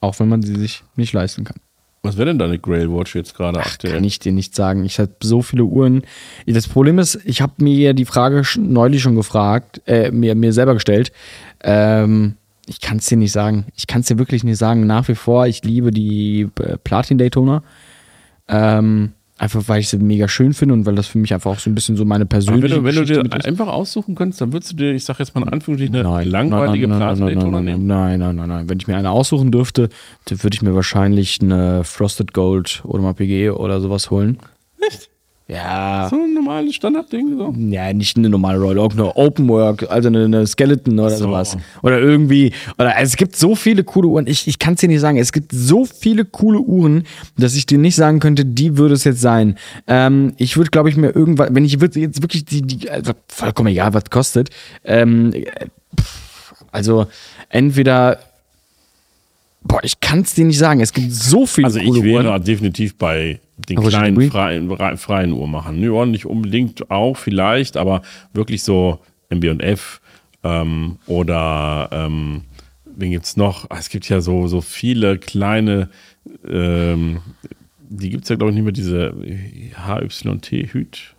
Auch 0.00 0.18
wenn 0.18 0.28
man 0.28 0.42
sie 0.42 0.56
sich 0.56 0.82
nicht 0.96 1.12
leisten 1.12 1.44
kann. 1.44 1.56
Was 2.04 2.16
wäre 2.16 2.26
denn 2.26 2.38
deine 2.40 2.58
Grail 2.58 2.90
Watch 2.90 3.14
jetzt 3.14 3.34
gerade 3.36 3.60
Kann 3.60 3.66
aktuell? 3.68 4.04
ich 4.04 4.18
dir 4.18 4.32
nicht 4.32 4.56
sagen. 4.56 4.84
Ich 4.84 4.98
habe 4.98 5.12
so 5.22 5.40
viele 5.40 5.62
Uhren. 5.62 6.02
Das 6.46 6.66
Problem 6.66 6.98
ist, 6.98 7.20
ich 7.24 7.40
habe 7.40 7.52
mir 7.62 7.76
ja 7.76 7.92
die 7.92 8.04
Frage 8.04 8.42
neulich 8.58 9.02
schon 9.02 9.14
gefragt, 9.14 9.80
äh, 9.86 10.10
mir, 10.10 10.34
mir 10.34 10.52
selber 10.52 10.74
gestellt. 10.74 11.12
Ähm, 11.62 12.34
ich 12.66 12.80
kann 12.80 12.98
es 12.98 13.06
dir 13.06 13.16
nicht 13.16 13.32
sagen. 13.32 13.66
Ich 13.76 13.86
kann 13.86 14.02
es 14.02 14.06
dir 14.06 14.18
wirklich 14.18 14.44
nicht 14.44 14.58
sagen. 14.58 14.86
Nach 14.86 15.08
wie 15.08 15.14
vor, 15.14 15.46
ich 15.46 15.64
liebe 15.64 15.90
die 15.90 16.48
äh, 16.60 16.76
Platin 16.78 17.18
Daytona. 17.18 17.62
Ähm, 18.48 19.12
einfach 19.38 19.62
weil 19.66 19.80
ich 19.80 19.88
sie 19.88 19.96
mega 19.98 20.28
schön 20.28 20.52
finde 20.52 20.74
und 20.74 20.86
weil 20.86 20.94
das 20.94 21.08
für 21.08 21.18
mich 21.18 21.34
einfach 21.34 21.50
auch 21.50 21.58
so 21.58 21.68
ein 21.68 21.74
bisschen 21.74 21.96
so 21.96 22.04
meine 22.04 22.24
Aber 22.24 22.34
wenn 22.36 22.44
persönliche 22.44 22.74
du, 22.76 22.84
wenn 22.84 22.94
du 22.94 23.04
dir 23.04 23.44
einfach 23.44 23.66
aussuchen 23.66 24.14
könntest, 24.14 24.40
dann 24.40 24.52
würdest 24.52 24.72
du 24.72 24.76
dir, 24.76 24.92
ich 24.92 25.04
sag 25.04 25.18
jetzt 25.18 25.34
mal 25.34 25.42
in 25.42 25.48
Anführungsstrichen, 25.48 25.96
eine 25.96 26.08
Nein, 26.08 26.28
langweilige 26.28 26.86
nein, 26.86 26.98
nein, 26.98 27.16
Platin 27.16 27.26
Daytona 27.26 27.60
nehmen. 27.60 27.86
nein, 27.86 28.20
nein, 28.20 28.36
nein, 28.36 28.48
nein. 28.48 28.68
Wenn 28.68 28.78
ich 28.78 28.86
mir 28.86 28.96
eine 28.96 29.10
aussuchen 29.10 29.50
dürfte, 29.50 29.88
dann 30.26 30.42
würde 30.42 30.54
ich 30.54 30.62
mir 30.62 30.74
wahrscheinlich 30.74 31.40
eine 31.42 31.82
Frosted 31.82 32.32
Gold 32.32 32.82
oder 32.84 33.02
mal 33.02 33.14
PG 33.14 33.50
oder 33.50 33.80
sowas 33.80 34.10
holen. 34.10 34.38
Echt? 34.86 35.10
Ja. 35.48 36.06
So 36.08 36.16
ein 36.16 36.34
normales 36.34 36.74
Standardding. 36.74 37.36
So. 37.36 37.54
Ja, 37.58 37.92
nicht 37.92 38.16
eine 38.16 38.28
normale 38.28 38.58
Royal 38.58 38.78
Oak, 38.78 38.92
eine 38.92 39.16
Open 39.16 39.48
Work, 39.48 39.90
also 39.90 40.08
eine, 40.08 40.24
eine 40.24 40.46
Skeleton 40.46 40.98
oder 40.98 41.10
so. 41.10 41.24
sowas. 41.24 41.56
Oder 41.82 42.00
irgendwie, 42.00 42.52
oder 42.78 42.96
also 42.96 43.10
es 43.10 43.16
gibt 43.16 43.36
so 43.36 43.54
viele 43.54 43.84
coole 43.84 44.08
Uhren, 44.08 44.26
ich, 44.26 44.46
ich 44.46 44.58
kann 44.58 44.74
es 44.74 44.80
dir 44.80 44.88
nicht 44.88 45.00
sagen, 45.00 45.18
es 45.18 45.32
gibt 45.32 45.52
so 45.52 45.84
viele 45.84 46.24
coole 46.24 46.60
Uhren, 46.60 47.04
dass 47.36 47.54
ich 47.54 47.66
dir 47.66 47.78
nicht 47.78 47.96
sagen 47.96 48.20
könnte, 48.20 48.44
die 48.44 48.76
würde 48.78 48.94
es 48.94 49.04
jetzt 49.04 49.20
sein. 49.20 49.56
Ähm, 49.86 50.34
ich 50.38 50.56
würde, 50.56 50.70
glaube 50.70 50.88
ich, 50.88 50.96
mir 50.96 51.14
irgendwann, 51.14 51.54
wenn 51.54 51.64
ich 51.64 51.80
würd 51.80 51.96
jetzt 51.96 52.22
wirklich 52.22 52.44
die, 52.44 52.62
die 52.62 52.88
also 52.88 53.12
vollkommen 53.28 53.68
egal, 53.68 53.92
was 53.94 54.04
kostet, 54.10 54.50
ähm, 54.84 55.32
äh, 55.34 55.44
also 56.70 57.06
entweder, 57.50 58.18
boah, 59.64 59.80
ich 59.82 60.00
kann 60.00 60.20
es 60.20 60.34
dir 60.34 60.44
nicht 60.44 60.58
sagen, 60.58 60.80
es 60.80 60.92
gibt 60.92 61.12
so 61.12 61.46
viele 61.46 61.66
Also 61.66 61.78
ich 61.78 62.02
wäre 62.02 62.28
Uhren. 62.30 62.44
definitiv 62.44 62.96
bei 62.96 63.40
den 63.68 63.78
Aber 63.78 63.88
kleinen 63.88 64.30
freien, 64.30 64.68
frei- 64.76 64.96
freien 64.96 65.32
Uhrmachern. 65.32 65.80
Ja, 65.82 66.04
nicht 66.06 66.26
unbedingt 66.26 66.90
auch 66.90 67.16
vielleicht, 67.16 67.76
aber 67.76 68.02
wirklich 68.32 68.62
so 68.62 68.98
MB&F 69.30 70.00
ähm, 70.44 70.98
oder 71.06 71.88
ähm, 71.92 72.42
wen 72.84 73.10
gibt's 73.12 73.36
noch? 73.36 73.70
Ah, 73.70 73.76
Es 73.78 73.88
gibt 73.88 74.08
ja 74.08 74.20
so, 74.20 74.46
so 74.48 74.60
viele 74.60 75.18
kleine, 75.18 75.88
ähm, 76.48 77.18
die 77.88 78.10
gibt's 78.10 78.28
ja 78.28 78.36
glaube 78.36 78.50
ich 78.50 78.54
nicht 78.56 78.64
mehr, 78.64 78.72
diese 78.72 79.14
HYT-Hüt. 79.86 81.14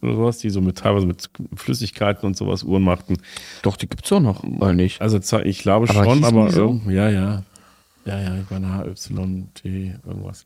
oder 0.00 0.14
sowas, 0.14 0.38
die 0.38 0.50
so 0.50 0.60
mit 0.60 0.78
teilweise 0.78 1.06
mit 1.06 1.28
Flüssigkeiten 1.54 2.26
und 2.26 2.36
sowas 2.36 2.62
Uhren 2.62 2.82
machten. 2.82 3.16
Doch, 3.62 3.76
die 3.76 3.88
gibt 3.88 4.04
es 4.06 4.12
auch 4.12 4.20
noch, 4.20 4.42
oder 4.44 4.72
nicht? 4.72 5.00
Also 5.02 5.18
ich 5.44 5.58
glaube 5.58 5.88
Aber 5.90 6.04
schon, 6.04 6.24
aber 6.24 6.50
so? 6.50 6.80
ja, 6.88 7.10
ja. 7.10 7.42
Ja, 8.04 8.20
ja, 8.20 8.36
ich 8.40 8.50
meine 8.50 8.84
HYT, 8.84 9.64
irgendwas. 9.64 10.44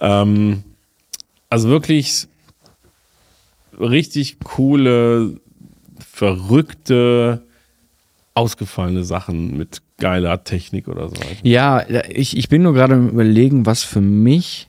Ähm, 0.00 0.62
also 1.50 1.68
wirklich 1.68 2.28
richtig 3.78 4.38
coole, 4.40 5.40
verrückte, 5.98 7.42
ausgefallene 8.34 9.04
Sachen 9.04 9.56
mit 9.56 9.82
geiler 9.98 10.44
Technik 10.44 10.88
oder 10.88 11.08
so. 11.08 11.16
Ja, 11.42 11.84
ich, 12.08 12.36
ich 12.36 12.48
bin 12.48 12.62
nur 12.62 12.74
gerade 12.74 12.94
am 12.94 13.08
überlegen, 13.08 13.66
was 13.66 13.82
für 13.82 14.00
mich. 14.00 14.68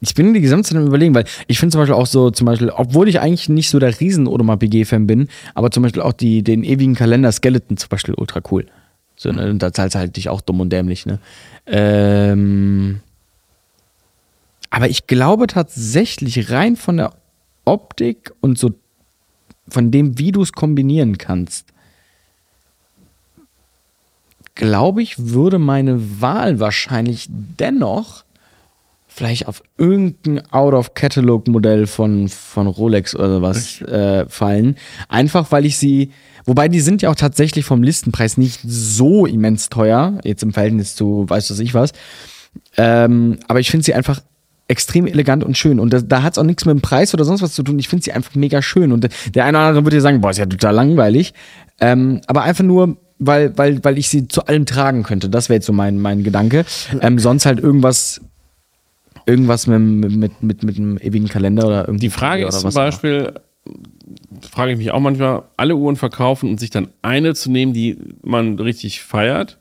Ich 0.00 0.14
bin 0.14 0.34
die 0.34 0.40
gesamte 0.40 0.68
Zeit 0.68 0.78
am 0.78 0.86
überlegen, 0.86 1.14
weil 1.14 1.24
ich 1.46 1.60
finde 1.60 1.72
zum 1.72 1.80
Beispiel 1.80 1.94
auch 1.94 2.06
so, 2.06 2.30
zum 2.30 2.46
Beispiel, 2.46 2.70
obwohl 2.70 3.08
ich 3.08 3.20
eigentlich 3.20 3.48
nicht 3.48 3.70
so 3.70 3.78
der 3.78 4.00
riesen 4.00 4.26
Audemars 4.26 4.58
PG-Fan 4.58 5.06
bin, 5.06 5.28
aber 5.54 5.70
zum 5.70 5.84
Beispiel 5.84 6.02
auch 6.02 6.12
die, 6.12 6.42
den 6.42 6.64
ewigen 6.64 6.96
Kalender 6.96 7.30
Skeleton 7.30 7.76
zum 7.76 7.88
Beispiel 7.88 8.14
ultra 8.14 8.40
cool. 8.50 8.66
So, 9.22 9.30
ne? 9.30 9.50
Und 9.50 9.60
da 9.60 9.72
zahlst 9.72 9.94
du 9.94 10.00
halt 10.00 10.16
dich 10.16 10.28
auch 10.28 10.40
dumm 10.40 10.60
und 10.60 10.70
dämlich, 10.70 11.06
ne? 11.06 11.18
Ähm, 11.66 13.00
aber 14.68 14.88
ich 14.88 15.06
glaube 15.06 15.46
tatsächlich 15.46 16.50
rein 16.50 16.76
von 16.76 16.96
der 16.96 17.12
Optik 17.64 18.32
und 18.40 18.58
so 18.58 18.72
von 19.68 19.90
dem, 19.90 20.18
wie 20.18 20.32
du 20.32 20.42
es 20.42 20.52
kombinieren 20.52 21.18
kannst, 21.18 21.72
glaube 24.56 25.02
ich, 25.02 25.30
würde 25.30 25.58
meine 25.58 26.20
Wahl 26.20 26.58
wahrscheinlich 26.58 27.28
dennoch 27.30 28.24
vielleicht 29.14 29.46
auf 29.46 29.62
irgendein 29.76 30.42
Out-of-Catalog-Modell 30.52 31.86
von, 31.86 32.28
von 32.28 32.66
Rolex 32.66 33.14
oder 33.14 33.36
sowas 33.36 33.80
äh, 33.82 34.26
fallen. 34.28 34.76
Einfach 35.08 35.52
weil 35.52 35.66
ich 35.66 35.76
sie, 35.76 36.10
wobei 36.44 36.68
die 36.68 36.80
sind 36.80 37.02
ja 37.02 37.10
auch 37.10 37.14
tatsächlich 37.14 37.64
vom 37.64 37.82
Listenpreis 37.82 38.36
nicht 38.36 38.60
so 38.64 39.26
immens 39.26 39.68
teuer, 39.68 40.18
jetzt 40.24 40.42
im 40.42 40.52
Verhältnis 40.52 40.96
zu 40.96 41.28
weiß 41.28 41.50
was 41.50 41.58
ich 41.58 41.74
was. 41.74 41.92
Ähm, 42.76 43.38
aber 43.48 43.60
ich 43.60 43.70
finde 43.70 43.84
sie 43.84 43.94
einfach 43.94 44.20
extrem 44.68 45.06
elegant 45.06 45.44
und 45.44 45.58
schön. 45.58 45.78
Und 45.78 45.92
da, 45.92 46.00
da 46.00 46.22
hat 46.22 46.32
es 46.32 46.38
auch 46.38 46.44
nichts 46.44 46.64
mit 46.64 46.74
dem 46.74 46.80
Preis 46.80 47.12
oder 47.12 47.24
sonst 47.24 47.42
was 47.42 47.52
zu 47.52 47.62
tun. 47.62 47.78
Ich 47.78 47.88
finde 47.88 48.04
sie 48.04 48.12
einfach 48.12 48.34
mega 48.34 48.62
schön. 48.62 48.92
Und 48.92 49.08
der 49.34 49.44
eine 49.44 49.58
oder 49.58 49.66
andere 49.66 49.84
würde 49.84 49.96
dir 49.96 50.00
sagen, 50.00 50.20
boah, 50.20 50.30
ist 50.30 50.38
ja 50.38 50.46
total 50.46 50.74
langweilig. 50.74 51.34
Ähm, 51.80 52.22
aber 52.26 52.42
einfach 52.42 52.64
nur, 52.64 52.96
weil, 53.18 53.56
weil, 53.58 53.84
weil 53.84 53.98
ich 53.98 54.08
sie 54.08 54.28
zu 54.28 54.46
allem 54.46 54.64
tragen 54.64 55.02
könnte. 55.02 55.28
Das 55.28 55.48
wäre 55.48 55.56
jetzt 55.56 55.66
so 55.66 55.72
mein, 55.72 55.98
mein 55.98 56.24
Gedanke. 56.24 56.64
Ähm, 57.00 57.18
sonst 57.18 57.44
halt 57.44 57.60
irgendwas, 57.60 58.20
irgendwas 59.26 59.66
mit, 59.66 59.80
mit, 59.80 60.42
mit, 60.42 60.62
mit 60.62 60.76
einem 60.76 60.98
ewigen 60.98 61.28
Kalender 61.28 61.66
oder 61.66 61.86
irgendwie. 61.86 62.06
Die 62.06 62.10
Frage 62.10 62.46
ist 62.46 62.60
zum. 62.60 62.72
Beispiel, 62.72 63.32
frage 64.50 64.72
ich 64.72 64.78
mich 64.78 64.90
auch 64.90 65.00
manchmal, 65.00 65.42
alle 65.56 65.76
Uhren 65.76 65.96
verkaufen 65.96 66.50
und 66.50 66.60
sich 66.60 66.70
dann 66.70 66.88
eine 67.02 67.34
zu 67.34 67.50
nehmen, 67.50 67.72
die 67.72 67.98
man 68.22 68.58
richtig 68.58 69.02
feiert. 69.02 69.58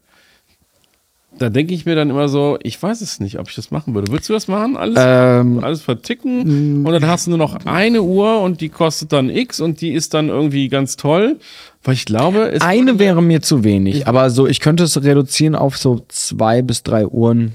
Da 1.38 1.50
denke 1.50 1.74
ich 1.74 1.86
mir 1.86 1.96
dann 1.96 2.10
immer 2.10 2.28
so, 2.28 2.60
ich 2.62 2.82
weiß 2.82 3.02
es 3.02 3.20
nicht, 3.20 3.40
ob 3.40 3.50
ich 3.50 3.56
das 3.56 3.72
machen 3.72 3.96
würde. 3.96 4.12
Würdest 4.12 4.30
du 4.30 4.34
das 4.34 4.48
machen? 4.48 4.76
Alles, 4.76 4.98
Ähm, 5.00 5.64
alles 5.64 5.82
verticken 5.82 6.86
und 6.86 6.92
dann 6.92 7.08
hast 7.08 7.26
du 7.26 7.32
nur 7.32 7.40
noch 7.40 7.66
eine 7.66 8.04
Uhr 8.04 8.42
und 8.42 8.62
die 8.62 8.70
kostet 8.70 9.14
dann 9.14 9.30
X 9.30 9.60
und 9.62 9.82
die 9.82 9.92
ist 9.92 10.14
dann 10.14 10.28
irgendwie 10.28 10.68
ganz 10.68 10.98
toll. 10.98 11.38
Weil 11.84 11.96
ich 11.96 12.06
glaube, 12.06 12.54
Eine 12.60 13.00
wäre 13.00 13.24
mir 13.24 13.42
zu 13.42 13.64
wenig, 13.64 14.08
aber 14.08 14.30
so, 14.30 14.46
ich 14.46 14.60
könnte 14.60 14.84
es 14.84 15.02
reduzieren 15.04 15.56
auf 15.56 15.78
so 15.78 16.06
zwei 16.10 16.62
bis 16.62 16.84
drei 16.84 17.08
Uhren. 17.08 17.54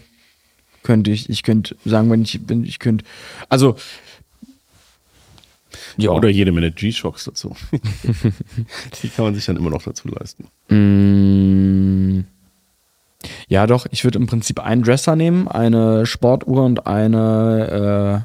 Könnte 0.87 1.11
ich. 1.11 1.28
Ich 1.28 1.43
könnte 1.43 1.74
sagen, 1.84 2.09
wenn 2.12 2.22
ich, 2.22 2.39
wenn 2.47 2.62
ich 2.64 2.78
könnte. 2.78 3.05
Also. 3.49 3.74
Ja. 5.97 6.11
oder 6.11 6.28
jede 6.28 6.53
Menge 6.53 6.70
G-Shocks 6.70 7.24
dazu. 7.24 7.57
die 9.03 9.09
kann 9.09 9.24
man 9.24 9.34
sich 9.34 9.45
dann 9.47 9.57
immer 9.57 9.70
noch 9.70 9.82
dazu 9.82 10.07
leisten. 10.09 10.47
Mm, 10.68 12.24
Ja, 13.49 13.66
doch, 13.66 13.87
ich 13.91 14.05
würde 14.05 14.18
im 14.18 14.26
Prinzip 14.26 14.61
einen 14.61 14.82
Dresser 14.82 15.16
nehmen, 15.16 15.49
eine 15.49 16.07
Sportuhr 16.07 16.64
und 16.64 16.87
eine 16.87 18.24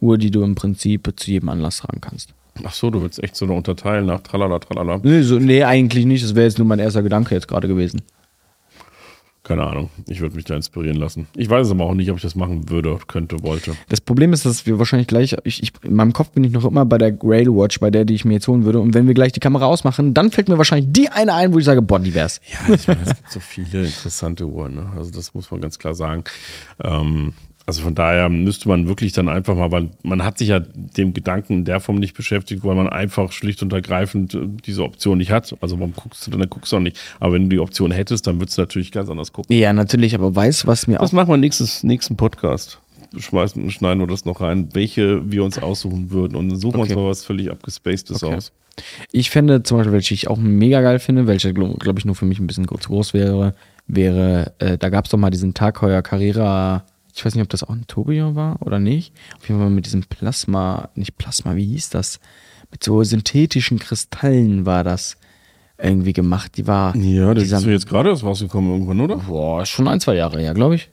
äh, 0.00 0.04
Uhr, 0.04 0.18
die 0.18 0.30
du 0.30 0.42
im 0.44 0.54
Prinzip 0.54 1.12
zu 1.16 1.30
jedem 1.30 1.48
Anlass 1.48 1.78
tragen 1.78 2.00
kannst. 2.00 2.32
Ach 2.64 2.72
so, 2.74 2.90
du 2.90 3.02
willst 3.02 3.22
echt 3.22 3.36
so 3.36 3.44
eine 3.44 3.54
unterteilen 3.54 4.06
nach 4.06 4.20
tralala, 4.20 4.58
tralala. 4.60 5.00
Nee, 5.02 5.22
so, 5.22 5.38
nee 5.38 5.64
eigentlich 5.64 6.06
nicht. 6.06 6.22
Das 6.24 6.34
wäre 6.34 6.46
jetzt 6.46 6.58
nur 6.58 6.66
mein 6.66 6.78
erster 6.78 7.02
Gedanke 7.02 7.34
jetzt 7.34 7.48
gerade 7.48 7.68
gewesen. 7.68 8.02
Keine 9.44 9.66
Ahnung. 9.66 9.88
Ich 10.06 10.20
würde 10.20 10.36
mich 10.36 10.44
da 10.44 10.54
inspirieren 10.56 10.96
lassen. 10.96 11.26
Ich 11.34 11.48
weiß 11.48 11.70
aber 11.70 11.84
auch 11.84 11.94
nicht, 11.94 12.10
ob 12.10 12.16
ich 12.16 12.22
das 12.22 12.34
machen 12.34 12.68
würde, 12.68 12.98
könnte, 13.06 13.42
wollte. 13.42 13.74
Das 13.88 14.00
Problem 14.00 14.32
ist, 14.32 14.44
dass 14.44 14.66
wir 14.66 14.78
wahrscheinlich 14.78 15.08
gleich, 15.08 15.36
ich, 15.44 15.62
ich, 15.62 15.72
in 15.82 15.94
meinem 15.94 16.12
Kopf 16.12 16.30
bin 16.30 16.44
ich 16.44 16.52
noch 16.52 16.64
immer 16.64 16.84
bei 16.84 16.98
der 16.98 17.12
Grail 17.12 17.46
Watch, 17.48 17.80
bei 17.80 17.90
der, 17.90 18.04
die 18.04 18.14
ich 18.14 18.24
mir 18.24 18.34
jetzt 18.34 18.48
holen 18.48 18.64
würde. 18.64 18.80
Und 18.80 18.94
wenn 18.94 19.06
wir 19.06 19.14
gleich 19.14 19.32
die 19.32 19.40
Kamera 19.40 19.66
ausmachen, 19.66 20.12
dann 20.12 20.30
fällt 20.30 20.48
mir 20.48 20.58
wahrscheinlich 20.58 20.92
die 20.92 21.08
eine 21.08 21.34
ein, 21.34 21.54
wo 21.54 21.58
ich 21.58 21.64
sage, 21.64 21.80
boah, 21.80 21.98
die 21.98 22.14
wär's. 22.14 22.40
Ja, 22.50 22.74
ich 22.74 22.86
meine, 22.88 23.00
es 23.02 23.16
gibt 23.16 23.30
so 23.30 23.40
viele 23.40 23.86
interessante 23.86 24.46
Uhren. 24.46 24.74
Ne? 24.74 24.92
Also 24.96 25.10
das 25.12 25.32
muss 25.32 25.50
man 25.50 25.60
ganz 25.60 25.78
klar 25.78 25.94
sagen. 25.94 26.24
Ähm, 26.82 27.32
also 27.68 27.82
von 27.82 27.94
daher 27.94 28.30
müsste 28.30 28.66
man 28.66 28.88
wirklich 28.88 29.12
dann 29.12 29.28
einfach 29.28 29.54
mal, 29.54 29.70
weil 29.70 29.90
man 30.02 30.24
hat 30.24 30.38
sich 30.38 30.48
ja 30.48 30.58
dem 30.60 31.12
Gedanken 31.12 31.52
in 31.52 31.64
der 31.66 31.80
Form 31.80 31.96
nicht 31.98 32.16
beschäftigt, 32.16 32.64
weil 32.64 32.74
man 32.74 32.88
einfach 32.88 33.30
schlicht 33.30 33.62
und 33.62 33.70
ergreifend 33.74 34.32
äh, 34.34 34.38
diese 34.64 34.84
Option 34.84 35.18
nicht 35.18 35.30
hat. 35.30 35.54
Also 35.60 35.78
warum 35.78 35.92
guckst 35.94 36.26
du 36.26 36.30
dann, 36.30 36.40
dann 36.40 36.48
guckst 36.48 36.72
du 36.72 36.76
auch 36.76 36.80
nicht. 36.80 36.98
Aber 37.20 37.34
wenn 37.34 37.42
du 37.42 37.48
die 37.50 37.58
Option 37.58 37.90
hättest, 37.90 38.26
dann 38.26 38.40
würdest 38.40 38.56
du 38.56 38.62
natürlich 38.62 38.90
ganz 38.90 39.10
anders 39.10 39.34
gucken. 39.34 39.54
Ja, 39.54 39.74
natürlich, 39.74 40.14
aber 40.14 40.34
weißt 40.34 40.66
was 40.66 40.86
mir 40.86 40.96
Das 40.96 41.10
auch. 41.10 41.12
machen 41.12 41.28
wir 41.28 41.36
nächstes, 41.36 41.82
nächsten 41.84 42.16
Podcast. 42.16 42.78
Schmeißen, 43.18 43.70
schneiden 43.70 44.00
wir 44.00 44.06
das 44.06 44.24
noch 44.24 44.40
rein, 44.40 44.70
welche 44.72 45.30
wir 45.30 45.44
uns 45.44 45.58
aussuchen 45.58 46.10
würden. 46.10 46.36
Und 46.36 46.48
dann 46.48 46.58
suchen 46.58 46.76
wir 46.76 46.82
uns 46.84 46.94
mal 46.94 47.04
was 47.06 47.22
völlig 47.22 47.50
abgespacedes 47.50 48.22
Okay. 48.22 48.34
aus. 48.34 48.50
Ich 49.12 49.28
fände 49.28 49.62
zum 49.62 49.76
Beispiel, 49.76 49.92
welche 49.92 50.14
ich 50.14 50.28
auch 50.28 50.38
mega 50.38 50.80
geil 50.80 51.00
finde, 51.00 51.26
welche 51.26 51.52
glaube 51.52 51.74
glaub 51.78 51.98
ich 51.98 52.06
nur 52.06 52.14
für 52.14 52.24
mich 52.24 52.38
ein 52.38 52.46
bisschen 52.46 52.66
zu 52.66 52.74
groß 52.88 53.12
wäre, 53.12 53.54
wäre, 53.88 54.52
äh, 54.58 54.78
da 54.78 54.88
gab 54.88 55.04
es 55.04 55.10
doch 55.10 55.18
mal 55.18 55.28
diesen 55.30 55.52
Tag 55.52 55.82
heuer 55.82 56.00
Carrera, 56.00 56.84
ich 57.18 57.24
weiß 57.24 57.34
nicht, 57.34 57.42
ob 57.42 57.48
das 57.48 57.64
auch 57.64 57.70
ein 57.70 57.84
Tourbillon 57.88 58.36
war 58.36 58.62
oder 58.62 58.78
nicht. 58.78 59.12
Auf 59.36 59.48
jeden 59.48 59.60
Fall 59.60 59.70
mit 59.70 59.86
diesem 59.86 60.04
Plasma, 60.04 60.88
nicht 60.94 61.18
Plasma, 61.18 61.56
wie 61.56 61.66
hieß 61.66 61.90
das? 61.90 62.20
Mit 62.70 62.84
so 62.84 63.02
synthetischen 63.02 63.80
Kristallen 63.80 64.66
war 64.66 64.84
das 64.84 65.16
irgendwie 65.78 66.12
gemacht. 66.12 66.56
Die 66.56 66.68
war. 66.68 66.94
Ja, 66.94 67.34
das 67.34 67.44
ist 67.44 67.50
ja 67.50 67.70
jetzt 67.72 67.88
gerade 67.88 68.10
erst 68.10 68.22
rausgekommen 68.22 68.70
irgendwann, 68.70 69.00
oder? 69.00 69.16
Boah, 69.16 69.66
schon 69.66 69.88
ein, 69.88 69.98
zwei 69.98 70.14
Jahre 70.14 70.38
her, 70.38 70.54
glaube 70.54 70.76
ich. 70.76 70.90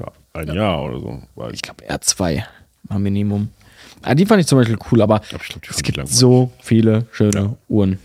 Ja, 0.00 0.06
ein 0.32 0.52
Jahr 0.52 0.82
oder 0.82 0.98
so. 0.98 1.22
Ich 1.52 1.62
glaube 1.62 1.84
R2 1.88 2.42
war 2.84 2.98
Minimum. 2.98 3.48
Ah, 4.02 4.16
die 4.16 4.26
fand 4.26 4.40
ich 4.40 4.48
zum 4.48 4.58
Beispiel 4.58 4.78
cool, 4.90 5.00
aber 5.00 5.20
glaub, 5.20 5.42
glaub, 5.42 5.62
es 5.70 5.82
gibt 5.84 5.96
langweilig. 5.96 6.18
so 6.18 6.50
viele 6.58 7.06
schöne 7.12 7.56
Uhren. 7.68 8.00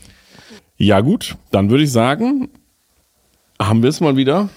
Ja, 0.77 1.01
gut, 1.01 1.35
dann 1.49 1.71
würde 1.71 1.85
ich 1.85 1.91
sagen, 1.91 2.49
haben 3.59 3.81
wir 3.81 3.89
es 3.89 3.99
mal 3.99 4.15
wieder. 4.15 4.49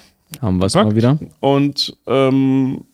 Haben 0.43 0.59
wir 0.59 0.67
es 0.67 0.75
mal 0.75 0.95
wieder. 0.95 1.19
Und 1.41 1.97
ähm, 2.07 2.85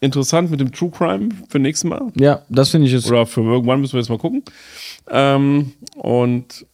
interessant 0.00 0.50
mit 0.50 0.60
dem 0.60 0.72
True 0.72 0.90
Crime 0.90 1.28
für 1.48 1.58
nächstes 1.58 1.88
Mal. 1.88 2.12
Ja, 2.16 2.42
das 2.48 2.70
finde 2.70 2.86
ich 2.86 2.92
jetzt. 2.92 3.08
Oder 3.08 3.26
für 3.26 3.42
irgendwann 3.42 3.80
müssen 3.80 3.94
wir 3.94 4.00
jetzt 4.00 4.08
mal 4.10 4.18
gucken. 4.18 4.42
Ähm, 5.10 5.72
und 5.96 6.66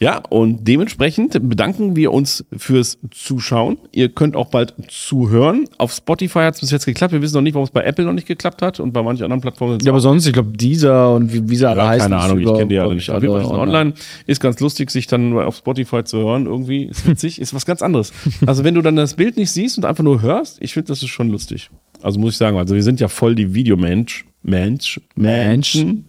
ja, 0.00 0.18
und 0.28 0.66
dementsprechend 0.66 1.38
bedanken 1.48 1.94
wir 1.94 2.12
uns 2.12 2.44
fürs 2.54 2.98
Zuschauen. 3.12 3.78
Ihr 3.92 4.08
könnt 4.08 4.34
auch 4.36 4.48
bald 4.48 4.74
zuhören. 4.88 5.66
Auf 5.78 5.92
Spotify 5.94 6.40
hat 6.40 6.54
es 6.56 6.60
bis 6.60 6.72
jetzt 6.72 6.84
geklappt. 6.84 7.12
Wir 7.12 7.22
wissen 7.22 7.36
noch 7.36 7.42
nicht, 7.42 7.54
warum 7.54 7.64
es 7.64 7.70
bei 7.70 7.84
Apple 7.84 8.04
noch 8.04 8.12
nicht 8.12 8.26
geklappt 8.26 8.60
hat 8.60 8.80
und 8.80 8.92
bei 8.92 9.02
manchen 9.02 9.22
anderen 9.24 9.40
Plattformen. 9.40 9.78
Ja, 9.82 9.92
aber 9.92 10.00
sonst, 10.00 10.26
ich 10.26 10.32
glaube, 10.32 10.50
dieser 10.56 11.14
und 11.14 11.32
wie, 11.32 11.48
wie 11.48 11.56
sie 11.56 11.66
alle 11.66 11.80
Ja, 11.80 11.88
heißen. 11.88 12.10
keine 12.10 12.20
Ahnung, 12.22 12.38
ich 12.40 12.44
kenne 12.46 12.66
die 12.66 12.78
alle 12.78 12.96
nicht. 12.96 13.08
alle 13.08 13.26
es 13.28 13.46
online. 13.46 13.94
Ist 14.26 14.40
ganz 14.40 14.58
lustig, 14.60 14.90
sich 14.90 15.06
dann 15.06 15.38
auf 15.38 15.56
Spotify 15.56 16.02
zu 16.04 16.18
hören. 16.18 16.46
Irgendwie 16.46 16.84
ist 16.86 17.06
witzig, 17.06 17.40
ist 17.40 17.54
was 17.54 17.64
ganz 17.64 17.80
anderes. 17.80 18.12
Also 18.46 18.64
wenn 18.64 18.74
du 18.74 18.82
dann 18.82 18.96
das 18.96 19.14
Bild 19.14 19.36
nicht 19.36 19.52
siehst 19.52 19.78
und 19.78 19.84
einfach 19.84 20.04
nur 20.04 20.20
hörst, 20.20 20.60
ich 20.60 20.74
finde, 20.74 20.88
das 20.88 21.02
ist 21.02 21.10
schon 21.10 21.30
lustig. 21.30 21.70
Also 22.04 22.20
muss 22.20 22.34
ich 22.34 22.36
sagen, 22.36 22.58
also 22.58 22.74
wir 22.74 22.82
sind 22.82 23.00
ja 23.00 23.08
voll 23.08 23.34
die 23.34 23.54
Videomensch, 23.54 24.26
Mensch, 24.42 25.00
Menschen. 25.16 26.04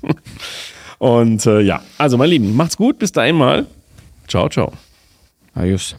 Und 0.98 1.44
äh, 1.44 1.60
ja, 1.62 1.82
also 1.98 2.16
mein 2.16 2.30
Lieben, 2.30 2.54
macht's 2.54 2.76
gut, 2.76 3.00
bis 3.00 3.10
dahin 3.10 3.34
mal. 3.34 3.66
Ciao, 4.28 4.48
ciao. 4.48 4.72
Adios. 5.52 5.96